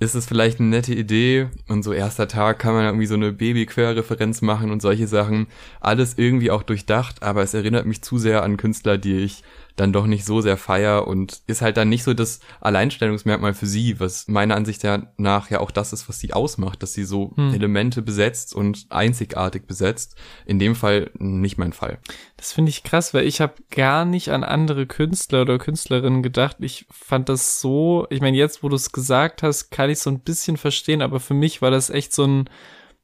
ist 0.00 0.14
es 0.14 0.26
vielleicht 0.26 0.60
eine 0.60 0.68
nette 0.68 0.94
Idee 0.94 1.48
und 1.68 1.82
so 1.82 1.92
erster 1.92 2.26
Tag 2.28 2.58
kann 2.58 2.74
man 2.74 2.84
irgendwie 2.84 3.06
so 3.06 3.14
eine 3.14 3.32
Baby-Quer-Referenz 3.32 4.42
machen 4.42 4.70
und 4.70 4.82
solche 4.82 5.06
Sachen. 5.06 5.46
Alles 5.80 6.18
irgendwie 6.18 6.50
auch 6.50 6.62
durchdacht, 6.62 7.22
aber 7.22 7.42
es 7.42 7.54
erinnert 7.54 7.86
mich 7.86 8.02
zu 8.02 8.18
sehr 8.18 8.42
an 8.42 8.56
Künstler, 8.56 8.98
die 8.98 9.18
ich 9.18 9.44
dann 9.76 9.92
doch 9.92 10.06
nicht 10.06 10.24
so 10.24 10.40
sehr 10.40 10.56
feier 10.56 11.06
und 11.08 11.42
ist 11.46 11.62
halt 11.62 11.76
dann 11.76 11.88
nicht 11.88 12.04
so 12.04 12.14
das 12.14 12.40
Alleinstellungsmerkmal 12.60 13.54
für 13.54 13.66
sie, 13.66 13.98
was 13.98 14.28
meiner 14.28 14.54
Ansicht 14.54 14.84
nach 15.16 15.50
ja 15.50 15.60
auch 15.60 15.70
das 15.70 15.92
ist, 15.92 16.08
was 16.08 16.20
sie 16.20 16.32
ausmacht, 16.32 16.82
dass 16.82 16.92
sie 16.92 17.04
so 17.04 17.32
hm. 17.36 17.52
Elemente 17.52 18.02
besetzt 18.02 18.54
und 18.54 18.86
einzigartig 18.90 19.66
besetzt. 19.66 20.16
In 20.46 20.58
dem 20.58 20.76
Fall 20.76 21.10
nicht 21.18 21.58
mein 21.58 21.72
Fall. 21.72 21.98
Das 22.36 22.52
finde 22.52 22.70
ich 22.70 22.84
krass, 22.84 23.14
weil 23.14 23.26
ich 23.26 23.40
habe 23.40 23.54
gar 23.70 24.04
nicht 24.04 24.30
an 24.30 24.44
andere 24.44 24.86
Künstler 24.86 25.42
oder 25.42 25.58
Künstlerinnen 25.58 26.22
gedacht. 26.22 26.56
Ich 26.60 26.86
fand 26.90 27.28
das 27.28 27.60
so, 27.60 28.06
ich 28.10 28.20
meine, 28.20 28.36
jetzt, 28.36 28.62
wo 28.62 28.68
du 28.68 28.76
es 28.76 28.92
gesagt 28.92 29.42
hast, 29.42 29.70
kann 29.70 29.90
ich 29.90 29.98
so 29.98 30.10
ein 30.10 30.20
bisschen 30.20 30.56
verstehen, 30.56 31.02
aber 31.02 31.18
für 31.18 31.34
mich 31.34 31.62
war 31.62 31.70
das 31.70 31.90
echt 31.90 32.12
so 32.12 32.24
ein 32.24 32.48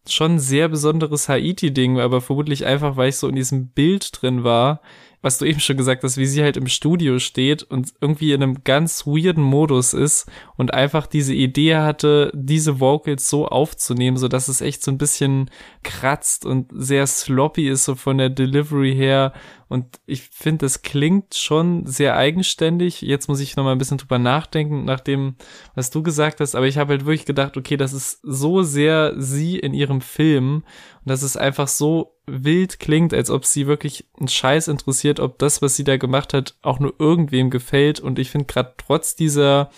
schon 0.08 0.38
sehr 0.38 0.68
besonderes 0.68 1.28
Haiti-Ding, 1.28 2.00
aber 2.00 2.20
vermutlich 2.20 2.64
einfach, 2.64 2.96
weil 2.96 3.10
ich 3.10 3.16
so 3.16 3.28
in 3.28 3.36
diesem 3.36 3.68
Bild 3.68 4.10
drin 4.20 4.44
war 4.44 4.80
was 5.22 5.38
du 5.38 5.44
eben 5.44 5.60
schon 5.60 5.76
gesagt 5.76 6.02
hast, 6.02 6.16
wie 6.16 6.26
sie 6.26 6.42
halt 6.42 6.56
im 6.56 6.66
Studio 6.66 7.18
steht 7.18 7.62
und 7.62 7.92
irgendwie 8.00 8.32
in 8.32 8.42
einem 8.42 8.64
ganz 8.64 9.06
weirden 9.06 9.42
Modus 9.42 9.92
ist 9.92 10.30
und 10.56 10.72
einfach 10.72 11.06
diese 11.06 11.34
Idee 11.34 11.76
hatte, 11.76 12.30
diese 12.34 12.80
Vocals 12.80 13.28
so 13.28 13.46
aufzunehmen, 13.46 14.16
so 14.16 14.28
dass 14.28 14.48
es 14.48 14.60
echt 14.60 14.82
so 14.82 14.90
ein 14.90 14.98
bisschen 14.98 15.50
kratzt 15.82 16.46
und 16.46 16.70
sehr 16.72 17.06
sloppy 17.06 17.68
ist, 17.68 17.84
so 17.84 17.94
von 17.94 18.18
der 18.18 18.30
Delivery 18.30 18.94
her. 18.94 19.32
Und 19.70 20.00
ich 20.04 20.22
finde, 20.22 20.66
das 20.66 20.82
klingt 20.82 21.36
schon 21.36 21.86
sehr 21.86 22.16
eigenständig. 22.16 23.02
Jetzt 23.02 23.28
muss 23.28 23.38
ich 23.38 23.54
noch 23.54 23.62
mal 23.62 23.70
ein 23.70 23.78
bisschen 23.78 23.98
drüber 23.98 24.18
nachdenken, 24.18 24.84
nach 24.84 24.98
dem, 24.98 25.36
was 25.76 25.90
du 25.90 26.02
gesagt 26.02 26.40
hast. 26.40 26.56
Aber 26.56 26.66
ich 26.66 26.76
habe 26.76 26.90
halt 26.90 27.06
wirklich 27.06 27.24
gedacht, 27.24 27.56
okay, 27.56 27.76
das 27.76 27.92
ist 27.92 28.18
so 28.24 28.64
sehr 28.64 29.14
sie 29.16 29.60
in 29.60 29.72
ihrem 29.72 30.00
Film 30.00 30.64
und 31.04 31.08
das 31.08 31.22
ist 31.22 31.36
einfach 31.36 31.68
so 31.68 32.16
wild 32.26 32.80
klingt, 32.80 33.14
als 33.14 33.30
ob 33.30 33.44
sie 33.44 33.68
wirklich 33.68 34.08
einen 34.18 34.26
Scheiß 34.26 34.66
interessiert, 34.66 35.20
ob 35.20 35.38
das, 35.38 35.62
was 35.62 35.76
sie 35.76 35.84
da 35.84 35.98
gemacht 35.98 36.34
hat, 36.34 36.56
auch 36.62 36.80
nur 36.80 36.94
irgendwem 36.98 37.48
gefällt. 37.48 38.00
Und 38.00 38.18
ich 38.18 38.32
finde 38.32 38.46
gerade 38.46 38.74
trotz 38.76 39.14
dieser 39.14 39.70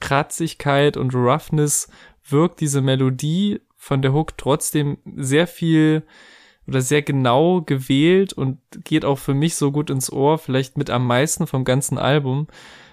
Kratzigkeit 0.00 0.96
und 0.96 1.14
Roughness 1.14 1.88
wirkt 2.28 2.60
diese 2.60 2.80
Melodie 2.80 3.60
von 3.76 4.02
der 4.02 4.12
Hook 4.12 4.36
trotzdem 4.36 4.98
sehr 5.14 5.46
viel 5.46 6.02
oder 6.66 6.80
sehr 6.80 7.02
genau 7.02 7.62
gewählt 7.62 8.32
und 8.32 8.58
geht 8.84 9.04
auch 9.04 9.18
für 9.18 9.34
mich 9.34 9.54
so 9.54 9.70
gut 9.72 9.90
ins 9.90 10.12
Ohr, 10.12 10.38
vielleicht 10.38 10.76
mit 10.76 10.90
am 10.90 11.06
meisten 11.06 11.46
vom 11.46 11.64
ganzen 11.64 11.98
Album. 11.98 12.46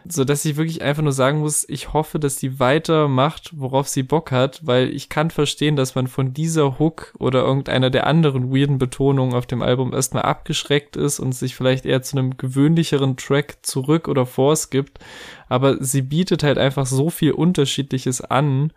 So 0.05 0.25
dass 0.25 0.43
ich 0.43 0.57
wirklich 0.57 0.81
einfach 0.81 1.01
nur 1.01 1.13
sagen 1.13 1.39
muss, 1.39 1.67
ich 1.69 1.93
hoffe, 1.93 2.19
dass 2.19 2.35
die 2.35 2.59
weitermacht, 2.59 3.51
worauf 3.55 3.87
sie 3.87 4.03
Bock 4.03 4.31
hat, 4.31 4.59
weil 4.65 4.89
ich 4.89 5.07
kann 5.07 5.29
verstehen, 5.29 5.77
dass 5.77 5.95
man 5.95 6.07
von 6.07 6.33
dieser 6.33 6.77
Hook 6.77 7.13
oder 7.19 7.43
irgendeiner 7.43 7.89
der 7.89 8.05
anderen 8.05 8.53
weirden 8.53 8.79
Betonungen 8.79 9.33
auf 9.33 9.45
dem 9.45 9.61
Album 9.61 9.93
erstmal 9.93 10.23
abgeschreckt 10.23 10.97
ist 10.97 11.21
und 11.21 11.31
sich 11.33 11.55
vielleicht 11.55 11.85
eher 11.85 12.01
zu 12.01 12.17
einem 12.17 12.35
gewöhnlicheren 12.35 13.15
Track 13.15 13.59
zurück 13.61 14.09
oder 14.09 14.25
force 14.25 14.69
gibt, 14.69 14.99
aber 15.47 15.81
sie 15.81 16.01
bietet 16.01 16.43
halt 16.43 16.57
einfach 16.57 16.85
so 16.85 17.09
viel 17.09 17.31
unterschiedliches 17.31 18.19
an, 18.19 18.73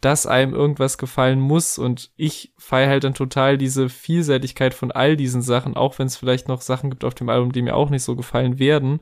dass 0.00 0.26
einem 0.26 0.54
irgendwas 0.54 0.98
gefallen 0.98 1.40
muss 1.40 1.78
und 1.78 2.10
ich 2.16 2.52
feiere 2.56 2.88
halt 2.88 3.04
dann 3.04 3.14
total 3.14 3.58
diese 3.58 3.88
Vielseitigkeit 3.88 4.74
von 4.74 4.90
all 4.90 5.16
diesen 5.16 5.42
Sachen, 5.42 5.76
auch 5.76 5.98
wenn 5.98 6.06
es 6.06 6.16
vielleicht 6.16 6.48
noch 6.48 6.62
Sachen 6.62 6.90
gibt 6.90 7.04
auf 7.04 7.14
dem 7.14 7.28
Album, 7.28 7.52
die 7.52 7.62
mir 7.62 7.76
auch 7.76 7.90
nicht 7.90 8.02
so 8.02 8.16
gefallen 8.16 8.58
werden 8.58 9.00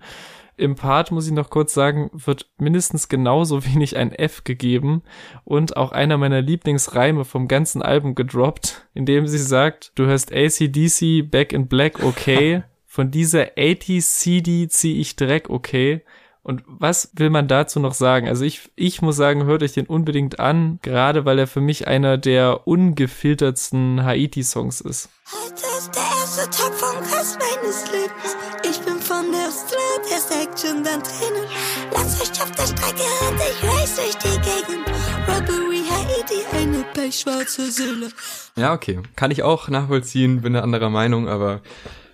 im 0.58 0.74
Part, 0.74 1.12
muss 1.12 1.26
ich 1.26 1.32
noch 1.32 1.50
kurz 1.50 1.72
sagen, 1.72 2.10
wird 2.12 2.50
mindestens 2.58 3.08
genauso 3.08 3.64
wenig 3.72 3.96
ein 3.96 4.12
F 4.12 4.44
gegeben 4.44 5.02
und 5.44 5.76
auch 5.76 5.92
einer 5.92 6.18
meiner 6.18 6.42
Lieblingsreime 6.42 7.24
vom 7.24 7.48
ganzen 7.48 7.80
Album 7.80 8.14
gedroppt, 8.14 8.86
indem 8.92 9.26
sie 9.26 9.38
sagt, 9.38 9.92
du 9.94 10.06
hörst 10.06 10.32
ACDC 10.32 11.30
Back 11.30 11.52
in 11.52 11.68
Black, 11.68 12.02
okay. 12.02 12.62
Von 12.90 13.10
dieser 13.12 13.50
80 13.56 14.04
CD 14.04 14.66
zieh 14.66 14.98
ich 15.00 15.14
Dreck, 15.14 15.50
okay. 15.50 16.02
Und 16.48 16.62
was 16.66 17.10
will 17.12 17.28
man 17.28 17.46
dazu 17.46 17.78
noch 17.78 17.92
sagen? 17.92 18.26
Also 18.26 18.42
ich, 18.42 18.70
ich 18.74 19.02
muss 19.02 19.16
sagen, 19.16 19.44
hört 19.44 19.62
euch 19.62 19.74
den 19.74 19.84
unbedingt 19.84 20.40
an, 20.40 20.78
gerade 20.80 21.26
weil 21.26 21.38
er 21.38 21.46
für 21.46 21.60
mich 21.60 21.86
einer 21.86 22.16
der 22.16 22.66
ungefiltertsten 22.66 24.02
Haiti-Songs 24.02 24.80
ist. 24.80 25.10
Heute 25.30 25.66
ist 25.76 25.94
der 25.94 26.02
erste 26.02 26.48
Tag 26.48 26.72
vom 26.72 26.96
Rest 27.00 27.38
meines 27.38 27.92
Lebens. 27.92 28.36
Ich 28.64 28.80
bin 28.80 28.96
von 28.98 29.26
der 29.30 29.50
Strat, 29.50 30.10
erst 30.10 30.32
Action, 30.32 30.82
dann 30.82 31.02
Tränen. 31.02 31.44
Lass 31.92 32.18
euch 32.18 32.40
auf 32.40 32.50
der 32.52 32.62
Strecke 32.62 33.02
und 33.28 33.36
ich 33.36 33.68
race 33.68 33.96
durch 33.96 34.16
die 34.16 34.40
Gegend. 34.40 34.88
Robbery 35.28 35.82
Haiti, 35.86 36.56
eine 36.56 36.82
pechschwarze 36.94 37.70
Seele. 37.70 38.08
Ja, 38.56 38.72
okay. 38.72 39.00
Kann 39.16 39.30
ich 39.30 39.42
auch 39.42 39.68
nachvollziehen, 39.68 40.40
bin 40.40 40.56
eine 40.56 40.64
anderer 40.64 40.88
Meinung, 40.88 41.28
aber 41.28 41.60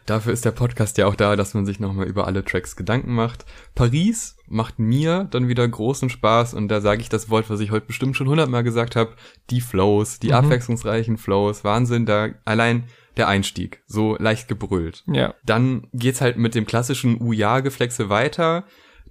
Dafür 0.07 0.33
ist 0.33 0.45
der 0.45 0.51
Podcast 0.51 0.99
ja 0.99 1.07
auch 1.07 1.15
da, 1.15 1.35
dass 1.35 1.55
man 1.55 1.65
sich 1.65 1.81
nochmal 1.81 2.07
über 2.07 2.27
alle 2.27 2.45
Tracks 2.45 2.77
Gedanken 2.77 3.15
macht. 3.15 3.47
Paris 3.75 4.37
macht 4.47 4.79
mir 4.79 5.27
dann 5.31 5.49
wieder 5.49 5.67
großen 5.67 6.11
Spaß 6.11 6.55
und 6.55 6.69
da 6.69 6.81
sage 6.81 7.01
ich 7.01 7.09
das 7.09 7.31
Wort, 7.31 7.49
was 7.49 7.61
ich 7.61 7.71
heute 7.71 7.87
bestimmt 7.87 8.17
schon 8.17 8.29
hundertmal 8.29 8.65
gesagt 8.65 8.97
habe. 8.97 9.15
Die 9.51 9.61
Flows, 9.61 10.19
die 10.19 10.29
mhm. 10.29 10.35
abwechslungsreichen 10.35 11.17
Flows, 11.17 11.65
Wahnsinn, 11.65 12.05
da 12.07 12.29
allein 12.45 12.85
der 13.17 13.29
Einstieg, 13.29 13.83
so 13.87 14.17
leicht 14.19 14.49
gebrüllt. 14.49 15.05
Ja. 15.07 15.35
Dann 15.45 15.87
geht's 15.93 16.21
halt 16.21 16.37
mit 16.37 16.55
dem 16.55 16.67
klassischen 16.67 17.21
Uja-Geflexe 17.21 18.09
weiter. 18.09 18.65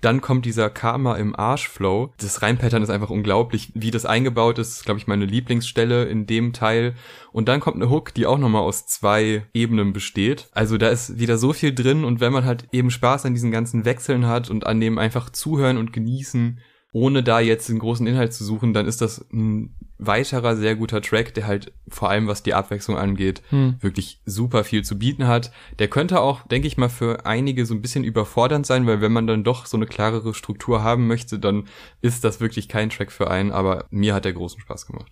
Dann 0.03 0.19
kommt 0.19 0.45
dieser 0.45 0.69
Karma 0.69 1.15
im 1.15 1.33
Arschflow. 1.33 2.11
Das 2.17 2.41
Reimpattern 2.41 2.83
ist 2.83 2.89
einfach 2.89 3.09
unglaublich, 3.09 3.71
wie 3.73 3.89
das 3.89 4.05
eingebaut 4.05 4.59
ist. 4.59 4.83
glaube 4.83 4.99
ich, 4.99 5.07
meine 5.07 5.23
Lieblingsstelle 5.23 6.03
in 6.03 6.27
dem 6.27 6.51
Teil. 6.51 6.95
Und 7.31 7.47
dann 7.47 7.61
kommt 7.61 7.77
eine 7.77 7.89
Hook, 7.89 8.13
die 8.13 8.25
auch 8.25 8.37
nochmal 8.37 8.63
aus 8.63 8.85
zwei 8.85 9.45
Ebenen 9.53 9.93
besteht. 9.93 10.49
Also 10.51 10.77
da 10.77 10.89
ist 10.89 11.19
wieder 11.19 11.37
so 11.37 11.53
viel 11.53 11.73
drin 11.73 12.03
und 12.03 12.19
wenn 12.19 12.33
man 12.33 12.43
halt 12.43 12.67
eben 12.73 12.91
Spaß 12.91 13.25
an 13.25 13.33
diesen 13.33 13.51
ganzen 13.51 13.85
Wechseln 13.85 14.27
hat 14.27 14.49
und 14.49 14.67
an 14.67 14.81
dem 14.81 14.97
einfach 14.97 15.29
zuhören 15.29 15.77
und 15.77 15.93
genießen, 15.93 16.59
ohne 16.93 17.23
da 17.23 17.39
jetzt 17.39 17.67
den 17.67 17.79
großen 17.79 18.05
Inhalt 18.07 18.33
zu 18.33 18.45
suchen, 18.45 18.73
dann 18.73 18.85
ist 18.85 19.01
das 19.01 19.25
ein 19.33 19.75
weiterer 19.97 20.55
sehr 20.55 20.75
guter 20.75 21.01
Track, 21.01 21.33
der 21.33 21.47
halt 21.47 21.73
vor 21.87 22.09
allem 22.09 22.27
was 22.27 22.43
die 22.43 22.53
Abwechslung 22.53 22.97
angeht, 22.97 23.41
hm. 23.49 23.75
wirklich 23.79 24.21
super 24.25 24.63
viel 24.63 24.83
zu 24.83 24.99
bieten 24.99 25.27
hat. 25.27 25.51
Der 25.79 25.87
könnte 25.87 26.21
auch, 26.21 26.47
denke 26.47 26.67
ich 26.67 26.77
mal, 26.77 26.89
für 26.89 27.25
einige 27.25 27.65
so 27.65 27.73
ein 27.73 27.81
bisschen 27.81 28.03
überfordernd 28.03 28.65
sein, 28.65 28.85
weil 28.85 29.01
wenn 29.01 29.11
man 29.11 29.27
dann 29.27 29.43
doch 29.43 29.65
so 29.65 29.75
eine 29.75 29.87
klarere 29.87 30.33
Struktur 30.33 30.83
haben 30.83 31.07
möchte, 31.07 31.39
dann 31.39 31.67
ist 32.01 32.23
das 32.23 32.39
wirklich 32.39 32.69
kein 32.69 32.89
Track 32.89 33.11
für 33.11 33.29
einen, 33.29 33.51
aber 33.51 33.85
mir 33.89 34.13
hat 34.13 34.25
der 34.25 34.33
großen 34.33 34.61
Spaß 34.61 34.85
gemacht. 34.85 35.11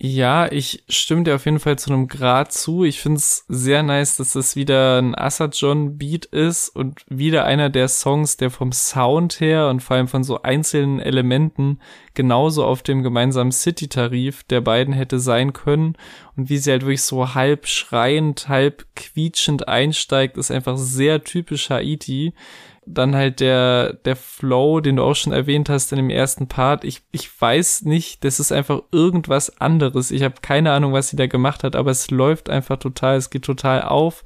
Ja, 0.00 0.46
ich 0.52 0.84
stimme 0.88 1.24
dir 1.24 1.34
auf 1.34 1.44
jeden 1.44 1.58
Fall 1.58 1.76
zu 1.76 1.90
einem 1.90 2.06
Grad 2.06 2.52
zu. 2.52 2.84
Ich 2.84 3.00
finde 3.00 3.18
es 3.18 3.44
sehr 3.48 3.82
nice, 3.82 4.16
dass 4.16 4.34
das 4.34 4.54
wieder 4.54 4.98
ein 4.98 5.16
Assad 5.16 5.56
John 5.56 5.98
Beat 5.98 6.24
ist 6.26 6.68
und 6.68 7.04
wieder 7.08 7.44
einer 7.44 7.68
der 7.68 7.88
Songs, 7.88 8.36
der 8.36 8.50
vom 8.50 8.70
Sound 8.70 9.40
her 9.40 9.68
und 9.68 9.80
vor 9.82 9.96
allem 9.96 10.06
von 10.06 10.22
so 10.22 10.40
einzelnen 10.42 11.00
Elementen 11.00 11.80
genauso 12.14 12.64
auf 12.64 12.84
dem 12.84 13.02
gemeinsamen 13.02 13.50
City-Tarif 13.50 14.44
der 14.44 14.60
beiden 14.60 14.94
hätte 14.94 15.18
sein 15.18 15.52
können. 15.52 15.96
Und 16.36 16.48
wie 16.48 16.58
sie 16.58 16.70
halt 16.70 16.82
wirklich 16.82 17.02
so 17.02 17.34
halb 17.34 17.66
schreiend, 17.66 18.48
halb 18.48 18.86
quietschend 18.94 19.66
einsteigt, 19.66 20.36
ist 20.36 20.52
einfach 20.52 20.78
sehr 20.78 21.24
typisch 21.24 21.70
Haiti 21.70 22.34
dann 22.94 23.14
halt 23.14 23.40
der, 23.40 23.94
der 24.04 24.16
Flow, 24.16 24.80
den 24.80 24.96
du 24.96 25.02
auch 25.02 25.14
schon 25.14 25.32
erwähnt 25.32 25.68
hast 25.68 25.92
in 25.92 25.96
dem 25.96 26.10
ersten 26.10 26.48
Part. 26.48 26.84
Ich, 26.84 27.02
ich 27.12 27.28
weiß 27.40 27.82
nicht, 27.82 28.24
das 28.24 28.40
ist 28.40 28.52
einfach 28.52 28.82
irgendwas 28.92 29.60
anderes. 29.60 30.10
Ich 30.10 30.22
habe 30.22 30.36
keine 30.42 30.72
Ahnung, 30.72 30.92
was 30.92 31.08
sie 31.08 31.16
da 31.16 31.26
gemacht 31.26 31.64
hat, 31.64 31.76
aber 31.76 31.90
es 31.90 32.10
läuft 32.10 32.50
einfach 32.50 32.78
total, 32.78 33.16
es 33.16 33.30
geht 33.30 33.44
total 33.44 33.82
auf. 33.82 34.24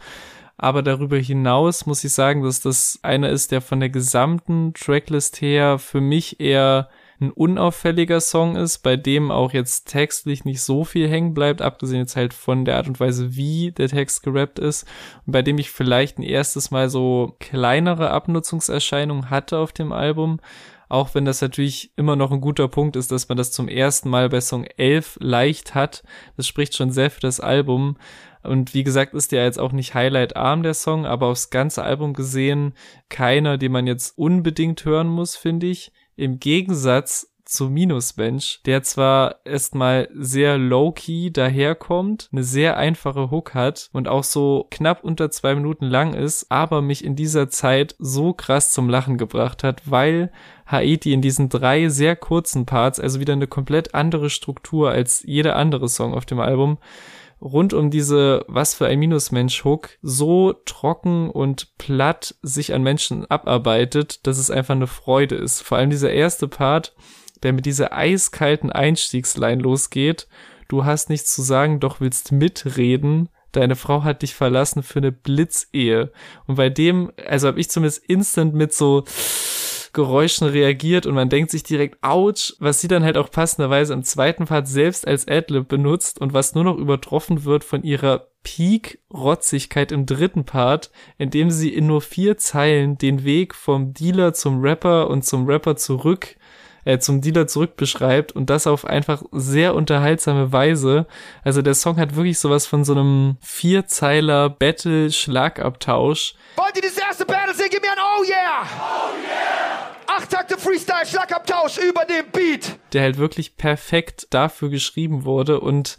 Aber 0.56 0.82
darüber 0.82 1.16
hinaus 1.16 1.86
muss 1.86 2.04
ich 2.04 2.12
sagen, 2.12 2.42
dass 2.42 2.60
das 2.60 3.00
einer 3.02 3.30
ist, 3.30 3.50
der 3.50 3.60
von 3.60 3.80
der 3.80 3.90
gesamten 3.90 4.74
Tracklist 4.74 5.40
her 5.40 5.78
für 5.78 6.00
mich 6.00 6.38
eher 6.38 6.88
ein 7.22 7.30
unauffälliger 7.30 8.20
Song 8.20 8.56
ist, 8.56 8.78
bei 8.80 8.96
dem 8.96 9.30
auch 9.30 9.52
jetzt 9.52 9.84
textlich 9.84 10.44
nicht 10.44 10.60
so 10.60 10.84
viel 10.84 11.08
hängen 11.08 11.32
bleibt, 11.32 11.62
abgesehen 11.62 12.00
jetzt 12.00 12.16
halt 12.16 12.34
von 12.34 12.66
der 12.66 12.76
Art 12.76 12.88
und 12.88 13.00
Weise, 13.00 13.34
wie 13.36 13.72
der 13.72 13.88
Text 13.88 14.22
gerappt 14.22 14.58
ist, 14.58 14.86
und 15.24 15.32
bei 15.32 15.40
dem 15.40 15.56
ich 15.56 15.70
vielleicht 15.70 16.18
ein 16.18 16.22
erstes 16.22 16.70
Mal 16.70 16.90
so 16.90 17.36
kleinere 17.38 18.10
Abnutzungserscheinungen 18.10 19.30
hatte 19.30 19.56
auf 19.58 19.72
dem 19.72 19.92
Album, 19.92 20.40
Auch 20.92 21.14
wenn 21.14 21.24
das 21.24 21.40
natürlich 21.40 21.90
immer 21.96 22.16
noch 22.16 22.32
ein 22.32 22.42
guter 22.42 22.68
Punkt 22.68 22.96
ist, 22.96 23.10
dass 23.10 23.26
man 23.26 23.38
das 23.38 23.50
zum 23.50 23.66
ersten 23.66 24.10
Mal 24.10 24.28
bei 24.28 24.42
Song 24.42 24.64
11 24.64 25.16
leicht 25.22 25.74
hat. 25.74 26.02
Das 26.36 26.46
spricht 26.46 26.76
schon 26.76 26.90
sehr 26.90 27.10
für 27.10 27.22
das 27.22 27.40
Album. 27.40 27.96
Und 28.42 28.74
wie 28.74 28.84
gesagt, 28.84 29.14
ist 29.14 29.32
der 29.32 29.44
jetzt 29.44 29.58
auch 29.58 29.72
nicht 29.72 29.94
highlight-arm, 29.94 30.62
der 30.62 30.74
Song, 30.74 31.06
aber 31.06 31.28
aufs 31.28 31.48
ganze 31.48 31.82
Album 31.82 32.12
gesehen 32.12 32.74
keiner, 33.08 33.56
den 33.56 33.72
man 33.72 33.86
jetzt 33.86 34.18
unbedingt 34.18 34.84
hören 34.84 35.08
muss, 35.08 35.34
finde 35.34 35.68
ich. 35.68 35.92
Im 36.16 36.38
Gegensatz 36.38 37.32
zu 37.44 37.68
Minusbench, 37.68 38.60
der 38.64 38.82
zwar 38.82 39.36
erstmal 39.44 40.08
sehr 40.14 40.58
low-key 40.58 41.30
daherkommt, 41.30 42.28
eine 42.32 42.44
sehr 42.44 42.76
einfache 42.76 43.30
Hook 43.30 43.54
hat 43.54 43.90
und 43.92 44.08
auch 44.08 44.24
so 44.24 44.66
knapp 44.70 45.04
unter 45.04 45.30
zwei 45.30 45.54
Minuten 45.54 45.86
lang 45.86 46.14
ist, 46.14 46.50
aber 46.50 46.82
mich 46.82 47.04
in 47.04 47.14
dieser 47.14 47.48
Zeit 47.48 47.94
so 47.98 48.32
krass 48.32 48.72
zum 48.72 48.88
Lachen 48.88 49.18
gebracht 49.18 49.64
hat, 49.64 49.82
weil 49.84 50.32
Haiti 50.66 51.12
in 51.12 51.20
diesen 51.20 51.48
drei 51.48 51.88
sehr 51.88 52.16
kurzen 52.16 52.64
Parts, 52.64 52.98
also 52.98 53.20
wieder 53.20 53.34
eine 53.34 53.46
komplett 53.46 53.94
andere 53.94 54.30
Struktur 54.30 54.90
als 54.90 55.22
jeder 55.24 55.56
andere 55.56 55.88
Song 55.88 56.14
auf 56.14 56.24
dem 56.24 56.40
Album, 56.40 56.78
rund 57.42 57.74
um 57.74 57.90
diese 57.90 58.44
Was 58.46 58.74
für 58.74 58.86
ein 58.86 58.98
Minusmensch-Hook 59.00 59.98
so 60.00 60.52
trocken 60.64 61.28
und 61.28 61.76
platt 61.76 62.36
sich 62.42 62.72
an 62.72 62.82
Menschen 62.82 63.26
abarbeitet, 63.26 64.26
dass 64.26 64.38
es 64.38 64.50
einfach 64.50 64.74
eine 64.74 64.86
Freude 64.86 65.34
ist. 65.34 65.60
Vor 65.60 65.78
allem 65.78 65.90
dieser 65.90 66.12
erste 66.12 66.46
Part, 66.46 66.94
der 67.42 67.52
mit 67.52 67.66
dieser 67.66 67.92
eiskalten 67.92 68.70
Einstiegsline 68.70 69.60
losgeht. 69.60 70.28
Du 70.68 70.84
hast 70.84 71.10
nichts 71.10 71.34
zu 71.34 71.42
sagen, 71.42 71.80
doch 71.80 72.00
willst 72.00 72.30
mitreden. 72.30 73.28
Deine 73.52 73.76
Frau 73.76 74.02
hat 74.02 74.22
dich 74.22 74.34
verlassen 74.34 74.82
für 74.82 74.98
eine 74.98 75.12
Blitzehe. 75.12 76.10
Und 76.46 76.56
bei 76.56 76.70
dem, 76.70 77.12
also 77.26 77.48
habe 77.48 77.60
ich 77.60 77.70
zumindest 77.70 78.04
instant 78.06 78.54
mit 78.54 78.72
so 78.72 79.04
Geräuschen 79.92 80.48
reagiert 80.48 81.04
und 81.04 81.14
man 81.14 81.28
denkt 81.28 81.50
sich 81.50 81.62
direkt, 81.62 81.98
ouch, 82.02 82.54
was 82.58 82.80
sie 82.80 82.88
dann 82.88 83.04
halt 83.04 83.18
auch 83.18 83.30
passenderweise 83.30 83.92
im 83.92 84.04
zweiten 84.04 84.46
Part 84.46 84.66
selbst 84.66 85.06
als 85.06 85.28
Adlib 85.28 85.68
benutzt 85.68 86.18
und 86.18 86.32
was 86.32 86.54
nur 86.54 86.64
noch 86.64 86.78
übertroffen 86.78 87.44
wird 87.44 87.62
von 87.62 87.82
ihrer 87.82 88.28
Peak-Rotzigkeit 88.42 89.92
im 89.92 90.06
dritten 90.06 90.44
Part, 90.44 90.90
indem 91.18 91.50
sie 91.50 91.72
in 91.72 91.86
nur 91.86 92.00
vier 92.00 92.38
Zeilen 92.38 92.96
den 92.96 93.24
Weg 93.24 93.54
vom 93.54 93.92
Dealer 93.92 94.32
zum 94.32 94.62
Rapper 94.62 95.08
und 95.10 95.24
zum 95.24 95.46
Rapper 95.46 95.76
zurück 95.76 96.36
äh, 96.84 96.98
zum 96.98 97.20
Dealer 97.20 97.46
zurück 97.46 97.76
beschreibt 97.76 98.32
und 98.32 98.50
das 98.50 98.66
auf 98.66 98.84
einfach 98.84 99.22
sehr 99.32 99.74
unterhaltsame 99.74 100.52
Weise. 100.52 101.06
Also 101.44 101.62
der 101.62 101.74
Song 101.74 101.96
hat 101.98 102.16
wirklich 102.16 102.38
sowas 102.38 102.66
von 102.66 102.84
so 102.84 102.92
einem 102.92 103.36
Vierzeiler 103.40 104.50
Battle-Schlagabtausch. 104.50 106.34
Wollt 106.56 106.76
ihr 106.76 106.82
das 106.82 106.98
erste 106.98 107.24
Battle 107.24 107.54
sehen? 107.54 107.68
Gib 107.70 107.82
mir 107.82 107.92
ein 107.92 107.98
Oh 107.98 108.24
yeah! 108.24 108.62
Oh 108.62 109.10
yeah! 109.22 109.92
Acht 110.06 110.30
Takte 110.30 110.58
Freestyle, 110.58 111.06
Schlagabtausch 111.06 111.78
über 111.78 112.04
dem 112.04 112.26
Beat. 112.32 112.78
Der 112.92 113.02
halt 113.02 113.16
wirklich 113.16 113.56
perfekt 113.56 114.26
dafür 114.30 114.68
geschrieben 114.68 115.24
wurde 115.24 115.60
und 115.60 115.96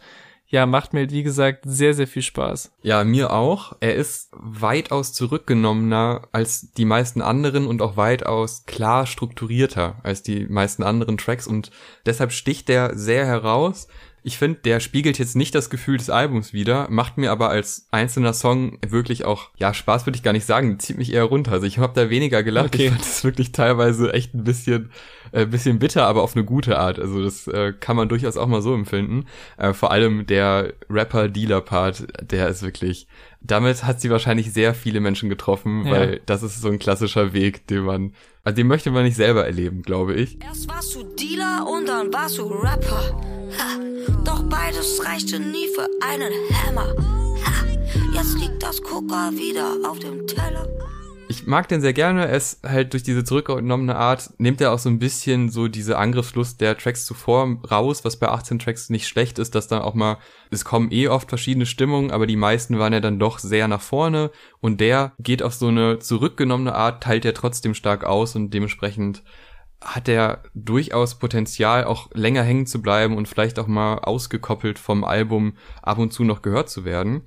ja, 0.54 0.68
macht 0.68 0.93
mir 0.93 1.10
wie 1.10 1.24
gesagt, 1.24 1.64
sehr, 1.66 1.95
sehr 1.95 2.06
viel 2.06 2.22
Spaß. 2.22 2.72
Ja, 2.84 3.04
mir 3.04 3.34
auch. 3.34 3.76
Er 3.80 3.95
ist 3.95 4.30
weitaus 4.34 5.12
zurückgenommener 5.12 6.28
als 6.32 6.72
die 6.74 6.86
meisten 6.86 7.24
anderen 7.24 7.66
und 7.66 7.82
auch 7.82 7.97
weitaus 7.97 8.64
klar 8.68 9.08
strukturierter 9.08 9.95
als 10.04 10.22
die 10.22 10.45
meisten 10.45 10.84
anderen 10.84 11.18
Tracks 11.18 11.47
und 11.47 11.72
deshalb 12.06 12.32
sticht 12.32 12.70
er 12.70 12.95
sehr 12.95 13.26
heraus. 13.26 13.88
Ich 14.26 14.38
finde, 14.38 14.60
der 14.64 14.80
spiegelt 14.80 15.20
jetzt 15.20 15.36
nicht 15.36 15.54
das 15.54 15.70
Gefühl 15.70 15.98
des 15.98 16.10
Albums 16.10 16.54
wieder, 16.54 16.88
macht 16.90 17.18
mir 17.18 17.32
aber 17.32 17.50
als 17.50 17.88
einzelner 17.92 18.34
Song 18.34 18.80
wirklich 18.88 19.26
auch, 19.26 19.50
ja, 19.58 19.74
Spaß 19.74 20.06
würde 20.06 20.16
ich 20.16 20.24
gar 20.24 20.32
nicht 20.32 20.46
sagen, 20.46 20.80
zieht 20.80 20.98
mich 20.98 21.14
eher 21.14 21.26
runter. 21.26 21.52
Also 21.52 21.66
ich 21.68 21.78
habe 21.78 21.94
da 21.94 22.10
weniger 22.10 22.42
gelacht. 22.42 22.74
Okay. 22.74 22.86
Ich 22.86 22.90
fand 22.92 23.02
es 23.02 23.24
wirklich 23.24 23.52
teilweise 23.52 24.14
echt 24.14 24.34
ein 24.34 24.46
bisschen, 24.46 24.92
äh, 25.34 25.46
bisschen 25.46 25.78
bitter, 25.78 26.08
aber 26.08 26.24
auf 26.24 26.36
eine 26.36 26.46
gute 26.46 26.80
Art. 26.80 27.00
Also 27.00 27.22
das 27.22 27.48
äh, 27.48 27.74
kann 27.78 27.98
man 27.98 28.08
durchaus 28.08 28.38
auch 28.38 28.48
mal 28.48 28.62
so 28.62 28.74
empfinden. 28.74 29.26
Äh, 29.58 29.74
vor 29.74 29.92
allem 29.92 30.26
der 30.26 30.74
Rapper-Dealer-Part, 30.90 32.32
der 32.32 32.48
ist 32.48 32.64
wirklich, 32.64 33.08
damit 33.44 33.84
hat 33.84 34.02
sie 34.02 34.10
wahrscheinlich 34.10 34.54
sehr 34.54 34.74
viele 34.74 35.00
Menschen 35.00 35.30
getroffen, 35.30 35.86
ja. 35.86 35.91
weil 35.91 36.22
das 36.26 36.44
ist 36.44 36.62
so 36.62 36.70
ein 36.70 36.80
klassischer 36.80 37.34
Weg, 37.34 37.68
den 37.68 37.84
man, 37.84 38.14
also 38.44 38.56
den 38.56 38.68
möchte 38.68 38.89
man 38.91 39.04
nicht 39.04 39.18
selber 39.18 39.46
erleben, 39.46 39.82
glaube 39.82 40.14
ich. 40.16 40.41
Erst 40.41 40.68
warst 40.70 40.96
du 40.96 41.04
Dealer 41.04 41.68
und 41.68 41.88
dann 41.88 42.12
warst 42.14 42.38
du 42.38 42.48
Rapper. 42.48 43.20
Ha. 43.60 44.14
Doch 44.24 44.44
beides 44.44 45.02
reichte 45.06 45.39
nie 45.39 45.68
für 45.76 45.88
einen 46.06 46.32
Hammer. 46.66 46.96
Ha. 47.46 47.66
Jetzt 48.14 48.38
liegt 48.39 48.64
das 48.64 48.82
Coca 48.82 49.32
wieder 49.34 49.89
auf 49.89 50.00
dem 50.00 50.26
Teller. 50.26 50.68
Ich 51.44 51.48
mag 51.48 51.68
den 51.68 51.82
sehr 51.82 51.91
gerne. 51.91 52.26
Er 52.26 52.38
ist 52.38 52.64
halt 52.66 52.94
durch 52.94 53.04
diese 53.04 53.26
zurückgenommene 53.26 53.98
Art, 53.98 54.30
nimmt 54.38 54.62
er 54.62 54.72
auch 54.72 54.80
so 54.80 54.88
ein 54.88 54.98
bisschen 54.98 55.50
so 55.50 55.68
diese 55.68 55.98
Angriffslust 55.98 56.62
der 56.62 56.78
Tracks 56.78 57.06
zuvor 57.06 57.58
raus, 57.70 58.06
was 58.06 58.16
bei 58.16 58.30
18 58.30 58.60
Tracks 58.60 58.89
nicht 58.89 59.10
schlecht 59.10 59.39
ist, 59.39 59.54
dass 59.54 59.68
dann 59.68 59.82
auch 59.82 59.94
mal, 59.94 60.20
es 60.52 60.64
kommen 60.64 60.89
eh 60.94 61.10
oft 61.10 61.28
verschiedene 61.28 61.66
Stimmungen, 61.66 62.12
aber 62.12 62.28
die 62.28 62.38
meisten 62.38 62.80
waren 62.80 62.94
ja 62.94 63.02
dann 63.02 63.20
doch 63.20 63.39
sehr 63.39 63.68
nach 63.68 63.82
vorne 63.82 64.32
und 64.62 64.80
der 64.80 65.12
geht 65.20 65.44
auf 65.44 65.54
so 65.54 65.68
eine 65.68 66.00
zurückgenommene 66.00 66.74
Art, 66.74 67.04
teilt 67.04 67.26
er 67.26 67.34
trotzdem 67.34 67.74
stark 67.74 68.06
aus 68.06 68.38
und 68.38 68.54
dementsprechend 68.54 69.22
hat 69.84 70.08
er 70.08 70.44
durchaus 70.54 71.20
Potenzial, 71.20 71.84
auch 71.84 72.10
länger 72.14 72.44
hängen 72.44 72.68
zu 72.68 72.82
bleiben 72.82 73.18
und 73.18 73.28
vielleicht 73.28 73.60
auch 73.60 73.68
mal 73.68 73.96
ausgekoppelt 74.00 74.80
vom 74.80 75.04
Album 75.04 75.58
ab 75.82 75.98
und 75.98 76.14
zu 76.14 76.24
noch 76.24 76.41
gehört 76.41 76.70
zu 76.70 76.86
werden. 76.86 77.24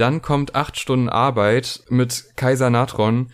Dann 0.00 0.22
kommt 0.22 0.54
acht 0.54 0.78
Stunden 0.78 1.10
Arbeit 1.10 1.82
mit 1.90 2.32
Kaiser 2.36 2.70
Natron. 2.70 3.30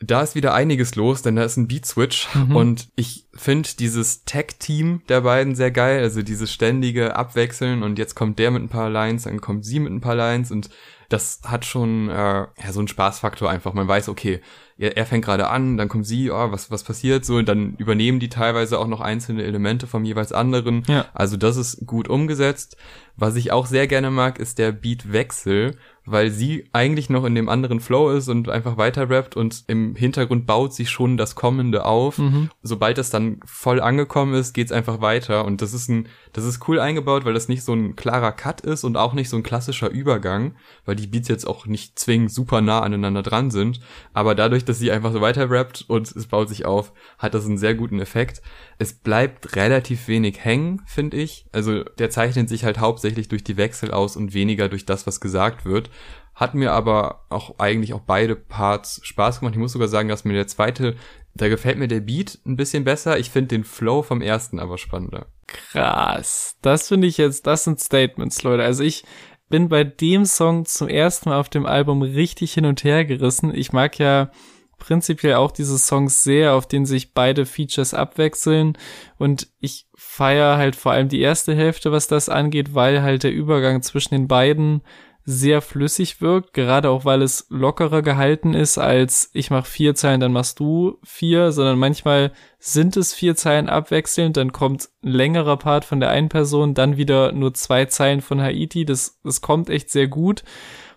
Da 0.00 0.22
ist 0.22 0.34
wieder 0.34 0.52
einiges 0.52 0.96
los, 0.96 1.22
denn 1.22 1.36
da 1.36 1.44
ist 1.44 1.56
ein 1.56 1.68
Beat-Switch 1.68 2.26
mhm. 2.34 2.56
und 2.56 2.88
ich 2.96 3.28
finde 3.34 3.68
dieses 3.78 4.24
Tag-Team 4.24 5.02
der 5.08 5.20
beiden 5.20 5.54
sehr 5.54 5.70
geil, 5.70 6.02
also 6.02 6.22
dieses 6.22 6.52
ständige 6.52 7.14
Abwechseln 7.14 7.84
und 7.84 8.00
jetzt 8.00 8.16
kommt 8.16 8.40
der 8.40 8.50
mit 8.50 8.64
ein 8.64 8.68
paar 8.68 8.90
Lines, 8.90 9.22
dann 9.22 9.40
kommt 9.40 9.64
sie 9.64 9.78
mit 9.78 9.92
ein 9.92 10.00
paar 10.00 10.16
Lines 10.16 10.50
und 10.50 10.70
das 11.08 11.40
hat 11.44 11.64
schon 11.64 12.08
äh, 12.08 12.14
ja 12.14 12.72
so 12.72 12.80
einen 12.80 12.88
Spaßfaktor 12.88 13.48
einfach. 13.48 13.74
Man 13.74 13.86
weiß, 13.86 14.08
okay, 14.08 14.40
er, 14.78 14.96
er 14.96 15.06
fängt 15.06 15.24
gerade 15.24 15.48
an, 15.48 15.76
dann 15.76 15.88
kommt 15.88 16.06
sie, 16.06 16.30
oh, 16.30 16.50
was 16.50 16.70
was 16.70 16.82
passiert 16.82 17.24
so 17.24 17.36
und 17.36 17.48
dann 17.48 17.76
übernehmen 17.76 18.18
die 18.18 18.28
teilweise 18.28 18.78
auch 18.78 18.88
noch 18.88 19.00
einzelne 19.00 19.44
Elemente 19.44 19.86
vom 19.86 20.04
jeweils 20.04 20.32
anderen. 20.32 20.82
Ja. 20.88 21.06
Also 21.14 21.36
das 21.36 21.56
ist 21.56 21.86
gut 21.86 22.08
umgesetzt. 22.08 22.76
Was 23.16 23.36
ich 23.36 23.52
auch 23.52 23.66
sehr 23.66 23.86
gerne 23.86 24.10
mag, 24.10 24.38
ist 24.38 24.58
der 24.58 24.72
Beatwechsel 24.72 25.76
weil 26.04 26.30
sie 26.30 26.68
eigentlich 26.72 27.10
noch 27.10 27.24
in 27.24 27.34
dem 27.34 27.48
anderen 27.48 27.80
Flow 27.80 28.10
ist 28.10 28.28
und 28.28 28.48
einfach 28.48 28.76
weiter 28.76 29.08
rappt 29.08 29.36
und 29.36 29.64
im 29.68 29.94
Hintergrund 29.94 30.46
baut 30.46 30.74
sich 30.74 30.90
schon 30.90 31.16
das 31.16 31.34
Kommende 31.34 31.84
auf. 31.84 32.18
Mhm. 32.18 32.50
Sobald 32.62 32.98
das 32.98 33.10
dann 33.10 33.40
voll 33.44 33.80
angekommen 33.80 34.34
ist, 34.34 34.52
geht's 34.52 34.72
einfach 34.72 35.00
weiter 35.00 35.44
und 35.44 35.62
das 35.62 35.72
ist 35.72 35.88
ein, 35.88 36.08
das 36.32 36.44
ist 36.44 36.66
cool 36.66 36.80
eingebaut, 36.80 37.24
weil 37.24 37.34
das 37.34 37.48
nicht 37.48 37.62
so 37.62 37.72
ein 37.72 37.94
klarer 37.94 38.32
Cut 38.32 38.62
ist 38.62 38.82
und 38.82 38.96
auch 38.96 39.12
nicht 39.12 39.28
so 39.28 39.36
ein 39.36 39.44
klassischer 39.44 39.90
Übergang, 39.90 40.56
weil 40.84 40.96
die 40.96 41.06
Beats 41.06 41.28
jetzt 41.28 41.46
auch 41.46 41.66
nicht 41.66 41.98
zwingend 41.98 42.32
super 42.32 42.60
nah 42.60 42.80
aneinander 42.80 43.22
dran 43.22 43.50
sind, 43.50 43.80
aber 44.12 44.34
dadurch, 44.34 44.64
dass 44.64 44.78
sie 44.78 44.90
einfach 44.90 45.12
so 45.12 45.20
weiter 45.20 45.50
rappt 45.50 45.84
und 45.86 46.10
es 46.10 46.26
baut 46.26 46.48
sich 46.48 46.64
auf, 46.64 46.92
hat 47.18 47.34
das 47.34 47.46
einen 47.46 47.58
sehr 47.58 47.74
guten 47.74 48.00
Effekt. 48.00 48.42
Es 48.78 48.92
bleibt 48.92 49.54
relativ 49.54 50.08
wenig 50.08 50.44
hängen, 50.44 50.82
finde 50.86 51.18
ich. 51.18 51.46
Also 51.52 51.84
der 51.84 52.10
zeichnet 52.10 52.48
sich 52.48 52.64
halt 52.64 52.80
hauptsächlich 52.80 53.28
durch 53.28 53.44
die 53.44 53.56
Wechsel 53.56 53.92
aus 53.92 54.16
und 54.16 54.34
weniger 54.34 54.68
durch 54.68 54.84
das, 54.84 55.06
was 55.06 55.20
gesagt 55.20 55.64
wird. 55.64 55.90
Hat 56.34 56.54
mir 56.54 56.72
aber 56.72 57.24
auch 57.28 57.58
eigentlich 57.58 57.92
auch 57.92 58.00
beide 58.00 58.36
Parts 58.36 59.00
Spaß 59.04 59.40
gemacht. 59.40 59.54
Ich 59.54 59.60
muss 59.60 59.72
sogar 59.72 59.88
sagen, 59.88 60.08
dass 60.08 60.24
mir 60.24 60.32
der 60.32 60.46
zweite, 60.46 60.96
da 61.34 61.48
gefällt 61.48 61.78
mir 61.78 61.88
der 61.88 62.00
Beat 62.00 62.38
ein 62.46 62.56
bisschen 62.56 62.84
besser. 62.84 63.18
Ich 63.18 63.30
finde 63.30 63.48
den 63.48 63.64
Flow 63.64 64.02
vom 64.02 64.22
ersten 64.22 64.58
aber 64.58 64.78
spannender. 64.78 65.26
Krass. 65.46 66.56
Das 66.62 66.88
finde 66.88 67.06
ich 67.06 67.18
jetzt, 67.18 67.46
das 67.46 67.64
sind 67.64 67.80
Statements, 67.80 68.42
Leute. 68.42 68.62
Also 68.62 68.82
ich 68.82 69.04
bin 69.48 69.68
bei 69.68 69.84
dem 69.84 70.24
Song 70.24 70.64
zum 70.64 70.88
ersten 70.88 71.28
Mal 71.28 71.38
auf 71.38 71.50
dem 71.50 71.66
Album 71.66 72.00
richtig 72.00 72.54
hin 72.54 72.64
und 72.64 72.84
her 72.84 73.04
gerissen. 73.04 73.54
Ich 73.54 73.72
mag 73.72 73.98
ja 73.98 74.30
prinzipiell 74.78 75.34
auch 75.34 75.52
diese 75.52 75.78
Songs 75.78 76.24
sehr, 76.24 76.54
auf 76.54 76.66
denen 76.66 76.86
sich 76.86 77.12
beide 77.12 77.46
Features 77.46 77.94
abwechseln. 77.94 78.76
Und 79.18 79.48
ich 79.60 79.86
feiere 79.94 80.56
halt 80.56 80.74
vor 80.74 80.92
allem 80.92 81.08
die 81.08 81.20
erste 81.20 81.54
Hälfte, 81.54 81.92
was 81.92 82.08
das 82.08 82.28
angeht, 82.28 82.74
weil 82.74 83.02
halt 83.02 83.22
der 83.22 83.32
Übergang 83.32 83.82
zwischen 83.82 84.14
den 84.14 84.26
beiden 84.26 84.82
sehr 85.24 85.62
flüssig 85.62 86.20
wirkt, 86.20 86.52
gerade 86.52 86.90
auch 86.90 87.04
weil 87.04 87.22
es 87.22 87.46
lockerer 87.48 88.02
gehalten 88.02 88.54
ist 88.54 88.78
als 88.78 89.30
ich 89.32 89.50
mach 89.50 89.66
vier 89.66 89.94
Zeilen, 89.94 90.20
dann 90.20 90.32
machst 90.32 90.58
du 90.58 90.98
vier, 91.04 91.52
sondern 91.52 91.78
manchmal 91.78 92.32
sind 92.58 92.96
es 92.96 93.14
vier 93.14 93.36
Zeilen 93.36 93.68
abwechselnd, 93.68 94.36
dann 94.36 94.52
kommt 94.52 94.88
ein 95.02 95.10
längerer 95.10 95.56
Part 95.56 95.84
von 95.84 96.00
der 96.00 96.10
einen 96.10 96.28
Person, 96.28 96.74
dann 96.74 96.96
wieder 96.96 97.32
nur 97.32 97.54
zwei 97.54 97.84
Zeilen 97.84 98.20
von 98.20 98.40
Haiti, 98.40 98.84
das, 98.84 99.20
das 99.22 99.40
kommt 99.40 99.70
echt 99.70 99.90
sehr 99.90 100.08
gut. 100.08 100.42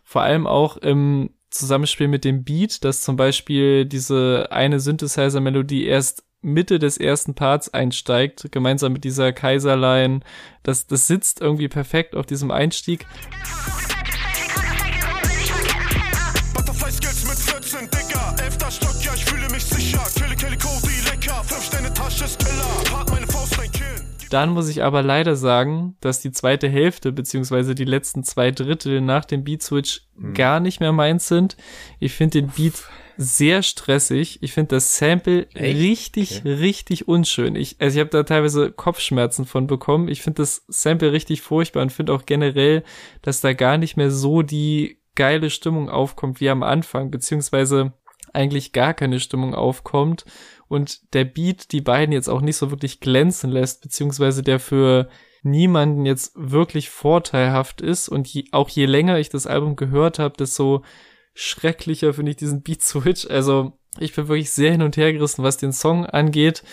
Vor 0.04 0.22
allem 0.22 0.48
auch 0.48 0.78
im 0.78 1.32
Zusammenspiel 1.50 2.08
mit 2.08 2.26
dem 2.26 2.44
Beat, 2.44 2.84
dass 2.84 3.02
zum 3.02 3.16
Beispiel 3.16 3.86
diese 3.86 4.48
eine 4.52 4.80
Synthesizer-Melodie 4.80 5.86
erst 5.86 6.24
Mitte 6.42 6.78
des 6.78 6.98
ersten 6.98 7.34
Parts 7.34 7.74
einsteigt, 7.74 8.52
gemeinsam 8.52 8.94
mit 8.94 9.04
dieser 9.04 9.34
Kaiserlein. 9.34 10.24
Das, 10.64 10.86
das 10.86 11.08
sitzt 11.08 11.42
irgendwie 11.42 11.68
perfekt 11.68 12.16
auf 12.16 12.26
diesem 12.26 12.52
Einstieg. 12.52 13.08
Dann 24.30 24.50
muss 24.50 24.70
ich 24.70 24.84
aber 24.84 25.04
leider 25.04 25.36
sagen, 25.36 25.96
dass 26.02 26.22
die 26.22 26.32
zweite 26.32 26.68
Hälfte 26.68 27.12
beziehungsweise 27.12 27.76
die 27.76 27.86
letzten 27.86 28.24
zwei 28.24 28.52
Drittel 28.52 29.02
nach 29.02 29.26
dem 29.26 29.44
Beat 29.44 29.64
Switch 29.64 30.06
Hm. 30.18 30.34
gar 30.34 30.60
nicht 30.60 30.80
mehr 30.80 30.94
meins 30.94 31.28
sind. 31.28 31.58
Ich 32.00 32.14
finde 32.14 32.42
den 32.42 32.50
Beat 32.50 32.84
sehr 33.18 33.64
stressig. 33.64 34.40
Ich 34.42 34.54
finde 34.54 34.76
das 34.76 34.98
Sample 34.98 35.48
Echt? 35.54 35.78
richtig, 35.78 36.44
richtig 36.46 37.08
unschön. 37.08 37.56
Ich, 37.56 37.78
also 37.80 37.98
ich 37.98 38.00
habe 38.00 38.10
da 38.10 38.24
teilweise 38.24 38.72
Kopfschmerzen 38.72 39.46
von 39.46 39.68
bekommen. 39.68 40.08
Ich 40.08 40.22
finde 40.22 40.42
das 40.42 40.66
Sample 40.68 41.12
richtig 41.12 41.42
furchtbar 41.42 41.82
und 41.82 41.92
finde 41.92 42.14
auch 42.14 42.26
generell, 42.26 42.84
dass 43.22 43.42
da 43.42 43.54
gar 43.54 43.78
nicht 43.78 43.98
mehr 43.98 44.12
so 44.12 44.42
die 44.42 45.00
geile 45.16 45.50
Stimmung 45.50 45.90
aufkommt 45.90 46.42
wie 46.42 46.50
am 46.50 46.64
Anfang, 46.64 47.10
beziehungsweise 47.10 47.94
eigentlich 48.34 48.74
gar 48.74 48.94
keine 48.94 49.20
Stimmung 49.22 49.56
aufkommt 49.56 50.26
und 50.68 51.14
der 51.14 51.26
Beat 51.26 51.72
die 51.72 51.82
beiden 51.82 52.14
jetzt 52.14 52.30
auch 52.30 52.42
nicht 52.42 52.58
so 52.58 52.72
wirklich 52.72 53.00
glänzen 53.00 53.52
lässt, 53.52 53.82
beziehungsweise 53.82 54.42
der 54.44 54.60
für 54.60 55.10
niemanden 55.44 56.06
jetzt 56.06 56.34
wirklich 56.36 56.90
vorteilhaft 56.90 57.82
ist 57.82 58.10
und 58.10 58.28
je, 58.28 58.46
auch 58.52 58.70
je 58.70 58.86
länger 58.86 59.20
ich 59.20 59.30
das 59.30 59.46
Album 59.46 59.76
gehört 59.76 60.18
habe, 60.18 60.36
desto 60.38 60.84
schrecklicher 61.36 62.14
finde 62.14 62.32
ich 62.32 62.38
diesen 62.38 62.64
Beat 62.64 62.82
Switch. 62.82 63.28
Also 63.30 63.74
ich 64.00 64.16
bin 64.16 64.28
wirklich 64.28 64.52
sehr 64.52 64.72
hin 64.72 64.82
und 64.82 64.98
her 64.98 65.14
gerissen, 65.14 65.44
was 65.44 65.58
den 65.58 65.72
Song 65.72 66.06
angeht, 66.06 66.64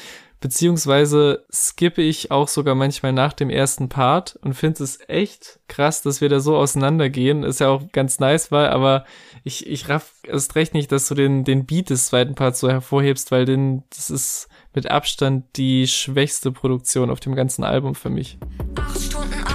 beziehungsweise 0.43 1.47
skippe 1.51 2.03
ich 2.03 2.31
auch 2.31 2.49
sogar 2.49 2.75
manchmal 2.75 3.13
nach 3.13 3.33
dem 3.33 3.49
ersten 3.49 3.89
Part 3.89 4.39
und 4.43 4.55
finde 4.55 4.83
es 4.83 4.99
echt 5.09 5.61
krass, 5.69 6.03
dass 6.03 6.21
wir 6.21 6.29
da 6.29 6.41
so 6.41 6.57
auseinandergehen. 6.57 7.45
Ist 7.45 7.61
ja 7.61 7.69
auch 7.69 7.91
ganz 7.93 8.19
nice, 8.19 8.51
weil, 8.51 8.69
aber 8.69 9.07
ich, 9.45 9.67
ich 9.67 9.89
raff 9.89 10.13
erst 10.25 10.55
recht 10.57 10.75
nicht, 10.75 10.93
dass 10.93 11.09
du 11.09 11.15
den, 11.15 11.45
den 11.45 11.65
Beat 11.65 11.91
des 11.91 12.09
zweiten 12.09 12.35
Parts 12.35 12.61
so 12.61 12.69
hervorhebst, 12.69 13.31
weil 13.31 13.47
den, 13.47 13.85
das 13.91 14.11
ist 14.11 14.49
mit 14.75 14.91
Abstand 14.91 15.45
die 15.57 15.87
schwächste 15.87 16.51
Produktion 16.51 17.09
auf 17.09 17.21
dem 17.21 17.37
ganzen 17.37 17.63
Album 17.63 17.95
für 17.95 18.11
mich. 18.11 18.37
Acht 18.77 19.01
Stunden 19.01 19.52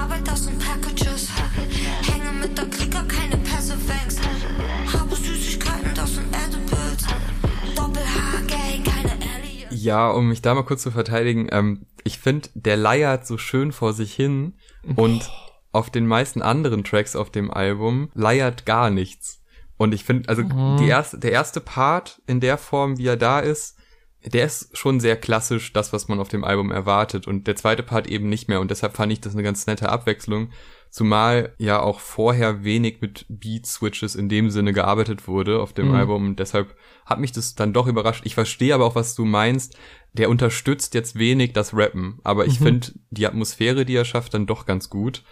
Ja, 9.87 10.09
um 10.09 10.27
mich 10.27 10.41
da 10.41 10.53
mal 10.53 10.63
kurz 10.63 10.83
zu 10.83 10.91
verteidigen, 10.91 11.47
ähm, 11.51 11.85
ich 12.03 12.19
finde, 12.19 12.49
der 12.53 12.75
leiert 12.75 13.25
so 13.25 13.37
schön 13.37 13.71
vor 13.71 13.93
sich 13.93 14.13
hin 14.13 14.55
und 14.97 15.31
auf 15.71 15.89
den 15.89 16.05
meisten 16.05 16.41
anderen 16.41 16.83
Tracks 16.83 17.15
auf 17.15 17.29
dem 17.29 17.49
Album 17.49 18.09
leiert 18.13 18.65
gar 18.65 18.89
nichts. 18.89 19.41
Und 19.77 19.93
ich 19.93 20.03
finde, 20.03 20.27
also 20.27 20.43
die 20.43 20.87
erste, 20.87 21.19
der 21.19 21.31
erste 21.31 21.61
Part 21.61 22.21
in 22.27 22.41
der 22.41 22.57
Form, 22.57 22.97
wie 22.97 23.07
er 23.07 23.15
da 23.15 23.39
ist, 23.39 23.77
der 24.25 24.45
ist 24.45 24.75
schon 24.77 24.99
sehr 24.99 25.15
klassisch, 25.15 25.71
das, 25.71 25.93
was 25.93 26.09
man 26.09 26.19
auf 26.19 26.27
dem 26.27 26.43
Album 26.43 26.71
erwartet. 26.71 27.27
Und 27.27 27.47
der 27.47 27.55
zweite 27.55 27.83
Part 27.83 28.07
eben 28.07 28.27
nicht 28.27 28.49
mehr. 28.49 28.59
Und 28.59 28.71
deshalb 28.71 28.95
fand 28.95 29.13
ich 29.13 29.21
das 29.21 29.33
eine 29.33 29.43
ganz 29.43 29.67
nette 29.67 29.89
Abwechslung. 29.89 30.49
Zumal 30.89 31.53
ja 31.57 31.79
auch 31.81 31.99
vorher 31.99 32.63
wenig 32.63 33.01
mit 33.01 33.25
Beat-Switches 33.29 34.15
in 34.15 34.29
dem 34.29 34.49
Sinne 34.49 34.73
gearbeitet 34.73 35.27
wurde 35.27 35.59
auf 35.61 35.73
dem 35.73 35.89
Mhm. 35.89 35.95
Album. 35.95 36.35
Deshalb 36.35 36.75
hat 37.05 37.19
mich 37.19 37.31
das 37.31 37.55
dann 37.55 37.73
doch 37.73 37.87
überrascht. 37.87 38.25
Ich 38.25 38.33
verstehe 38.35 38.73
aber 38.73 38.85
auch, 38.85 38.95
was 38.95 39.15
du 39.15 39.25
meinst. 39.25 39.77
Der 40.13 40.29
unterstützt 40.29 40.93
jetzt 40.93 41.17
wenig 41.19 41.53
das 41.53 41.73
Rappen. 41.75 42.19
Aber 42.23 42.45
ich 42.45 42.59
Mhm. 42.59 42.63
finde 42.65 42.87
die 43.11 43.27
Atmosphäre, 43.27 43.85
die 43.85 43.95
er 43.95 44.05
schafft, 44.05 44.33
dann 44.33 44.45
doch 44.47 44.65
ganz 44.65 44.89
gut. 44.89 45.23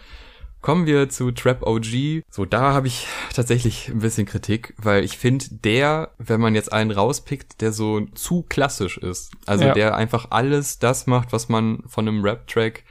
Kommen 0.62 0.86
wir 0.86 1.08
zu 1.08 1.30
Trap 1.30 1.62
OG. 1.64 2.22
So, 2.28 2.44
da 2.44 2.72
habe 2.72 2.88
ich 2.88 3.06
tatsächlich 3.32 3.88
ein 3.88 4.00
bisschen 4.00 4.26
Kritik, 4.26 4.74
weil 4.78 5.04
ich 5.04 5.16
finde, 5.16 5.44
der, 5.50 6.10
wenn 6.18 6.40
man 6.40 6.54
jetzt 6.56 6.72
einen 6.72 6.90
rauspickt, 6.90 7.60
der 7.60 7.72
so 7.72 8.00
zu 8.14 8.42
klassisch 8.48 8.98
ist, 8.98 9.30
also 9.46 9.64
Ja. 9.66 9.74
der 9.74 9.94
einfach 9.96 10.28
alles 10.30 10.78
das 10.80 11.06
macht, 11.06 11.32
was 11.32 11.48
man 11.48 11.82
von 11.86 12.08
einem 12.08 12.22
Rap-Track 12.24 12.82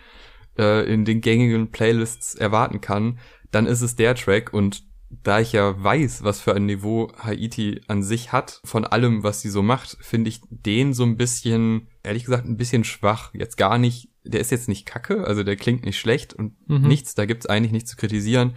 äh, 0.57 0.91
in 0.91 1.05
den 1.05 1.21
gängigen 1.21 1.71
Playlists 1.71 2.35
erwarten 2.35 2.81
kann, 2.81 3.19
dann 3.51 3.65
ist 3.65 3.81
es 3.81 3.95
der 3.95 4.15
Track 4.15 4.53
und 4.53 4.83
da 5.23 5.39
ich 5.39 5.53
ja 5.53 5.81
weiß, 5.81 6.23
was 6.23 6.41
für 6.41 6.53
ein 6.55 6.65
Niveau 6.65 7.11
Haiti 7.19 7.79
an 7.87 8.03
sich 8.03 8.31
hat, 8.33 8.59
von 8.65 8.85
allem, 8.85 9.23
was 9.23 9.41
sie 9.41 9.49
so 9.49 9.61
macht, 9.61 9.97
finde 10.01 10.29
ich 10.29 10.41
den 10.49 10.93
so 10.93 11.03
ein 11.03 11.15
bisschen, 11.15 11.87
ehrlich 12.03 12.25
gesagt, 12.25 12.45
ein 12.45 12.57
bisschen 12.57 12.83
schwach. 12.83 13.31
Jetzt 13.33 13.55
gar 13.55 13.77
nicht, 13.77 14.09
der 14.25 14.41
ist 14.41 14.51
jetzt 14.51 14.67
nicht 14.67 14.85
kacke, 14.85 15.25
also 15.25 15.43
der 15.43 15.55
klingt 15.55 15.85
nicht 15.85 15.99
schlecht 15.99 16.33
und 16.33 16.53
Mhm. 16.67 16.87
nichts, 16.87 17.15
da 17.15 17.25
gibt's 17.25 17.45
eigentlich 17.45 17.71
nichts 17.71 17.91
zu 17.91 17.97
kritisieren, 17.97 18.55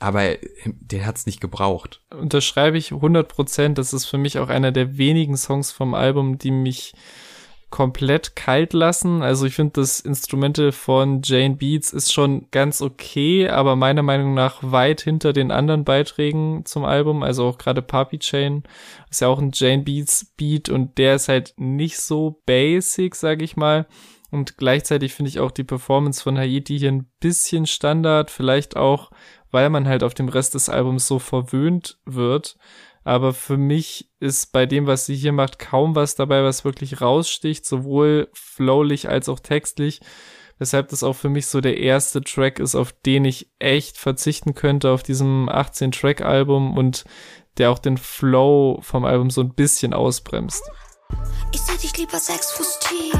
aber 0.00 0.36
der 0.64 1.06
hat's 1.06 1.26
nicht 1.26 1.40
gebraucht. 1.40 2.00
unterschreibe 2.10 2.78
ich 2.78 2.90
100 2.92 3.28
Prozent. 3.28 3.76
Das 3.78 3.92
ist 3.92 4.06
für 4.06 4.18
mich 4.18 4.38
auch 4.38 4.48
einer 4.48 4.72
der 4.72 4.96
wenigen 4.96 5.36
Songs 5.36 5.70
vom 5.70 5.92
Album, 5.94 6.38
die 6.38 6.50
mich 6.50 6.94
komplett 7.70 8.36
kalt 8.36 8.72
lassen. 8.72 9.22
Also 9.22 9.46
ich 9.46 9.54
finde, 9.54 9.80
das 9.80 10.00
Instrumental 10.00 10.72
von 10.72 11.22
Jane 11.22 11.56
Beats 11.56 11.92
ist 11.92 12.12
schon 12.12 12.46
ganz 12.50 12.82
okay, 12.82 13.48
aber 13.48 13.76
meiner 13.76 14.02
Meinung 14.02 14.34
nach 14.34 14.58
weit 14.62 15.00
hinter 15.00 15.32
den 15.32 15.50
anderen 15.50 15.84
Beiträgen 15.84 16.64
zum 16.64 16.84
Album. 16.84 17.22
Also 17.22 17.46
auch 17.46 17.58
gerade 17.58 17.80
Papi 17.80 18.18
Chain 18.18 18.64
ist 19.08 19.20
ja 19.20 19.28
auch 19.28 19.38
ein 19.38 19.52
Jane 19.54 19.82
Beats 19.82 20.32
Beat 20.36 20.68
und 20.68 20.98
der 20.98 21.14
ist 21.14 21.28
halt 21.28 21.54
nicht 21.56 21.98
so 21.98 22.42
basic, 22.44 23.14
sag 23.14 23.40
ich 23.40 23.56
mal. 23.56 23.86
Und 24.30 24.56
gleichzeitig 24.56 25.14
finde 25.14 25.28
ich 25.28 25.40
auch 25.40 25.50
die 25.50 25.64
Performance 25.64 26.22
von 26.22 26.38
Haiti 26.38 26.78
hier 26.78 26.92
ein 26.92 27.10
bisschen 27.18 27.66
Standard, 27.66 28.30
vielleicht 28.30 28.76
auch, 28.76 29.10
weil 29.50 29.70
man 29.70 29.88
halt 29.88 30.04
auf 30.04 30.14
dem 30.14 30.28
Rest 30.28 30.54
des 30.54 30.68
Albums 30.68 31.06
so 31.06 31.18
verwöhnt 31.18 31.98
wird. 32.04 32.56
Aber 33.04 33.32
für 33.32 33.56
mich 33.56 34.10
ist 34.20 34.52
bei 34.52 34.66
dem, 34.66 34.86
was 34.86 35.06
sie 35.06 35.16
hier 35.16 35.32
macht, 35.32 35.58
kaum 35.58 35.94
was 35.94 36.14
dabei, 36.14 36.42
was 36.42 36.64
wirklich 36.64 37.00
raussticht, 37.00 37.64
sowohl 37.64 38.28
flowlich 38.32 39.08
als 39.08 39.28
auch 39.28 39.40
textlich. 39.40 40.00
Weshalb 40.58 40.88
das 40.88 41.02
auch 41.02 41.14
für 41.14 41.30
mich 41.30 41.46
so 41.46 41.62
der 41.62 41.78
erste 41.78 42.20
Track 42.20 42.58
ist, 42.58 42.74
auf 42.74 42.92
den 42.92 43.24
ich 43.24 43.50
echt 43.58 43.96
verzichten 43.96 44.54
könnte 44.54 44.90
auf 44.90 45.02
diesem 45.02 45.48
18-Track-Album 45.48 46.76
und 46.76 47.04
der 47.56 47.70
auch 47.70 47.78
den 47.78 47.96
Flow 47.96 48.78
vom 48.82 49.06
Album 49.06 49.30
so 49.30 49.40
ein 49.40 49.54
bisschen 49.54 49.94
ausbremst. 49.94 50.62
Ich 51.52 51.60
seh 51.62 51.76
dich 51.78 51.96
lieber 51.96 52.18
sechs 52.18 52.52
Fuß 52.52 52.78
tief. 52.80 53.18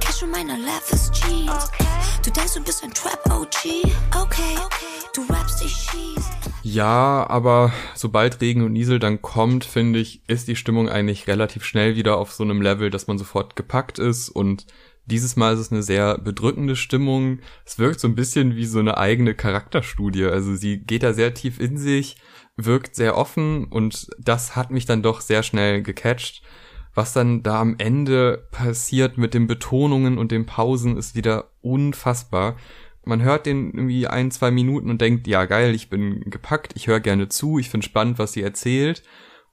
Cash 0.00 0.22
in 0.22 0.30
meiner 0.30 0.56
Levis 0.56 1.10
Jeans. 1.12 1.70
Du 2.24 2.30
denkst, 2.30 2.54
du 2.54 2.62
bist 2.62 2.82
ein 2.82 2.94
Trap-OG. 2.94 3.84
Okay, 4.18 4.56
du 5.14 5.22
rappst, 5.32 5.62
ich 5.62 5.72
schieß. 5.72 6.43
Ja, 6.66 7.26
aber 7.28 7.74
sobald 7.94 8.40
Regen 8.40 8.62
und 8.62 8.72
Niesel 8.72 8.98
dann 8.98 9.20
kommt, 9.20 9.66
finde 9.66 9.98
ich, 9.98 10.22
ist 10.28 10.48
die 10.48 10.56
Stimmung 10.56 10.88
eigentlich 10.88 11.26
relativ 11.26 11.62
schnell 11.62 11.94
wieder 11.94 12.16
auf 12.16 12.32
so 12.32 12.42
einem 12.42 12.62
Level, 12.62 12.88
dass 12.88 13.06
man 13.06 13.18
sofort 13.18 13.54
gepackt 13.54 13.98
ist 13.98 14.30
und 14.30 14.66
dieses 15.04 15.36
Mal 15.36 15.52
ist 15.52 15.60
es 15.60 15.72
eine 15.72 15.82
sehr 15.82 16.16
bedrückende 16.16 16.74
Stimmung. 16.74 17.40
Es 17.66 17.78
wirkt 17.78 18.00
so 18.00 18.08
ein 18.08 18.14
bisschen 18.14 18.56
wie 18.56 18.64
so 18.64 18.78
eine 18.78 18.96
eigene 18.96 19.34
Charakterstudie. 19.34 20.24
Also 20.24 20.54
sie 20.54 20.78
geht 20.78 21.02
da 21.02 21.12
sehr 21.12 21.34
tief 21.34 21.60
in 21.60 21.76
sich, 21.76 22.16
wirkt 22.56 22.96
sehr 22.96 23.18
offen 23.18 23.66
und 23.66 24.08
das 24.18 24.56
hat 24.56 24.70
mich 24.70 24.86
dann 24.86 25.02
doch 25.02 25.20
sehr 25.20 25.42
schnell 25.42 25.82
gecatcht. 25.82 26.42
Was 26.94 27.12
dann 27.12 27.42
da 27.42 27.60
am 27.60 27.74
Ende 27.76 28.48
passiert 28.52 29.18
mit 29.18 29.34
den 29.34 29.46
Betonungen 29.46 30.16
und 30.16 30.32
den 30.32 30.46
Pausen 30.46 30.96
ist 30.96 31.14
wieder 31.14 31.50
unfassbar. 31.60 32.56
Man 33.06 33.22
hört 33.22 33.46
den 33.46 33.72
irgendwie 33.72 34.06
ein, 34.06 34.30
zwei 34.30 34.50
Minuten 34.50 34.90
und 34.90 35.00
denkt, 35.00 35.26
ja 35.26 35.44
geil, 35.44 35.74
ich 35.74 35.90
bin 35.90 36.20
gepackt, 36.30 36.72
ich 36.76 36.86
höre 36.86 37.00
gerne 37.00 37.28
zu, 37.28 37.58
ich 37.58 37.70
finde 37.70 37.84
spannend, 37.86 38.18
was 38.18 38.32
sie 38.32 38.42
erzählt. 38.42 39.02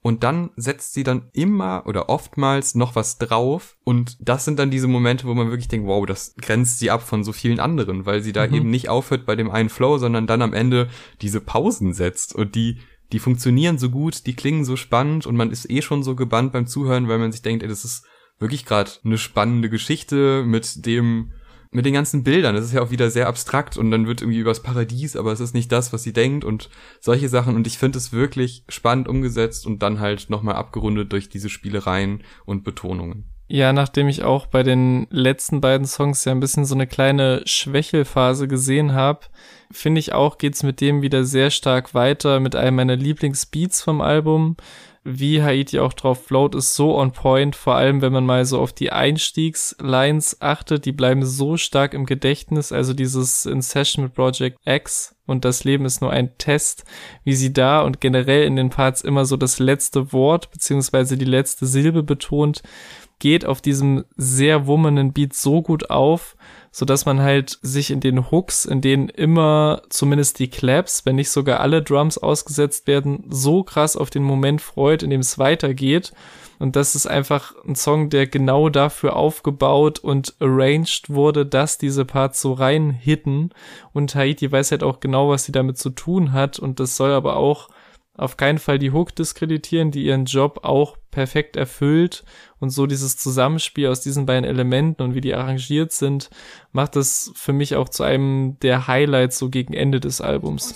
Und 0.04 0.24
dann 0.24 0.50
setzt 0.56 0.94
sie 0.94 1.04
dann 1.04 1.28
immer 1.32 1.84
oder 1.86 2.08
oftmals 2.08 2.74
noch 2.74 2.96
was 2.96 3.18
drauf. 3.18 3.76
Und 3.84 4.16
das 4.20 4.44
sind 4.44 4.58
dann 4.58 4.72
diese 4.72 4.88
Momente, 4.88 5.28
wo 5.28 5.34
man 5.34 5.50
wirklich 5.50 5.68
denkt, 5.68 5.86
wow, 5.86 6.04
das 6.04 6.34
grenzt 6.40 6.80
sie 6.80 6.90
ab 6.90 7.02
von 7.02 7.22
so 7.22 7.30
vielen 7.30 7.60
anderen, 7.60 8.04
weil 8.04 8.20
sie 8.20 8.32
da 8.32 8.44
Mhm. 8.48 8.54
eben 8.54 8.70
nicht 8.70 8.88
aufhört 8.88 9.26
bei 9.26 9.36
dem 9.36 9.48
einen 9.48 9.68
Flow, 9.68 9.98
sondern 9.98 10.26
dann 10.26 10.42
am 10.42 10.54
Ende 10.54 10.88
diese 11.20 11.40
Pausen 11.40 11.92
setzt. 11.92 12.34
Und 12.34 12.56
die, 12.56 12.78
die 13.12 13.20
funktionieren 13.20 13.78
so 13.78 13.90
gut, 13.90 14.26
die 14.26 14.34
klingen 14.34 14.64
so 14.64 14.74
spannend 14.74 15.24
und 15.24 15.36
man 15.36 15.52
ist 15.52 15.70
eh 15.70 15.82
schon 15.82 16.02
so 16.02 16.16
gebannt 16.16 16.52
beim 16.52 16.66
Zuhören, 16.66 17.06
weil 17.06 17.18
man 17.18 17.30
sich 17.30 17.42
denkt, 17.42 17.62
ey, 17.62 17.68
das 17.68 17.84
ist 17.84 18.04
wirklich 18.40 18.64
gerade 18.66 18.90
eine 19.04 19.18
spannende 19.18 19.70
Geschichte 19.70 20.42
mit 20.44 20.84
dem 20.84 21.30
mit 21.72 21.86
den 21.86 21.94
ganzen 21.94 22.22
Bildern. 22.22 22.54
Das 22.54 22.64
ist 22.64 22.72
ja 22.72 22.82
auch 22.82 22.90
wieder 22.90 23.10
sehr 23.10 23.26
abstrakt 23.26 23.76
und 23.76 23.90
dann 23.90 24.06
wird 24.06 24.20
irgendwie 24.20 24.38
übers 24.38 24.62
Paradies, 24.62 25.16
aber 25.16 25.32
es 25.32 25.40
ist 25.40 25.54
nicht 25.54 25.72
das, 25.72 25.92
was 25.92 26.02
sie 26.02 26.12
denkt 26.12 26.44
und 26.44 26.70
solche 27.00 27.28
Sachen. 27.28 27.56
Und 27.56 27.66
ich 27.66 27.78
finde 27.78 27.98
es 27.98 28.12
wirklich 28.12 28.64
spannend 28.68 29.08
umgesetzt 29.08 29.66
und 29.66 29.82
dann 29.82 29.98
halt 29.98 30.30
nochmal 30.30 30.54
abgerundet 30.54 31.12
durch 31.12 31.28
diese 31.28 31.48
Spielereien 31.48 32.22
und 32.44 32.62
Betonungen. 32.62 33.24
Ja, 33.48 33.72
nachdem 33.72 34.08
ich 34.08 34.22
auch 34.22 34.46
bei 34.46 34.62
den 34.62 35.06
letzten 35.10 35.60
beiden 35.60 35.86
Songs 35.86 36.24
ja 36.24 36.32
ein 36.32 36.40
bisschen 36.40 36.64
so 36.64 36.74
eine 36.74 36.86
kleine 36.86 37.42
Schwächelphase 37.44 38.48
gesehen 38.48 38.94
habe, 38.94 39.26
finde 39.70 39.98
ich 39.98 40.12
auch, 40.12 40.38
geht's 40.38 40.62
mit 40.62 40.80
dem 40.80 41.02
wieder 41.02 41.24
sehr 41.24 41.50
stark 41.50 41.94
weiter 41.94 42.40
mit 42.40 42.54
einem 42.56 42.76
meiner 42.76 42.96
Lieblingsbeats 42.96 43.82
vom 43.82 44.00
Album. 44.00 44.56
Wie 45.04 45.42
Haiti 45.42 45.80
auch 45.80 45.94
drauf 45.94 46.26
float, 46.26 46.54
ist 46.54 46.76
so 46.76 46.96
on 46.96 47.10
point, 47.10 47.56
vor 47.56 47.74
allem 47.74 48.02
wenn 48.02 48.12
man 48.12 48.24
mal 48.24 48.44
so 48.44 48.60
auf 48.60 48.72
die 48.72 48.92
Einstiegslines 48.92 50.40
achtet, 50.40 50.84
die 50.84 50.92
bleiben 50.92 51.24
so 51.24 51.56
stark 51.56 51.92
im 51.92 52.06
Gedächtnis, 52.06 52.70
also 52.70 52.94
dieses 52.94 53.44
In 53.44 53.62
Session 53.62 54.04
mit 54.04 54.14
Project 54.14 54.58
X 54.64 55.16
und 55.26 55.44
das 55.44 55.64
Leben 55.64 55.86
ist 55.86 56.02
nur 56.02 56.12
ein 56.12 56.38
Test, 56.38 56.84
wie 57.24 57.34
sie 57.34 57.52
da 57.52 57.82
und 57.82 58.00
generell 58.00 58.44
in 58.44 58.54
den 58.54 58.70
Parts 58.70 59.00
immer 59.00 59.24
so 59.24 59.36
das 59.36 59.58
letzte 59.58 60.12
Wort 60.12 60.52
beziehungsweise 60.52 61.16
die 61.16 61.24
letzte 61.24 61.66
Silbe 61.66 62.04
betont, 62.04 62.62
geht 63.18 63.44
auf 63.44 63.60
diesem 63.60 64.04
sehr 64.16 64.68
wummenden 64.68 65.12
Beat 65.12 65.32
so 65.34 65.62
gut 65.62 65.90
auf, 65.90 66.36
so 66.72 66.86
dass 66.86 67.04
man 67.04 67.20
halt 67.20 67.58
sich 67.60 67.90
in 67.90 68.00
den 68.00 68.30
Hooks, 68.30 68.64
in 68.64 68.80
denen 68.80 69.10
immer 69.10 69.82
zumindest 69.90 70.38
die 70.38 70.48
Claps, 70.48 71.04
wenn 71.04 71.16
nicht 71.16 71.30
sogar 71.30 71.60
alle 71.60 71.82
Drums 71.82 72.16
ausgesetzt 72.16 72.86
werden, 72.86 73.24
so 73.28 73.62
krass 73.62 73.94
auf 73.94 74.08
den 74.08 74.22
Moment 74.22 74.62
freut, 74.62 75.02
in 75.02 75.10
dem 75.10 75.20
es 75.20 75.38
weitergeht. 75.38 76.12
Und 76.58 76.76
das 76.76 76.94
ist 76.94 77.06
einfach 77.06 77.54
ein 77.66 77.74
Song, 77.74 78.08
der 78.08 78.26
genau 78.26 78.68
dafür 78.68 79.16
aufgebaut 79.16 79.98
und 79.98 80.34
arranged 80.40 81.10
wurde, 81.10 81.44
dass 81.44 81.76
diese 81.76 82.04
Parts 82.04 82.40
so 82.40 82.52
reinhitten. 82.52 83.50
Und 83.92 84.14
Haiti 84.14 84.50
weiß 84.50 84.70
halt 84.70 84.82
auch 84.82 85.00
genau, 85.00 85.28
was 85.28 85.44
sie 85.44 85.52
damit 85.52 85.76
zu 85.76 85.90
tun 85.90 86.32
hat. 86.32 86.58
Und 86.58 86.80
das 86.80 86.96
soll 86.96 87.10
aber 87.10 87.36
auch 87.36 87.68
auf 88.14 88.36
keinen 88.36 88.58
Fall 88.58 88.78
die 88.78 88.92
Hook 88.92 89.14
diskreditieren, 89.16 89.90
die 89.90 90.04
ihren 90.04 90.26
Job 90.26 90.60
auch 90.62 90.96
perfekt 91.10 91.56
erfüllt 91.56 92.24
und 92.58 92.70
so 92.70 92.86
dieses 92.86 93.16
Zusammenspiel 93.16 93.88
aus 93.88 94.00
diesen 94.00 94.26
beiden 94.26 94.44
Elementen 94.44 95.02
und 95.02 95.14
wie 95.14 95.20
die 95.20 95.34
arrangiert 95.34 95.92
sind, 95.92 96.30
macht 96.72 96.96
das 96.96 97.32
für 97.34 97.52
mich 97.52 97.76
auch 97.76 97.88
zu 97.88 98.02
einem 98.02 98.58
der 98.60 98.86
Highlights 98.86 99.38
so 99.38 99.48
gegen 99.48 99.74
Ende 99.74 100.00
des 100.00 100.20
Albums. 100.20 100.74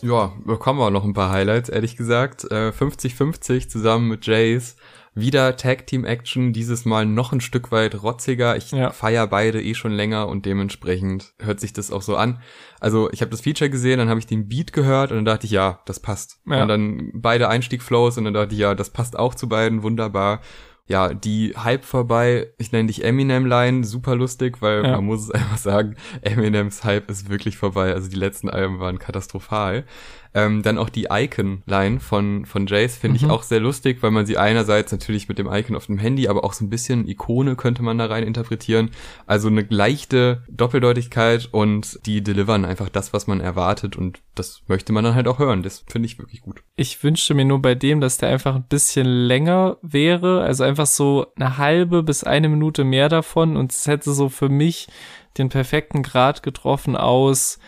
Ja, 0.00 0.32
bekommen 0.44 0.78
wir 0.78 0.90
noch 0.90 1.04
ein 1.04 1.12
paar 1.12 1.30
Highlights, 1.30 1.68
ehrlich 1.68 1.96
gesagt. 1.96 2.44
Äh, 2.50 2.70
50-50 2.70 3.68
zusammen 3.68 4.08
mit 4.08 4.26
Jace. 4.26 4.76
Wieder 5.18 5.56
Tag 5.56 5.86
Team 5.86 6.04
Action, 6.04 6.52
dieses 6.52 6.84
Mal 6.84 7.04
noch 7.06 7.32
ein 7.32 7.40
Stück 7.40 7.72
weit 7.72 8.02
rotziger. 8.02 8.56
Ich 8.56 8.70
Ja. 8.70 8.90
feier 8.90 9.26
beide 9.26 9.62
eh 9.62 9.74
schon 9.74 9.92
länger 9.92 10.28
und 10.28 10.46
dementsprechend 10.46 11.32
hört 11.40 11.60
sich 11.60 11.72
das 11.72 11.90
auch 11.90 12.02
so 12.02 12.16
an. 12.16 12.40
Also 12.80 13.10
ich 13.10 13.20
habe 13.20 13.30
das 13.30 13.40
Feature 13.40 13.70
gesehen, 13.70 13.98
dann 13.98 14.08
habe 14.08 14.20
ich 14.20 14.26
den 14.26 14.48
Beat 14.48 14.72
gehört 14.72 15.10
und 15.10 15.16
dann 15.18 15.24
dachte 15.24 15.46
ich, 15.46 15.52
ja, 15.52 15.80
das 15.86 15.98
passt. 16.00 16.38
Ja. 16.46 16.62
Und 16.62 16.68
dann 16.68 17.10
beide 17.14 17.48
Einstieg-Flows 17.48 18.18
und 18.18 18.24
dann 18.24 18.34
dachte 18.34 18.54
ich, 18.54 18.60
ja, 18.60 18.74
das 18.74 18.90
passt 18.90 19.18
auch 19.18 19.34
zu 19.34 19.48
beiden, 19.48 19.82
wunderbar. 19.82 20.40
Ja, 20.90 21.12
die 21.12 21.52
Hype 21.54 21.84
vorbei, 21.84 22.50
ich 22.56 22.72
nenne 22.72 22.86
dich 22.86 23.04
Eminem-Line, 23.04 23.84
super 23.84 24.16
lustig, 24.16 24.62
weil 24.62 24.84
Ja. 24.84 24.92
man 24.92 25.04
muss 25.04 25.24
es 25.24 25.30
einfach 25.32 25.58
sagen, 25.58 25.96
Eminems 26.22 26.82
Hype 26.84 27.10
ist 27.10 27.28
wirklich 27.28 27.58
vorbei. 27.58 27.92
Also 27.92 28.08
die 28.08 28.16
letzten 28.16 28.48
Alben 28.48 28.78
waren 28.80 28.98
katastrophal. 28.98 29.84
Ähm, 30.34 30.62
dann 30.62 30.78
auch 30.78 30.88
die 30.90 31.06
Icon-Line 31.10 32.00
von, 32.00 32.44
von 32.44 32.66
Jace 32.66 32.96
finde 32.96 33.18
Mhm. 33.18 33.24
ich 33.26 33.30
auch 33.30 33.42
sehr 33.42 33.60
lustig, 33.60 34.02
weil 34.02 34.10
man 34.10 34.26
sie 34.26 34.36
einerseits 34.38 34.92
natürlich 34.92 35.28
mit 35.28 35.38
dem 35.38 35.46
Icon 35.50 35.74
auf 35.76 35.86
dem 35.86 35.98
Handy, 35.98 36.28
aber 36.28 36.44
auch 36.44 36.52
so 36.52 36.64
ein 36.64 36.70
bisschen 36.70 37.08
Ikone 37.08 37.56
könnte 37.56 37.82
man 37.82 37.98
da 37.98 38.06
rein 38.06 38.24
interpretieren. 38.24 38.90
Also 39.26 39.48
eine 39.48 39.66
leichte 39.68 40.42
Doppeldeutigkeit 40.48 41.48
und 41.50 41.98
die 42.06 42.22
delivern 42.22 42.64
einfach 42.64 42.88
das, 42.88 43.12
was 43.12 43.26
man 43.26 43.40
erwartet 43.40 43.96
und 43.96 44.20
das 44.34 44.62
möchte 44.68 44.92
man 44.92 45.04
dann 45.04 45.14
halt 45.14 45.28
auch 45.28 45.38
hören. 45.38 45.62
Das 45.62 45.84
finde 45.88 46.06
ich 46.06 46.18
wirklich 46.18 46.40
gut. 46.42 46.62
Ich 46.76 47.02
wünschte 47.02 47.34
mir 47.34 47.44
nur 47.44 47.60
bei 47.60 47.74
dem, 47.74 48.00
dass 48.00 48.18
der 48.18 48.28
einfach 48.28 48.54
ein 48.54 48.64
bisschen 48.68 49.06
länger 49.06 49.78
wäre, 49.82 50.42
also 50.42 50.64
einfach 50.64 50.86
so 50.86 51.26
eine 51.36 51.58
halbe 51.58 52.02
bis 52.02 52.22
eine 52.24 52.48
Minute 52.48 52.84
mehr 52.84 53.08
davon 53.08 53.56
und 53.56 53.72
es 53.72 53.86
hätte 53.86 54.12
so 54.12 54.28
für 54.28 54.48
mich 54.48 54.88
den 55.36 55.48
perfekten 55.48 56.02
Grad 56.02 56.42
getroffen 56.42 56.96
aus, 56.96 57.58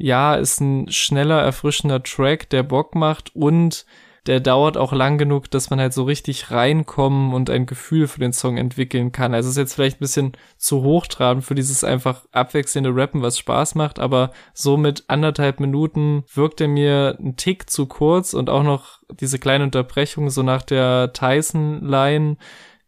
ja, 0.00 0.34
ist 0.34 0.60
ein 0.60 0.90
schneller, 0.90 1.40
erfrischender 1.42 2.02
Track, 2.02 2.48
der 2.50 2.62
Bock 2.62 2.94
macht 2.94 3.34
und 3.36 3.84
der 4.26 4.40
dauert 4.40 4.76
auch 4.76 4.92
lang 4.92 5.18
genug, 5.18 5.50
dass 5.50 5.70
man 5.70 5.80
halt 5.80 5.94
so 5.94 6.04
richtig 6.04 6.50
reinkommen 6.50 7.32
und 7.32 7.48
ein 7.48 7.66
Gefühl 7.66 8.06
für 8.06 8.20
den 8.20 8.32
Song 8.32 8.58
entwickeln 8.58 9.12
kann. 9.12 9.34
Also 9.34 9.48
ist 9.48 9.56
jetzt 9.56 9.74
vielleicht 9.74 9.96
ein 9.96 10.00
bisschen 10.00 10.32
zu 10.58 10.82
hochtrabend 10.82 11.44
für 11.44 11.54
dieses 11.54 11.84
einfach 11.84 12.26
abwechselnde 12.32 12.94
Rappen, 12.94 13.22
was 13.22 13.38
Spaß 13.38 13.74
macht, 13.76 13.98
aber 13.98 14.32
so 14.52 14.76
mit 14.76 15.04
anderthalb 15.08 15.60
Minuten 15.60 16.24
wirkt 16.34 16.60
er 16.60 16.68
mir 16.68 17.16
ein 17.18 17.36
Tick 17.36 17.70
zu 17.70 17.86
kurz 17.86 18.34
und 18.34 18.50
auch 18.50 18.62
noch 18.62 19.00
diese 19.10 19.38
kleine 19.38 19.64
Unterbrechung 19.64 20.30
so 20.30 20.42
nach 20.42 20.62
der 20.62 21.12
Tyson-Line 21.12 22.36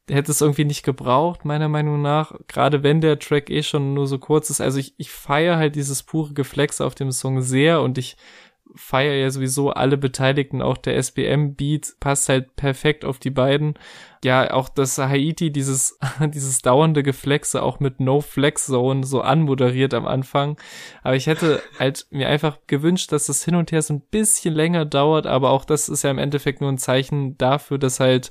hätte 0.09 0.32
es 0.32 0.40
irgendwie 0.40 0.64
nicht 0.64 0.84
gebraucht, 0.84 1.44
meiner 1.44 1.68
Meinung 1.68 2.03
nach. 2.03 2.34
Gerade 2.48 2.82
wenn 2.82 3.00
der 3.00 3.18
Track 3.18 3.50
eh 3.50 3.62
schon 3.62 3.94
nur 3.94 4.07
so 4.07 4.18
kurz 4.18 4.50
ist. 4.50 4.61
Also 4.61 4.78
ich, 4.78 4.94
ich 4.96 5.11
feiere 5.11 5.57
halt 5.57 5.76
dieses 5.76 6.03
pure 6.03 6.34
Geflex 6.34 6.80
auf 6.80 6.94
dem 6.94 7.12
Song 7.12 7.40
sehr 7.42 7.82
und 7.82 7.98
ich 7.98 8.16
feiere 8.74 9.14
ja 9.14 9.30
sowieso 9.30 9.70
alle 9.70 9.96
Beteiligten. 9.96 10.62
Auch 10.62 10.76
der 10.76 10.96
SBM-Beat 10.96 11.96
passt 12.00 12.28
halt 12.28 12.57
perfekt 12.57 13.05
auf 13.05 13.18
die 13.18 13.30
beiden. 13.30 13.74
Ja, 14.24 14.53
auch 14.53 14.68
das 14.68 14.98
Haiti, 14.98 15.50
dieses, 15.50 15.98
dieses 16.20 16.62
dauernde 16.62 17.03
Geflexe 17.03 17.62
auch 17.62 17.80
mit 17.80 18.00
No 18.00 18.20
Flex 18.20 18.66
Zone 18.66 19.05
so 19.05 19.20
anmoderiert 19.20 19.94
am 19.94 20.07
Anfang. 20.07 20.59
Aber 21.03 21.16
ich 21.16 21.26
hätte 21.26 21.62
halt 21.78 22.07
mir 22.11 22.28
einfach 22.28 22.59
gewünscht, 22.66 23.12
dass 23.12 23.26
das 23.26 23.44
hin 23.44 23.57
und 23.57 23.72
her 23.72 23.82
so 23.82 23.94
ein 23.94 24.03
bisschen 24.11 24.55
länger 24.55 24.84
dauert. 24.84 25.26
Aber 25.26 25.50
auch 25.50 25.64
das 25.64 25.88
ist 25.88 26.03
ja 26.03 26.11
im 26.11 26.18
Endeffekt 26.18 26.61
nur 26.61 26.70
ein 26.70 26.78
Zeichen 26.78 27.36
dafür, 27.38 27.78
dass 27.78 28.00
halt 28.00 28.30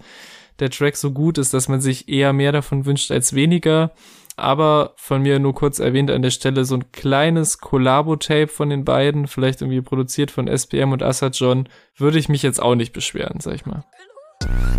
der 0.61 0.69
Track 0.69 0.95
so 0.95 1.11
gut 1.11 1.37
ist, 1.37 1.53
dass 1.53 1.67
man 1.67 1.81
sich 1.81 2.07
eher 2.07 2.31
mehr 2.31 2.51
davon 2.51 2.85
wünscht 2.85 3.11
als 3.11 3.33
weniger. 3.33 3.91
Aber 4.37 4.93
von 4.95 5.21
mir 5.21 5.39
nur 5.39 5.53
kurz 5.53 5.79
erwähnt 5.79 6.09
an 6.09 6.21
der 6.21 6.31
Stelle 6.31 6.63
so 6.63 6.75
ein 6.75 6.91
kleines 6.91 7.57
Collabo-Tape 7.57 8.47
von 8.47 8.69
den 8.69 8.85
beiden, 8.85 9.27
vielleicht 9.27 9.61
irgendwie 9.61 9.81
produziert 9.81 10.31
von 10.31 10.47
SPM 10.47 10.93
und 10.93 11.03
Assad 11.03 11.35
John, 11.35 11.67
würde 11.97 12.17
ich 12.17 12.29
mich 12.29 12.41
jetzt 12.41 12.61
auch 12.61 12.75
nicht 12.75 12.93
beschweren, 12.93 13.39
sag 13.41 13.55
ich 13.55 13.65
mal. 13.65 13.83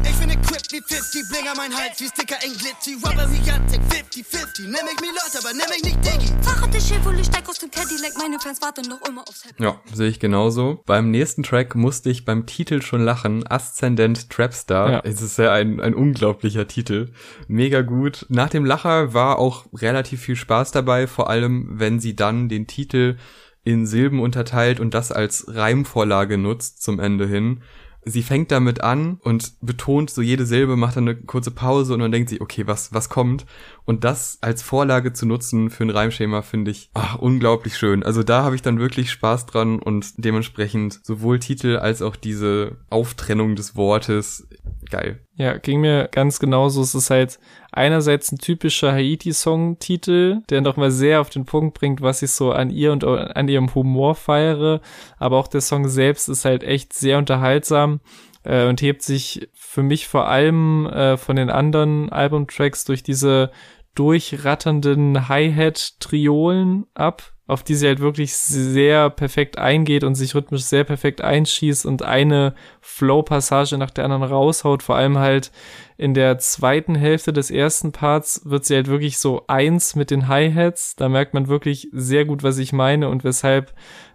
Ich 0.04 0.31
bin 0.88 0.96
equipped 0.96 1.14
wie 1.14 1.22
50, 1.22 1.28
Blinger 1.28 1.54
mein 1.56 1.74
Hals 1.74 2.00
wie 2.00 2.08
Sticker 2.08 2.36
in 2.44 2.52
Glitzy. 2.52 2.96
Robbery 3.04 3.40
Jantek 3.44 3.80
50-50. 3.80 4.62
Nimm 4.64 4.74
ich 4.92 5.00
mir 5.00 5.12
Leute, 5.12 5.38
aber 5.38 5.52
nimm 5.52 5.66
ich 5.76 5.84
nicht 5.84 5.98
Diggi. 6.04 6.32
Fahrrad 6.42 6.72
der 6.72 6.80
Chevrolet, 6.80 7.24
steig 7.24 7.48
aus 7.48 7.58
dem 7.58 7.70
Cadillac. 7.70 8.12
Meine 8.18 8.38
Fans 8.38 8.60
warten 8.62 8.88
noch 8.88 9.00
immer 9.08 9.22
aufs 9.22 9.44
Happy. 9.44 9.62
Ja, 9.62 9.80
sehe 9.92 10.08
ich 10.08 10.20
genauso. 10.20 10.82
Beim 10.86 11.10
nächsten 11.10 11.42
Track 11.42 11.74
musste 11.74 12.10
ich 12.10 12.24
beim 12.24 12.46
Titel 12.46 12.82
schon 12.82 13.02
lachen. 13.02 13.46
Aszendent 13.46 14.30
Trapstar. 14.30 14.90
Ja. 14.90 15.00
Es 15.04 15.20
ist 15.22 15.38
ja 15.38 15.52
ein, 15.52 15.80
ein 15.80 15.94
unglaublicher 15.94 16.66
Titel. 16.66 17.12
Mega 17.48 17.82
gut. 17.82 18.26
Nach 18.28 18.48
dem 18.48 18.64
Lacher 18.64 19.14
war 19.14 19.38
auch 19.38 19.66
relativ 19.74 20.22
viel 20.22 20.36
Spaß 20.36 20.72
dabei, 20.72 21.06
vor 21.06 21.28
allem 21.30 21.68
wenn 21.78 22.00
sie 22.00 22.16
dann 22.16 22.48
den 22.48 22.66
Titel 22.66 23.16
in 23.64 23.86
Silben 23.86 24.20
unterteilt 24.20 24.80
und 24.80 24.92
das 24.92 25.12
als 25.12 25.44
Reimvorlage 25.48 26.36
nutzt 26.36 26.82
zum 26.82 26.98
Ende 26.98 27.26
hin. 27.28 27.62
Sie 28.04 28.22
fängt 28.22 28.50
damit 28.50 28.80
an 28.80 29.18
und 29.22 29.54
betont 29.60 30.10
so 30.10 30.22
jede 30.22 30.44
Silbe, 30.44 30.76
macht 30.76 30.96
dann 30.96 31.08
eine 31.08 31.16
kurze 31.16 31.52
Pause 31.52 31.94
und 31.94 32.00
dann 32.00 32.10
denkt 32.10 32.30
sie, 32.30 32.40
okay, 32.40 32.66
was, 32.66 32.92
was 32.92 33.08
kommt? 33.08 33.46
Und 33.84 34.04
das 34.04 34.38
als 34.40 34.62
Vorlage 34.62 35.12
zu 35.12 35.26
nutzen 35.26 35.70
für 35.70 35.84
ein 35.84 35.90
Reimschema 35.90 36.42
finde 36.42 36.70
ich 36.70 36.90
ach, 36.94 37.18
unglaublich 37.18 37.76
schön. 37.76 38.02
Also 38.02 38.22
da 38.22 38.44
habe 38.44 38.54
ich 38.54 38.62
dann 38.62 38.78
wirklich 38.78 39.10
Spaß 39.10 39.46
dran 39.46 39.80
und 39.80 40.12
dementsprechend 40.16 41.00
sowohl 41.04 41.40
Titel 41.40 41.76
als 41.76 42.00
auch 42.00 42.14
diese 42.14 42.76
Auftrennung 42.90 43.56
des 43.56 43.74
Wortes 43.74 44.48
geil. 44.90 45.20
Ja, 45.34 45.56
ging 45.56 45.80
mir 45.80 46.08
ganz 46.12 46.38
genauso. 46.38 46.82
Es 46.82 46.94
ist 46.94 47.10
halt 47.10 47.40
einerseits 47.72 48.30
ein 48.30 48.38
typischer 48.38 48.92
Haiti-Song-Titel, 48.92 50.42
der 50.50 50.60
noch 50.60 50.76
mal 50.76 50.90
sehr 50.90 51.20
auf 51.20 51.30
den 51.30 51.44
Punkt 51.44 51.76
bringt, 51.78 52.02
was 52.02 52.22
ich 52.22 52.30
so 52.30 52.52
an 52.52 52.70
ihr 52.70 52.92
und 52.92 53.02
an 53.02 53.48
ihrem 53.48 53.74
Humor 53.74 54.14
feiere. 54.14 54.80
Aber 55.18 55.38
auch 55.38 55.48
der 55.48 55.62
Song 55.62 55.88
selbst 55.88 56.28
ist 56.28 56.44
halt 56.44 56.62
echt 56.62 56.92
sehr 56.92 57.18
unterhaltsam 57.18 58.00
äh, 58.44 58.68
und 58.68 58.82
hebt 58.82 59.02
sich 59.02 59.48
für 59.72 59.82
mich 59.82 60.06
vor 60.06 60.28
allem 60.28 60.84
äh, 60.88 61.16
von 61.16 61.34
den 61.36 61.48
anderen 61.48 62.12
Albumtracks 62.12 62.84
durch 62.84 63.02
diese 63.02 63.50
durchratternden 63.94 65.30
Hi-Hat-Triolen 65.30 66.84
ab, 66.92 67.32
auf 67.46 67.62
die 67.62 67.74
sie 67.74 67.86
halt 67.86 68.00
wirklich 68.00 68.34
sehr 68.36 69.08
perfekt 69.08 69.56
eingeht 69.56 70.04
und 70.04 70.14
sich 70.14 70.34
rhythmisch 70.34 70.64
sehr 70.64 70.84
perfekt 70.84 71.22
einschießt 71.22 71.86
und 71.86 72.02
eine 72.02 72.54
Flow-Passage 72.82 73.78
nach 73.78 73.90
der 73.90 74.04
anderen 74.04 74.24
raushaut. 74.24 74.82
Vor 74.82 74.96
allem 74.96 75.16
halt 75.16 75.50
in 75.96 76.12
der 76.12 76.36
zweiten 76.36 76.94
Hälfte 76.94 77.32
des 77.32 77.50
ersten 77.50 77.92
Parts 77.92 78.42
wird 78.44 78.66
sie 78.66 78.74
halt 78.74 78.88
wirklich 78.88 79.16
so 79.16 79.44
eins 79.46 79.96
mit 79.96 80.10
den 80.10 80.28
Hi-Hats. 80.28 80.96
Da 80.96 81.08
merkt 81.08 81.32
man 81.32 81.48
wirklich 81.48 81.88
sehr 81.92 82.26
gut, 82.26 82.42
was 82.42 82.58
ich 82.58 82.74
meine 82.74 83.08
und 83.08 83.24
weshalb 83.24 83.72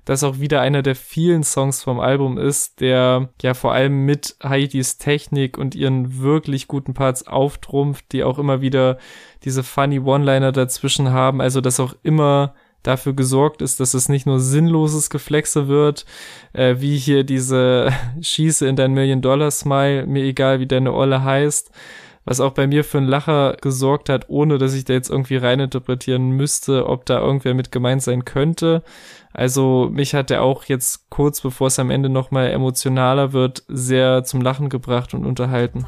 das 0.08 0.24
auch 0.24 0.40
wieder 0.40 0.62
einer 0.62 0.82
der 0.82 0.96
vielen 0.96 1.44
Songs 1.44 1.84
vom 1.84 2.00
Album 2.00 2.38
ist, 2.38 2.80
der 2.80 3.28
ja 3.42 3.54
vor 3.54 3.74
allem 3.74 4.06
mit 4.06 4.38
Haitis 4.42 4.98
Technik 4.98 5.58
und 5.58 5.76
ihren 5.76 6.22
wirklich 6.22 6.70
guten 6.70 6.94
Parts 6.94 7.28
auftrumpft, 7.28 8.14
die 8.14 8.24
auch 8.24 8.40
immer 8.40 8.62
wieder 8.62 9.00
diese 9.44 9.64
funny 9.64 10.00
One-Liner 10.00 10.54
dazwischen 10.54 11.12
haben, 11.12 11.42
also 11.42 11.60
dass 11.60 11.82
auch 11.82 11.94
immer 12.04 12.54
dafür 12.84 13.12
gesorgt 13.12 13.62
ist, 13.62 13.82
dass 13.82 13.94
es 13.94 14.08
nicht 14.08 14.26
nur 14.26 14.40
sinnloses 14.40 15.10
Geflexe 15.10 15.68
wird, 15.68 16.06
äh, 16.54 16.76
wie 16.78 16.96
hier 16.96 17.26
diese 17.26 17.92
Schieße 18.22 18.66
in 18.66 18.78
dein 18.78 18.94
Million-Dollar-Smile, 18.94 20.08
mir 20.08 20.24
egal 20.24 20.62
wie 20.62 20.68
deine 20.68 20.94
Olle 20.94 21.22
heißt, 21.26 21.70
was 22.28 22.42
auch 22.42 22.52
bei 22.52 22.68
mir 22.68 22.84
für 22.84 22.98
einen 22.98 23.08
Lacher 23.08 23.56
gesorgt 23.62 24.10
hat, 24.10 24.26
ohne 24.28 24.58
dass 24.58 24.74
ich 24.74 24.84
da 24.84 24.92
jetzt 24.92 25.10
irgendwie 25.10 25.38
reininterpretieren 25.38 26.32
müsste, 26.32 26.86
ob 26.86 27.06
da 27.06 27.20
irgendwer 27.20 27.54
mit 27.54 27.72
gemeint 27.72 28.04
sein 28.04 28.26
könnte. 28.26 28.84
Also 29.32 29.90
mich 29.94 30.14
hat 30.14 30.30
er 30.30 30.44
auch 30.44 30.66
jetzt 30.66 31.10
kurz 31.10 31.40
bevor 31.40 31.68
es 31.68 31.80
am 31.80 31.90
Ende 31.90 32.10
nochmal 32.10 32.50
emotionaler 32.50 33.32
wird, 33.32 33.64
sehr 33.70 34.26
zum 34.26 34.42
Lachen 34.42 34.68
gebracht 34.68 35.14
und 35.14 35.26
unterhalten. 35.26 35.86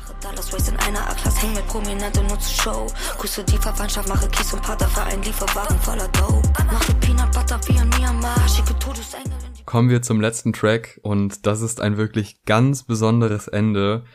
Kommen 9.65 9.89
wir 9.89 10.01
zum 10.01 10.21
letzten 10.21 10.53
Track 10.53 11.01
und 11.03 11.45
das 11.45 11.59
ist 11.59 11.81
ein 11.81 11.97
wirklich 11.97 12.45
ganz 12.45 12.83
besonderes 12.83 13.49
Ende. 13.49 14.05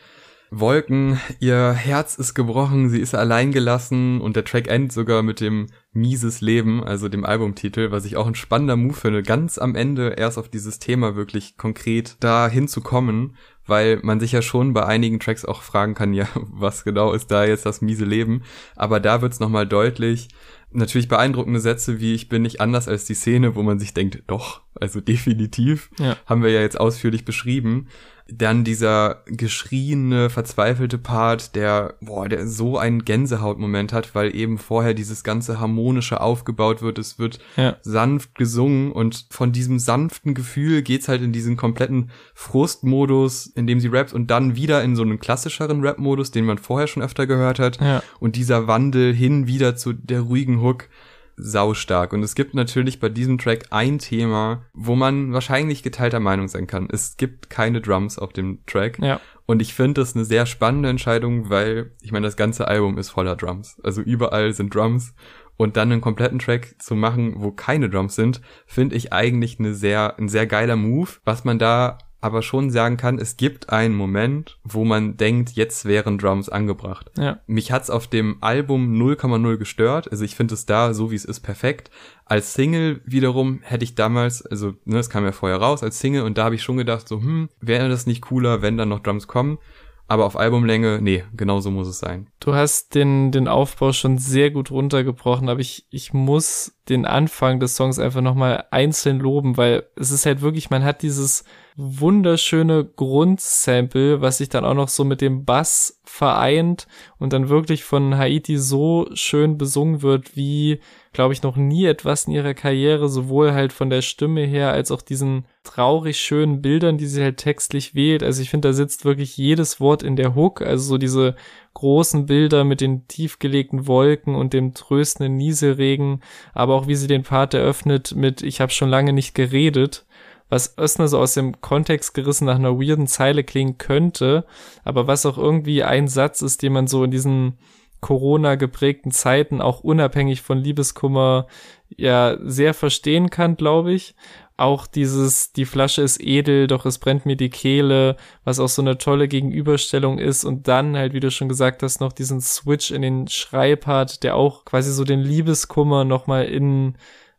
Wolken, 0.59 1.19
ihr 1.39 1.73
Herz 1.73 2.15
ist 2.15 2.33
gebrochen, 2.33 2.89
sie 2.89 2.99
ist 3.01 3.13
allein 3.13 3.51
gelassen 3.51 4.21
und 4.21 4.37
der 4.37 4.45
Track 4.45 4.69
endet 4.69 4.93
sogar 4.93 5.21
mit 5.21 5.41
dem 5.41 5.67
Mieses 5.91 6.39
Leben, 6.39 6.81
also 6.83 7.09
dem 7.09 7.25
Albumtitel, 7.25 7.91
was 7.91 8.05
ich 8.05 8.15
auch 8.15 8.25
ein 8.25 8.35
spannender 8.35 8.77
Move 8.77 8.93
finde, 8.93 9.21
ganz 9.21 9.57
am 9.57 9.75
Ende 9.75 10.15
erst 10.17 10.37
auf 10.37 10.47
dieses 10.47 10.79
Thema 10.79 11.15
wirklich 11.17 11.57
konkret 11.57 12.15
da 12.21 12.47
hinzukommen, 12.47 13.35
weil 13.65 13.99
man 14.03 14.19
sich 14.21 14.31
ja 14.31 14.41
schon 14.41 14.73
bei 14.73 14.85
einigen 14.85 15.19
Tracks 15.19 15.43
auch 15.43 15.61
fragen 15.61 15.93
kann, 15.93 16.13
ja, 16.13 16.27
was 16.35 16.85
genau 16.85 17.11
ist 17.11 17.31
da 17.31 17.43
jetzt 17.45 17.65
das 17.65 17.81
miese 17.81 18.05
Leben, 18.05 18.43
aber 18.77 19.01
da 19.01 19.21
wird's 19.21 19.41
nochmal 19.41 19.67
deutlich, 19.67 20.29
natürlich 20.71 21.07
beeindruckende 21.07 21.59
Sätze 21.59 21.99
wie 21.99 22.13
ich 22.13 22.29
bin 22.29 22.43
nicht 22.43 22.61
anders 22.61 22.87
als 22.87 23.03
die 23.05 23.13
Szene, 23.13 23.55
wo 23.55 23.63
man 23.63 23.79
sich 23.79 23.93
denkt, 23.93 24.23
doch, 24.27 24.61
also 24.79 25.01
definitiv, 25.01 25.89
Ja. 25.99 26.15
haben 26.25 26.43
wir 26.43 26.51
ja 26.51 26.61
jetzt 26.61 26.79
ausführlich 26.79 27.25
beschrieben. 27.25 27.87
Dann 28.27 28.63
dieser 28.63 29.21
geschriene, 29.27 30.31
verzweifelte 30.31 30.97
Part, 30.97 31.55
der, 31.55 31.93
boah, 32.01 32.27
der 32.27 32.47
so 32.47 32.77
einen 32.79 33.05
Gänsehautmoment 33.05 33.93
hat, 33.93 34.15
weil 34.15 34.35
eben 34.35 34.57
vorher 34.57 34.95
dieses 34.95 35.23
ganze 35.23 35.59
harmonische 35.59 36.21
aufgebaut 36.21 36.81
wird. 36.81 36.97
Es 36.97 37.19
wird 37.19 37.37
Ja. 37.55 37.77
sanft 37.83 38.33
gesungen 38.33 38.91
und 38.91 39.27
von 39.29 39.51
diesem 39.51 39.77
sanften 39.77 40.33
Gefühl 40.33 40.81
geht's 40.81 41.07
halt 41.07 41.21
in 41.21 41.33
diesen 41.33 41.55
kompletten 41.55 42.09
Frustmodus, 42.33 43.45
in 43.45 43.67
dem 43.67 43.79
sie 43.79 43.89
rappt 43.89 44.13
und 44.13 44.31
dann 44.31 44.55
wieder 44.55 44.83
in 44.83 44.95
so 44.95 45.03
einen 45.03 45.19
klassischeren 45.19 45.81
Rap-Modus, 45.81 46.31
den 46.31 46.45
man 46.45 46.57
vorher 46.57 46.87
schon 46.87 47.03
öfter 47.03 47.27
gehört 47.27 47.59
hat. 47.59 47.79
Ja. 47.79 48.01
Und 48.19 48.35
dieser 48.37 48.67
Wandel 48.67 49.13
hin 49.13 49.45
wieder 49.45 49.75
zu 49.75 49.93
der 49.93 50.21
ruhigen 50.21 50.61
Hook 50.61 50.89
saustark. 51.37 52.13
Und 52.13 52.23
es 52.23 52.35
gibt 52.35 52.53
natürlich 52.53 52.99
bei 52.99 53.09
diesem 53.09 53.37
Track 53.37 53.65
ein 53.71 53.99
Thema, 53.99 54.65
wo 54.73 54.95
man 54.95 55.33
wahrscheinlich 55.33 55.83
geteilter 55.83 56.19
Meinung 56.19 56.47
sein 56.47 56.67
kann. 56.67 56.87
Es 56.91 57.17
gibt 57.17 57.49
keine 57.49 57.81
Drums 57.81 58.17
auf 58.17 58.33
dem 58.33 58.65
Track. 58.65 58.99
Ja. 58.99 59.19
Und 59.45 59.61
ich 59.61 59.73
finde 59.73 60.01
das 60.01 60.15
eine 60.15 60.25
sehr 60.25 60.45
spannende 60.45 60.89
Entscheidung, 60.89 61.49
weil 61.49 61.91
ich 62.01 62.11
meine, 62.11 62.25
das 62.25 62.37
ganze 62.37 62.67
Album 62.67 62.97
ist 62.97 63.09
voller 63.09 63.35
Drums. 63.35 63.79
Also 63.83 64.01
überall 64.01 64.53
sind 64.53 64.73
Drums. 64.73 65.13
Und 65.57 65.77
dann 65.77 65.89
einen 65.89 66.01
kompletten 66.01 66.39
Track 66.39 66.75
zu 66.79 66.95
machen, 66.95 67.35
wo 67.37 67.51
keine 67.51 67.89
Drums 67.89 68.15
sind, 68.15 68.41
finde 68.65 68.95
ich 68.95 69.13
eigentlich 69.13 69.57
eine 69.57 69.73
sehr, 69.73 70.17
ein 70.19 70.27
sehr 70.27 70.47
geiler 70.47 70.75
Move. 70.75 71.11
Was 71.23 71.45
man 71.45 71.59
da 71.59 71.97
aber 72.25 72.41
schon 72.41 72.71
sagen 72.71 72.97
kann, 72.97 73.19
es 73.19 73.37
gibt 73.37 73.69
einen 73.69 73.93
Moment, 73.93 74.57
wo 74.63 74.83
man 74.83 75.15
denkt, 75.15 75.51
jetzt 75.51 75.85
wären 75.85 76.17
Drums 76.17 76.49
angebracht. 76.49 77.11
Ja. 77.15 77.39
Mich 77.45 77.71
hat's 77.71 77.91
auf 77.91 78.07
dem 78.07 78.37
Album 78.41 78.99
0,0 78.99 79.57
gestört. 79.57 80.11
Also 80.11 80.25
ich 80.25 80.35
finde 80.35 80.55
es 80.55 80.65
da, 80.65 80.95
so 80.95 81.11
wie 81.11 81.15
es 81.15 81.23
ist, 81.23 81.41
perfekt. 81.41 81.91
Als 82.25 82.55
Single 82.55 83.01
wiederum 83.05 83.59
hätte 83.61 83.83
ich 83.83 83.93
damals, 83.93 84.43
also 84.43 84.73
ne, 84.85 84.97
es 84.97 85.11
kam 85.11 85.23
ja 85.23 85.33
vorher 85.33 85.59
raus 85.59 85.83
als 85.83 85.99
Single 85.99 86.23
und 86.23 86.39
da 86.39 86.45
habe 86.45 86.55
ich 86.55 86.63
schon 86.63 86.77
gedacht, 86.77 87.07
so, 87.07 87.19
hm, 87.19 87.49
wäre 87.61 87.89
das 87.89 88.07
nicht 88.07 88.21
cooler, 88.21 88.63
wenn 88.63 88.75
dann 88.75 88.89
noch 88.89 89.01
Drums 89.01 89.27
kommen. 89.27 89.59
Aber 90.07 90.25
auf 90.25 90.37
Albumlänge, 90.37 90.99
nee, 91.01 91.23
genau 91.35 91.59
so 91.61 91.71
muss 91.71 91.87
es 91.87 91.99
sein. 91.99 92.27
Du 92.39 92.53
hast 92.53 92.93
den, 92.93 93.31
den 93.31 93.47
Aufbau 93.47 93.91
schon 93.91 94.19
sehr 94.19 94.51
gut 94.51 94.69
runtergebrochen, 94.69 95.49
aber 95.49 95.59
ich, 95.59 95.87
ich 95.89 96.13
muss 96.13 96.75
den 96.89 97.05
Anfang 97.05 97.59
des 97.59 97.75
Songs 97.75 97.97
einfach 97.97 98.21
nochmal 98.21 98.65
einzeln 98.69 99.19
loben, 99.19 99.57
weil 99.57 99.83
es 99.95 100.11
ist 100.11 100.27
halt 100.27 100.41
wirklich, 100.41 100.69
man 100.69 100.83
hat 100.83 101.01
dieses 101.01 101.43
wunderschöne 101.75 102.85
Grundsample, 102.85 104.21
was 104.21 104.37
sich 104.37 104.49
dann 104.49 104.63
auch 104.63 104.75
noch 104.75 104.89
so 104.89 105.03
mit 105.03 105.21
dem 105.21 105.43
Bass 105.43 105.99
vereint 106.03 106.87
und 107.17 107.33
dann 107.33 107.49
wirklich 107.49 107.83
von 107.83 108.15
Haiti 108.15 108.57
so 108.57 109.09
schön 109.13 109.57
besungen 109.57 110.03
wird, 110.03 110.35
wie, 110.35 110.79
glaube 111.15 111.33
ich, 111.33 111.43
noch 111.43 111.55
nie 111.55 111.85
etwas 111.85 112.25
in 112.25 112.33
ihrer 112.33 112.53
Karriere, 112.53 113.07
sowohl 113.07 113.53
halt 113.53 113.71
von 113.71 113.89
der 113.89 114.01
Stimme 114.01 114.41
her 114.41 114.73
als 114.73 114.91
auch 114.91 115.01
diesen 115.01 115.45
traurig 115.63 116.17
schönen 116.17 116.61
Bildern, 116.61 116.97
die 116.97 117.07
sie 117.07 117.23
halt 117.23 117.37
textlich 117.37 117.95
wählt. 117.95 118.21
Also 118.21 118.41
ich 118.41 118.49
finde, 118.49 118.67
da 118.67 118.73
sitzt 118.73 119.05
wirklich 119.05 119.37
jedes 119.37 119.79
Wort 119.79 120.03
in 120.03 120.17
der 120.17 120.35
Hook, 120.35 120.61
also 120.61 120.83
so 120.83 120.97
diese 120.97 121.35
großen 121.73 122.25
Bilder 122.25 122.65
mit 122.65 122.81
den 122.81 123.07
tiefgelegten 123.07 123.87
Wolken 123.87 124.35
und 124.35 124.51
dem 124.51 124.73
tröstenden 124.73 125.37
Nieselregen, 125.37 126.21
aber 126.53 126.75
auch 126.75 126.87
wie 126.87 126.95
sie 126.95 127.07
den 127.07 127.23
Part 127.23 127.53
eröffnet 127.53 128.13
mit 128.13 128.43
Ich 128.43 128.59
habe 128.59 128.73
schon 128.73 128.89
lange 128.89 129.13
nicht 129.13 129.33
geredet, 129.33 130.05
was 130.49 130.67
erstmal 130.67 131.07
so 131.07 131.17
aus 131.17 131.33
dem 131.33 131.61
Kontext 131.61 132.13
gerissen 132.13 132.43
nach 132.43 132.55
einer 132.55 132.77
weirden 132.77 133.07
Zeile 133.07 133.45
klingen 133.45 133.77
könnte, 133.77 134.45
aber 134.83 135.07
was 135.07 135.25
auch 135.25 135.37
irgendwie 135.37 135.81
ein 135.81 136.09
Satz 136.09 136.41
ist, 136.41 136.61
den 136.61 136.73
man 136.73 136.87
so 136.87 137.05
in 137.05 137.11
diesen 137.11 137.57
Corona 138.05 138.53
geprägten 138.53 139.09
Zeiten 139.09 139.61
auch 139.61 139.79
unabhängig 139.79 140.43
von 140.43 140.59
Liebeskummer 140.59 141.47
ja 141.89 142.37
sehr 142.43 142.75
verstehen 142.75 143.31
kann, 143.31 143.57
glaube 143.57 143.93
ich. 143.93 144.13
Auch 144.57 144.85
dieses, 144.85 145.53
die 145.53 145.65
Flasche 145.65 146.03
ist 146.03 146.21
edel, 146.21 146.67
doch 146.67 146.85
es 146.85 146.99
brennt 146.99 147.25
mir 147.25 147.35
die 147.35 147.49
Kehle, 147.49 148.15
was 148.43 148.59
auch 148.59 148.69
so 148.69 148.83
eine 148.83 148.99
tolle 148.99 149.27
Gegenüberstellung 149.27 150.19
ist 150.19 150.45
und 150.45 150.67
dann 150.67 150.95
halt, 150.95 151.13
wie 151.13 151.19
du 151.19 151.31
schon 151.31 151.49
gesagt 151.49 151.81
hast, 151.81 151.99
noch 151.99 152.13
diesen 152.13 152.41
Switch 152.41 152.91
in 152.91 153.01
den 153.01 153.27
Schreipart, 153.27 154.21
der 154.21 154.35
auch 154.35 154.65
quasi 154.65 154.91
so 154.91 155.03
den 155.03 155.21
Liebeskummer 155.21 156.05
nochmal 156.05 156.45
in 156.45 156.97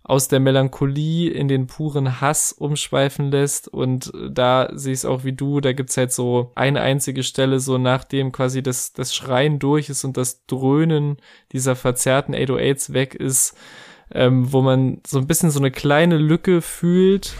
aus 0.08 0.28
der 0.28 0.38
Melancholie 0.38 1.30
in 1.30 1.48
den 1.48 1.66
puren 1.66 2.20
Hass 2.20 2.52
umschweifen 2.52 3.32
lässt 3.32 3.66
und 3.66 4.12
da 4.30 4.68
sehe 4.72 4.92
ich 4.92 5.00
es 5.00 5.04
auch 5.04 5.24
wie 5.24 5.32
du, 5.32 5.60
da 5.60 5.72
gibt's 5.72 5.96
halt 5.96 6.12
so 6.12 6.52
eine 6.54 6.80
einzige 6.80 7.24
Stelle, 7.24 7.58
so 7.58 7.76
nachdem 7.76 8.30
quasi 8.30 8.62
das, 8.62 8.92
das 8.92 9.12
Schreien 9.12 9.58
durch 9.58 9.88
ist 9.88 10.04
und 10.04 10.16
das 10.16 10.46
Dröhnen 10.46 11.16
dieser 11.50 11.74
verzerrten 11.74 12.36
808s 12.36 12.92
weg 12.92 13.16
ist, 13.16 13.56
ähm, 14.12 14.52
wo 14.52 14.62
man 14.62 15.00
so 15.04 15.18
ein 15.18 15.26
bisschen 15.26 15.50
so 15.50 15.58
eine 15.58 15.72
kleine 15.72 16.18
Lücke 16.18 16.62
fühlt. 16.62 17.34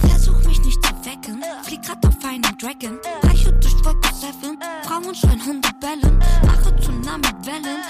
Versuch 0.00 0.42
mich 0.46 0.62
nicht 0.62 0.82
zu 0.82 0.92
wecken. 1.04 1.42
Flieg 1.64 1.82
grad 1.82 2.06
auf 2.06 2.16
einem 2.24 2.56
Dragon. 2.58 2.98
Reiche 3.24 3.52
durch 3.52 3.84
Wolke 3.84 4.08
7. 4.14 4.58
Frauen 4.84 5.14
schreien, 5.14 5.44
Hunde 5.44 5.68
bellen. 5.80 6.18
Mache 6.46 6.74
Tsunami-Wellen. 6.76 7.62
Nein, 7.62 7.89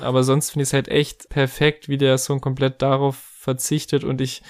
Aber 0.00 0.24
sonst 0.24 0.50
finde 0.50 0.62
ich 0.62 0.68
es 0.68 0.72
halt 0.72 0.88
echt 0.88 1.28
perfekt, 1.28 1.88
wie 1.88 1.98
der 1.98 2.18
Song 2.18 2.40
komplett 2.40 2.82
darauf 2.82 3.16
verzichtet 3.16 4.04
und 4.04 4.20
ich 4.20 4.42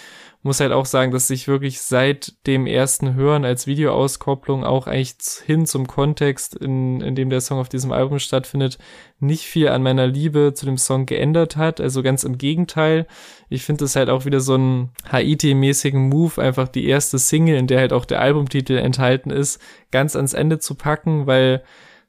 muss 0.47 0.61
halt 0.61 0.73
auch 0.73 0.87
sagen, 0.87 1.13
dass 1.13 1.29
ich 1.29 1.49
wirklich 1.49 1.81
seit 1.81 2.35
dem 2.47 2.67
ersten 2.67 3.15
Hören 3.15 3.45
als 3.45 3.67
Videoauskopplung 3.67 4.65
auch 4.65 4.87
eigentlich 4.87 5.17
hin 5.45 5.67
zum 5.67 5.87
Kontext, 5.87 6.55
in, 6.55 7.01
in 7.01 7.15
dem 7.15 7.31
der 7.31 7.41
Song 7.41 7.59
auf 7.59 7.69
diesem 7.69 7.93
Album 7.93 8.19
stattfindet, 8.19 8.79
nicht 9.19 9.45
viel 9.45 9.69
an 9.69 9.83
meiner 9.83 10.07
Liebe 10.07 10.53
zu 10.55 10.65
dem 10.65 10.79
Song 10.79 11.05
geändert 11.05 11.57
hat. 11.57 11.81
Also 11.81 12.03
ganz 12.03 12.23
im 12.23 12.39
Gegenteil. 12.39 13.07
Ich 13.49 13.65
finde 13.65 13.85
es 13.87 13.97
halt 13.97 14.09
auch 14.09 14.25
wieder 14.25 14.41
so 14.41 14.55
einen 14.55 14.91
Haiti-mäßigen 15.11 16.09
Move, 16.09 16.41
einfach 16.41 16.69
die 16.69 16.87
erste 16.87 17.19
Single, 17.19 17.57
in 17.57 17.67
der 17.67 17.81
halt 17.81 17.93
auch 17.93 18.05
der 18.05 18.21
Albumtitel 18.21 18.77
enthalten 18.77 19.31
ist, 19.31 19.61
ganz 19.91 20.15
ans 20.15 20.33
Ende 20.33 20.61
zu 20.61 20.77
packen, 20.77 21.27
weil 21.27 21.65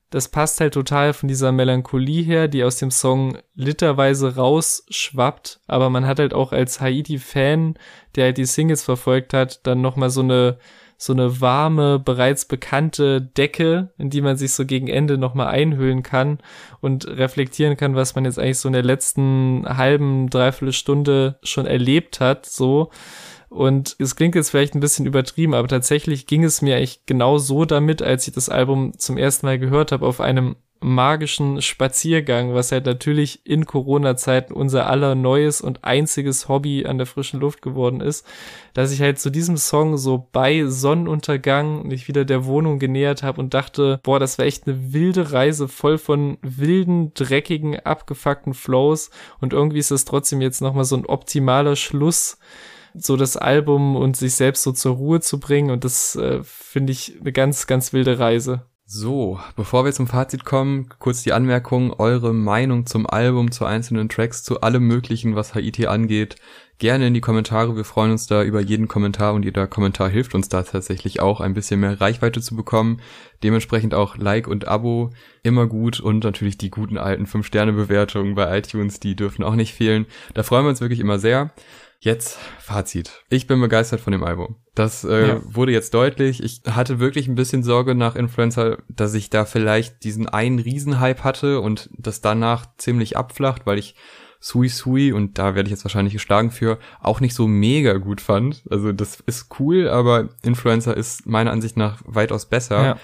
das 0.10 0.30
passt 0.30 0.62
halt 0.62 0.74
total 0.74 1.14
von 1.14 1.28
dieser 1.28 1.52
Melancholie 1.52 2.24
her, 2.24 2.48
die 2.48 2.64
aus 2.64 2.78
dem 2.78 2.92
Song 2.92 3.38
literweise 3.56 4.36
rausschwappt, 4.36 5.60
aber 5.68 5.90
man 5.90 6.08
hat 6.08 6.20
halt 6.20 6.34
auch 6.34 6.54
als 6.54 6.80
Haiti-Fan, 6.80 7.76
der 8.16 8.26
halt 8.26 8.38
die 8.38 8.46
Singles 8.46 8.84
verfolgt 8.84 9.34
hat, 9.34 9.66
dann 9.68 9.82
nochmal 9.82 10.10
so 10.10 10.22
eine, 10.22 10.60
so 10.98 11.12
eine 11.12 11.42
warme, 11.42 12.00
bereits 12.00 12.46
bekannte 12.46 13.22
Decke, 13.22 13.92
in 13.98 14.10
die 14.10 14.22
man 14.22 14.38
sich 14.38 14.54
so 14.54 14.66
gegen 14.66 14.88
Ende 14.88 15.18
nochmal 15.18 15.48
einhüllen 15.48 16.04
kann 16.04 16.40
und 16.80 17.06
reflektieren 17.06 17.76
kann, 17.76 17.96
was 17.96 18.16
man 18.16 18.24
jetzt 18.24 18.40
eigentlich 18.40 18.60
so 18.60 18.70
in 18.70 18.74
der 18.74 18.84
letzten 18.84 19.66
halben, 19.68 20.30
dreiviertel 20.30 20.74
Stunde 20.74 21.38
schon 21.44 21.66
erlebt 21.66 22.22
hat, 22.22 22.46
so. 22.46 22.92
Und 23.50 23.96
es 24.00 24.16
klingt 24.16 24.36
jetzt 24.36 24.50
vielleicht 24.50 24.76
ein 24.76 24.82
bisschen 24.82 25.06
übertrieben, 25.06 25.54
aber 25.54 25.68
tatsächlich 25.68 26.28
ging 26.28 26.44
es 26.44 26.62
mir 26.62 26.76
eigentlich 26.76 27.06
genau 27.06 27.38
so 27.38 27.66
damit, 27.66 28.02
als 28.02 28.28
ich 28.28 28.34
das 28.34 28.50
Album 28.50 28.98
zum 28.98 29.18
ersten 29.18 29.46
Mal 29.46 29.58
gehört 29.58 29.92
habe, 29.92 30.06
auf 30.06 30.20
einem 30.20 30.58
magischen 30.80 31.62
Spaziergang, 31.62 32.54
was 32.54 32.72
halt 32.72 32.86
natürlich 32.86 33.46
in 33.46 33.66
Corona-Zeiten 33.66 34.54
unser 34.54 34.88
aller 34.88 35.16
neues 35.16 35.62
und 35.62 35.84
einziges 35.84 36.48
Hobby 36.48 36.86
an 36.86 36.98
der 36.98 37.08
frischen 37.08 37.40
Luft 37.40 37.62
geworden 37.62 38.02
ist, 38.02 38.26
dass 38.74 38.92
ich 38.92 39.02
halt 39.02 39.20
zu 39.20 39.30
diesem 39.30 39.58
Song 39.58 39.98
so 39.98 40.28
bei 40.32 40.66
Sonnenuntergang 40.66 41.88
mich 41.88 42.08
wieder 42.08 42.26
der 42.26 42.46
Wohnung 42.46 42.80
genähert 42.80 43.24
habe 43.24 43.42
und 43.42 43.54
dachte, 43.54 44.00
boah, 44.04 44.20
das 44.20 44.38
war 44.38 44.46
echt 44.46 44.68
eine 44.68 44.94
wilde 44.94 45.32
Reise 45.32 45.68
voll 45.68 45.98
von 45.98 46.38
wilden, 46.42 47.14
dreckigen, 47.14 47.80
abgefuckten 47.80 48.54
Flows. 48.54 49.10
Und 49.40 49.54
irgendwie 49.54 49.80
ist 49.80 49.92
das 49.92 50.06
trotzdem 50.06 50.42
jetzt 50.42 50.62
nochmal 50.62 50.86
so 50.86 50.96
ein 50.96 51.06
optimaler 51.06 51.76
Schluss 51.76 52.38
so 53.00 53.16
das 53.18 53.38
Album 53.38 53.96
und 53.96 54.16
sich 54.18 54.36
selbst 54.36 54.64
so 54.64 54.72
zur 54.72 54.96
Ruhe 54.96 55.20
zu 55.20 55.40
bringen 55.40 55.72
und 55.72 55.84
das 55.84 56.16
äh, 56.16 56.40
finde 56.44 56.94
ich 56.94 57.18
eine 57.20 57.32
ganz, 57.32 57.68
ganz 57.68 57.94
wilde 57.94 58.20
Reise. 58.20 58.66
So, 58.90 59.38
bevor 59.58 59.84
wir 59.84 59.92
zum 59.92 60.08
Fazit 60.08 60.46
kommen, 60.46 60.88
kurz 61.00 61.22
die 61.22 61.34
Anmerkung, 61.34 61.92
eure 61.92 62.34
Meinung 62.34 62.86
zum 62.86 63.06
Album, 63.06 63.52
zu 63.52 63.66
einzelnen 63.66 64.08
Tracks, 64.08 64.44
zu 64.44 64.62
allem 64.62 64.88
möglichen, 64.88 65.36
was 65.36 65.54
Haiti 65.54 65.88
angeht, 65.88 66.38
gerne 66.78 67.08
in 67.08 67.14
die 67.14 67.20
Kommentare. 67.20 67.76
Wir 67.76 67.84
freuen 67.84 68.12
uns 68.12 68.28
da 68.28 68.44
über 68.44 68.62
jeden 68.62 68.88
Kommentar 68.88 69.34
und 69.34 69.44
jeder 69.44 69.68
Kommentar 69.68 70.08
hilft 70.08 70.36
uns 70.36 70.48
da 70.48 70.64
tatsächlich 70.64 71.20
auch, 71.20 71.42
ein 71.42 71.54
bisschen 71.54 71.82
mehr 71.82 72.00
Reichweite 72.00 72.40
zu 72.40 72.56
bekommen. 72.56 73.02
Dementsprechend 73.44 73.94
auch 73.94 74.16
Like 74.16 74.48
und 74.48 74.70
Abo 74.70 75.10
immer 75.44 75.68
gut 75.68 76.00
und 76.00 76.24
natürlich 76.24 76.58
die 76.58 76.70
guten 76.70 76.98
alten 76.98 77.26
5-Sterne-Bewertungen 77.26 78.36
bei 78.36 78.58
iTunes, 78.58 79.02
die 79.02 79.18
dürfen 79.18 79.44
auch 79.44 79.56
nicht 79.56 79.74
fehlen. 79.74 80.06
Da 80.34 80.44
freuen 80.44 80.64
wir 80.64 80.70
uns 80.70 80.80
wirklich 80.80 81.02
immer 81.02 81.20
sehr. 81.20 81.52
Jetzt 82.00 82.38
Fazit. 82.60 83.24
Ich 83.30 83.48
bin 83.48 83.60
begeistert 83.60 84.00
von 84.00 84.12
dem 84.12 84.24
Album. 84.24 84.58
Das 84.76 85.04
äh, 85.04 85.28
ja. 85.28 85.42
wurde 85.44 85.72
jetzt 85.72 85.94
deutlich. 85.94 86.44
Ich 86.44 86.62
hatte 86.70 87.00
wirklich 87.00 87.28
ein 87.28 87.36
bisschen 87.36 87.64
Sorge 87.64 87.96
nach 87.96 88.16
Influencer, 88.16 88.78
dass 88.88 89.14
ich 89.16 89.30
da 89.30 89.46
vielleicht 89.46 90.04
diesen 90.04 90.30
einen 90.30 90.60
Riesenhype 90.60 91.24
hatte 91.24 91.60
und 91.60 91.90
das 91.98 92.22
danach 92.22 92.68
ziemlich 92.78 93.18
abflacht, 93.18 93.66
weil 93.66 93.80
ich 93.80 93.96
Sui 94.40 94.70
Sui, 94.70 95.12
und 95.12 95.40
da 95.40 95.56
werde 95.56 95.68
ich 95.68 95.72
jetzt 95.72 95.84
wahrscheinlich 95.84 96.14
geschlagen 96.14 96.52
für, 96.52 96.78
auch 97.02 97.20
nicht 97.20 97.34
so 97.34 97.48
mega 97.48 97.94
gut 97.94 98.22
fand. 98.22 98.64
Also 98.70 98.92
das 98.92 99.20
ist 99.22 99.60
cool, 99.60 99.90
aber 99.90 100.30
Influencer 100.44 100.96
ist 100.96 101.26
meiner 101.26 101.52
Ansicht 101.52 101.78
nach 101.78 102.02
weitaus 102.06 102.46
besser. 102.48 102.84
Ja. 102.84 102.98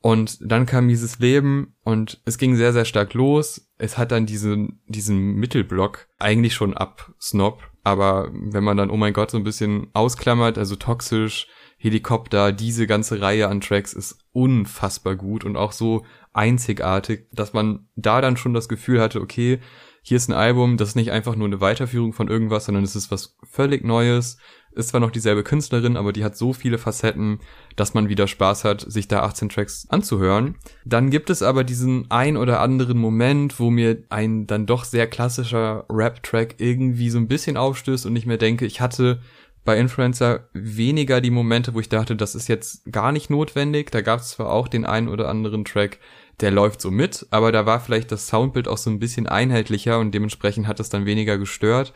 Und 0.00 0.38
dann 0.40 0.66
kam 0.66 0.88
dieses 0.88 1.20
Leben 1.20 1.76
und 1.84 2.20
es 2.24 2.38
ging 2.38 2.56
sehr, 2.56 2.72
sehr 2.72 2.84
stark 2.84 3.14
los. 3.14 3.70
Es 3.78 3.98
hat 3.98 4.10
dann 4.10 4.26
diesen, 4.26 4.82
diesen 4.86 5.34
Mittelblock 5.34 6.08
eigentlich 6.18 6.54
schon 6.54 6.74
ab 6.74 7.12
Snob. 7.20 7.62
Aber 7.84 8.30
wenn 8.32 8.64
man 8.64 8.76
dann, 8.76 8.90
oh 8.90 8.96
mein 8.96 9.12
Gott, 9.12 9.30
so 9.30 9.36
ein 9.36 9.44
bisschen 9.44 9.88
ausklammert, 9.92 10.58
also 10.58 10.76
toxisch, 10.76 11.48
Helikopter, 11.78 12.52
diese 12.52 12.86
ganze 12.86 13.20
Reihe 13.20 13.48
an 13.48 13.60
Tracks 13.60 13.92
ist 13.92 14.18
unfassbar 14.30 15.16
gut 15.16 15.44
und 15.44 15.56
auch 15.56 15.72
so 15.72 16.04
einzigartig, 16.32 17.26
dass 17.32 17.54
man 17.54 17.88
da 17.96 18.20
dann 18.20 18.36
schon 18.36 18.54
das 18.54 18.68
Gefühl 18.68 19.00
hatte, 19.00 19.20
okay, 19.20 19.58
hier 20.00 20.16
ist 20.16 20.28
ein 20.28 20.34
Album, 20.34 20.76
das 20.76 20.90
ist 20.90 20.94
nicht 20.94 21.10
einfach 21.10 21.34
nur 21.34 21.46
eine 21.46 21.60
Weiterführung 21.60 22.12
von 22.12 22.28
irgendwas, 22.28 22.66
sondern 22.66 22.84
es 22.84 22.94
ist 22.94 23.10
was 23.10 23.36
völlig 23.42 23.84
Neues. 23.84 24.38
Ist 24.74 24.88
zwar 24.88 25.00
noch 25.00 25.10
dieselbe 25.10 25.42
Künstlerin, 25.42 25.96
aber 25.96 26.12
die 26.12 26.24
hat 26.24 26.36
so 26.36 26.52
viele 26.52 26.78
Facetten, 26.78 27.40
dass 27.76 27.94
man 27.94 28.08
wieder 28.08 28.26
Spaß 28.26 28.64
hat, 28.64 28.80
sich 28.80 29.08
da 29.08 29.22
18 29.22 29.48
Tracks 29.48 29.86
anzuhören. 29.90 30.56
Dann 30.84 31.10
gibt 31.10 31.30
es 31.30 31.42
aber 31.42 31.64
diesen 31.64 32.10
ein 32.10 32.36
oder 32.36 32.60
anderen 32.60 32.98
Moment, 32.98 33.60
wo 33.60 33.70
mir 33.70 33.98
ein 34.08 34.46
dann 34.46 34.66
doch 34.66 34.84
sehr 34.84 35.06
klassischer 35.06 35.84
Rap-Track 35.90 36.56
irgendwie 36.58 37.10
so 37.10 37.18
ein 37.18 37.28
bisschen 37.28 37.56
aufstößt 37.56 38.06
und 38.06 38.16
ich 38.16 38.26
mir 38.26 38.38
denke, 38.38 38.64
ich 38.66 38.80
hatte 38.80 39.20
bei 39.64 39.78
Influencer 39.78 40.48
weniger 40.52 41.20
die 41.20 41.30
Momente, 41.30 41.74
wo 41.74 41.80
ich 41.80 41.88
dachte, 41.88 42.16
das 42.16 42.34
ist 42.34 42.48
jetzt 42.48 42.90
gar 42.90 43.12
nicht 43.12 43.30
notwendig. 43.30 43.90
Da 43.90 44.00
gab 44.00 44.20
es 44.20 44.30
zwar 44.30 44.50
auch 44.50 44.66
den 44.66 44.84
einen 44.84 45.08
oder 45.08 45.28
anderen 45.28 45.64
Track, 45.64 45.98
der 46.40 46.50
läuft 46.50 46.80
so 46.80 46.90
mit, 46.90 47.26
aber 47.30 47.52
da 47.52 47.66
war 47.66 47.78
vielleicht 47.78 48.10
das 48.10 48.26
Soundbild 48.26 48.66
auch 48.66 48.78
so 48.78 48.90
ein 48.90 48.98
bisschen 48.98 49.26
einheitlicher 49.28 50.00
und 50.00 50.12
dementsprechend 50.12 50.66
hat 50.66 50.80
es 50.80 50.88
dann 50.88 51.06
weniger 51.06 51.38
gestört. 51.38 51.92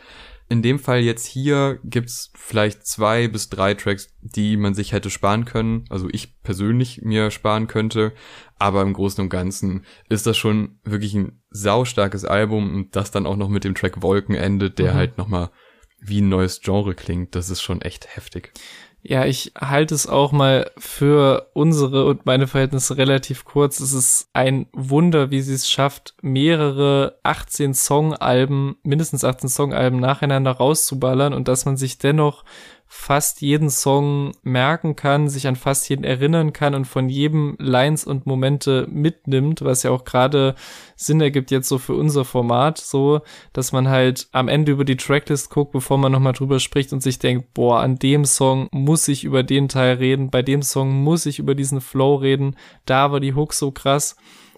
In 0.48 0.62
dem 0.62 0.78
Fall 0.78 1.00
jetzt 1.00 1.26
hier 1.26 1.80
gibt's 1.82 2.30
vielleicht 2.36 2.86
zwei 2.86 3.26
bis 3.26 3.48
drei 3.48 3.74
Tracks, 3.74 4.14
die 4.20 4.56
man 4.56 4.74
sich 4.74 4.92
hätte 4.92 5.10
sparen 5.10 5.44
können, 5.44 5.84
also 5.90 6.08
ich 6.10 6.40
persönlich 6.42 7.02
mir 7.02 7.32
sparen 7.32 7.66
könnte, 7.66 8.12
aber 8.56 8.82
im 8.82 8.92
Großen 8.92 9.22
und 9.22 9.28
Ganzen 9.28 9.84
ist 10.08 10.26
das 10.26 10.36
schon 10.36 10.78
wirklich 10.84 11.14
ein 11.14 11.42
saustarkes 11.50 12.24
Album 12.24 12.72
und 12.74 12.94
das 12.94 13.10
dann 13.10 13.26
auch 13.26 13.36
noch 13.36 13.48
mit 13.48 13.64
dem 13.64 13.74
Track 13.74 14.02
Wolken 14.02 14.36
endet, 14.36 14.78
der 14.78 14.92
mhm. 14.92 14.96
halt 14.96 15.18
nochmal 15.18 15.50
wie 15.98 16.20
ein 16.20 16.28
neues 16.28 16.60
Genre 16.60 16.94
klingt, 16.94 17.34
das 17.34 17.50
ist 17.50 17.62
schon 17.62 17.82
echt 17.82 18.14
heftig. 18.14 18.52
Ja, 19.08 19.24
ich 19.24 19.52
halte 19.56 19.94
es 19.94 20.08
auch 20.08 20.32
mal 20.32 20.68
für 20.78 21.48
unsere 21.52 22.06
und 22.06 22.26
meine 22.26 22.48
Verhältnisse 22.48 22.96
relativ 22.96 23.44
kurz. 23.44 23.78
Es 23.78 23.92
ist 23.92 24.28
ein 24.32 24.66
Wunder, 24.72 25.30
wie 25.30 25.42
sie 25.42 25.54
es 25.54 25.70
schafft, 25.70 26.14
mehrere 26.22 27.16
18 27.22 27.72
Songalben, 27.72 28.74
mindestens 28.82 29.22
18 29.22 29.48
Songalben 29.48 30.00
nacheinander 30.00 30.50
rauszuballern 30.50 31.34
und 31.34 31.46
dass 31.46 31.66
man 31.66 31.76
sich 31.76 31.98
dennoch 31.98 32.42
fast 32.88 33.40
jeden 33.40 33.68
Song 33.68 34.32
merken 34.42 34.94
kann, 34.94 35.28
sich 35.28 35.46
an 35.46 35.56
fast 35.56 35.88
jeden 35.88 36.04
erinnern 36.04 36.52
kann 36.52 36.74
und 36.74 36.84
von 36.84 37.08
jedem 37.08 37.56
Lines 37.58 38.04
und 38.04 38.26
Momente 38.26 38.86
mitnimmt, 38.90 39.62
was 39.62 39.82
ja 39.82 39.90
auch 39.90 40.04
gerade 40.04 40.54
Sinn 40.94 41.20
ergibt 41.20 41.50
jetzt 41.50 41.68
so 41.68 41.78
für 41.78 41.94
unser 41.94 42.24
Format, 42.24 42.78
so, 42.78 43.20
dass 43.52 43.72
man 43.72 43.88
halt 43.88 44.28
am 44.32 44.48
Ende 44.48 44.72
über 44.72 44.84
die 44.84 44.96
Tracklist 44.96 45.50
guckt, 45.50 45.72
bevor 45.72 45.98
man 45.98 46.12
nochmal 46.12 46.32
drüber 46.32 46.60
spricht 46.60 46.92
und 46.92 47.02
sich 47.02 47.18
denkt, 47.18 47.54
boah, 47.54 47.80
an 47.80 47.96
dem 47.96 48.24
Song 48.24 48.68
muss 48.70 49.08
ich 49.08 49.24
über 49.24 49.42
den 49.42 49.68
Teil 49.68 49.96
reden, 49.96 50.30
bei 50.30 50.42
dem 50.42 50.62
Song 50.62 51.02
muss 51.02 51.26
ich 51.26 51.38
über 51.38 51.54
diesen 51.54 51.80
Flow 51.80 52.14
reden, 52.14 52.56
da 52.84 53.10
war 53.10 53.20
die 53.20 53.34
Hook 53.34 53.52
so 53.52 53.72
krass. 53.72 54.16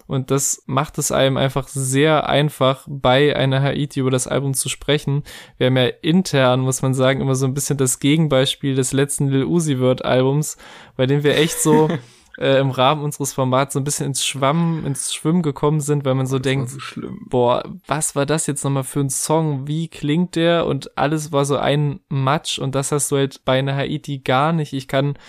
Und 0.09 0.31
das 0.31 0.63
macht 0.65 0.97
es 0.97 1.11
einem 1.11 1.37
einfach 1.37 1.67
sehr 1.67 2.27
einfach, 2.27 2.87
bei 2.89 3.35
einer 3.35 3.61
Haiti 3.61 3.99
über 3.99 4.09
das 4.09 4.25
Album 4.25 4.55
zu 4.55 4.67
sprechen. 4.67 5.21
Wir 5.57 5.67
haben 5.67 5.77
ja 5.77 5.85
intern, 5.85 6.61
muss 6.61 6.81
man 6.81 6.95
sagen, 6.95 7.21
immer 7.21 7.35
so 7.35 7.45
ein 7.45 7.53
bisschen 7.53 7.77
das 7.77 7.99
Gegenbeispiel 7.99 8.73
des 8.73 8.91
letzten 8.91 9.27
Lil 9.27 9.45
Uzi 9.45 9.79
Word 9.79 10.03
Albums, 10.03 10.57
bei 10.97 11.05
dem 11.05 11.21
wir 11.21 11.37
echt 11.37 11.61
so 11.61 11.89
äh, 12.39 12.57
im 12.59 12.71
Rahmen 12.71 13.03
unseres 13.03 13.33
Formats 13.33 13.75
so 13.75 13.79
ein 13.79 13.83
bisschen 13.83 14.07
ins 14.07 14.25
Schwamm, 14.25 14.83
ins 14.83 15.13
Schwimmen 15.13 15.43
gekommen 15.43 15.79
sind, 15.79 16.05
weil 16.05 16.15
man 16.15 16.25
so 16.25 16.39
das 16.39 16.43
denkt, 16.43 16.69
so 16.71 17.01
boah, 17.27 17.63
was 17.85 18.15
war 18.15 18.25
das 18.25 18.47
jetzt 18.47 18.63
nochmal 18.63 18.85
für 18.85 19.01
ein 19.01 19.11
Song? 19.11 19.67
Wie 19.67 19.89
klingt 19.89 20.35
der? 20.35 20.65
Und 20.65 20.97
alles 20.97 21.31
war 21.31 21.45
so 21.45 21.57
ein 21.57 21.99
Matsch 22.09 22.57
und 22.57 22.73
das 22.73 22.91
hast 22.91 23.11
du 23.11 23.17
halt 23.17 23.45
bei 23.45 23.59
einer 23.59 23.75
Haiti 23.75 24.17
gar 24.17 24.53
nicht. 24.53 24.73
Ich 24.73 24.87
kann 24.87 25.19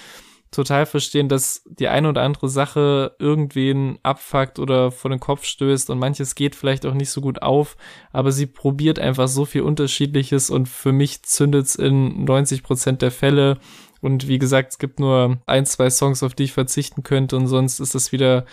total 0.51 0.85
verstehen, 0.85 1.29
dass 1.29 1.63
die 1.65 1.89
eine 1.89 2.09
oder 2.09 2.23
andere 2.23 2.49
Sache 2.49 3.15
irgendwen 3.19 3.99
abfuckt 4.03 4.59
oder 4.59 4.91
vor 4.91 5.11
den 5.11 5.21
Kopf 5.21 5.45
stößt 5.45 5.91
und 5.91 5.99
manches 5.99 6.35
geht 6.35 6.57
vielleicht 6.57 6.85
auch 6.87 6.95
nicht 6.95 7.11
so 7.11 7.21
gut 7.21 7.43
auf, 7.43 7.77
aber 8.13 8.33
sie 8.33 8.47
probiert 8.47 8.99
einfach 8.99 9.29
so 9.29 9.45
viel 9.45 9.63
Unterschiedliches 9.63 10.51
und 10.51 10.69
für 10.69 10.93
mich 10.93 11.23
zündet's 11.23 11.77
in 11.77 12.25
90 12.25 12.63
Prozent 12.63 13.03
der 13.03 13.13
Fälle. 13.13 13.59
Und 14.01 14.29
wie 14.29 14.39
gesagt, 14.39 14.73
es 14.73 14.79
gibt 14.79 14.99
nur 14.99 15.39
ein, 15.47 15.67
zwei 15.67 15.91
Songs, 15.91 16.23
auf 16.23 16.35
die 16.35 16.45
ich 16.45 16.53
verzichten 16.53 17.03
könnte 17.03 17.37
und 17.37 17.47
sonst 17.47 17.81
ist 17.81 17.95
das 17.95 18.13
wieder 18.13 18.47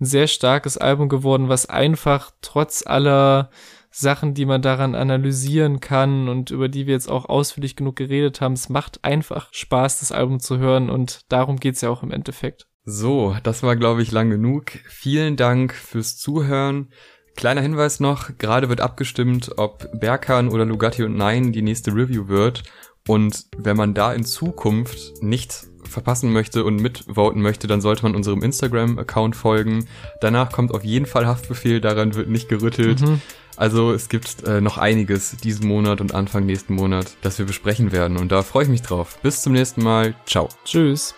ein 0.00 0.06
sehr 0.06 0.28
starkes 0.28 0.78
Album 0.78 1.08
geworden, 1.08 1.48
was 1.48 1.68
einfach 1.68 2.30
trotz 2.40 2.86
aller 2.86 3.50
Sachen, 3.96 4.34
die 4.34 4.44
man 4.44 4.60
daran 4.60 4.96
analysieren 4.96 5.78
kann 5.78 6.28
und 6.28 6.50
über 6.50 6.68
die 6.68 6.86
wir 6.86 6.94
jetzt 6.94 7.08
auch 7.08 7.26
ausführlich 7.26 7.76
genug 7.76 7.94
geredet 7.94 8.40
haben. 8.40 8.54
Es 8.54 8.68
macht 8.68 9.04
einfach 9.04 9.48
Spaß, 9.52 10.00
das 10.00 10.10
Album 10.10 10.40
zu 10.40 10.58
hören 10.58 10.90
und 10.90 11.20
darum 11.28 11.58
geht's 11.60 11.80
ja 11.80 11.90
auch 11.90 12.02
im 12.02 12.10
Endeffekt. 12.10 12.66
So, 12.84 13.36
das 13.44 13.62
war, 13.62 13.76
glaube 13.76 14.02
ich, 14.02 14.10
lang 14.10 14.30
genug. 14.30 14.72
Vielen 14.88 15.36
Dank 15.36 15.74
fürs 15.74 16.16
Zuhören. 16.16 16.90
Kleiner 17.36 17.60
Hinweis 17.60 18.00
noch, 18.00 18.36
gerade 18.36 18.68
wird 18.68 18.80
abgestimmt, 18.80 19.52
ob 19.58 19.88
Berkan 19.98 20.48
oder 20.48 20.64
Lugatti 20.64 21.04
und 21.04 21.16
Nein 21.16 21.52
die 21.52 21.62
nächste 21.62 21.92
Review 21.92 22.28
wird. 22.28 22.64
Und 23.06 23.46
wenn 23.56 23.76
man 23.76 23.94
da 23.94 24.12
in 24.12 24.24
Zukunft 24.24 25.22
nicht 25.22 25.66
verpassen 25.88 26.32
möchte 26.32 26.64
und 26.64 26.76
mitvoten 26.76 27.42
möchte, 27.42 27.68
dann 27.68 27.80
sollte 27.80 28.02
man 28.02 28.16
unserem 28.16 28.42
Instagram-Account 28.42 29.36
folgen. 29.36 29.86
Danach 30.20 30.50
kommt 30.50 30.72
auf 30.72 30.84
jeden 30.84 31.06
Fall 31.06 31.26
Haftbefehl, 31.26 31.80
daran 31.80 32.14
wird 32.14 32.28
nicht 32.28 32.48
gerüttelt. 32.48 33.00
Mhm. 33.02 33.20
Also 33.56 33.92
es 33.92 34.08
gibt 34.08 34.44
äh, 34.44 34.60
noch 34.60 34.78
einiges 34.78 35.36
diesen 35.36 35.68
Monat 35.68 36.00
und 36.00 36.14
Anfang 36.14 36.46
nächsten 36.46 36.74
Monat, 36.74 37.16
das 37.22 37.38
wir 37.38 37.46
besprechen 37.46 37.92
werden. 37.92 38.16
Und 38.16 38.32
da 38.32 38.42
freue 38.42 38.64
ich 38.64 38.70
mich 38.70 38.82
drauf. 38.82 39.18
Bis 39.22 39.42
zum 39.42 39.52
nächsten 39.52 39.82
Mal. 39.82 40.14
Ciao. 40.26 40.48
Tschüss. 40.64 41.14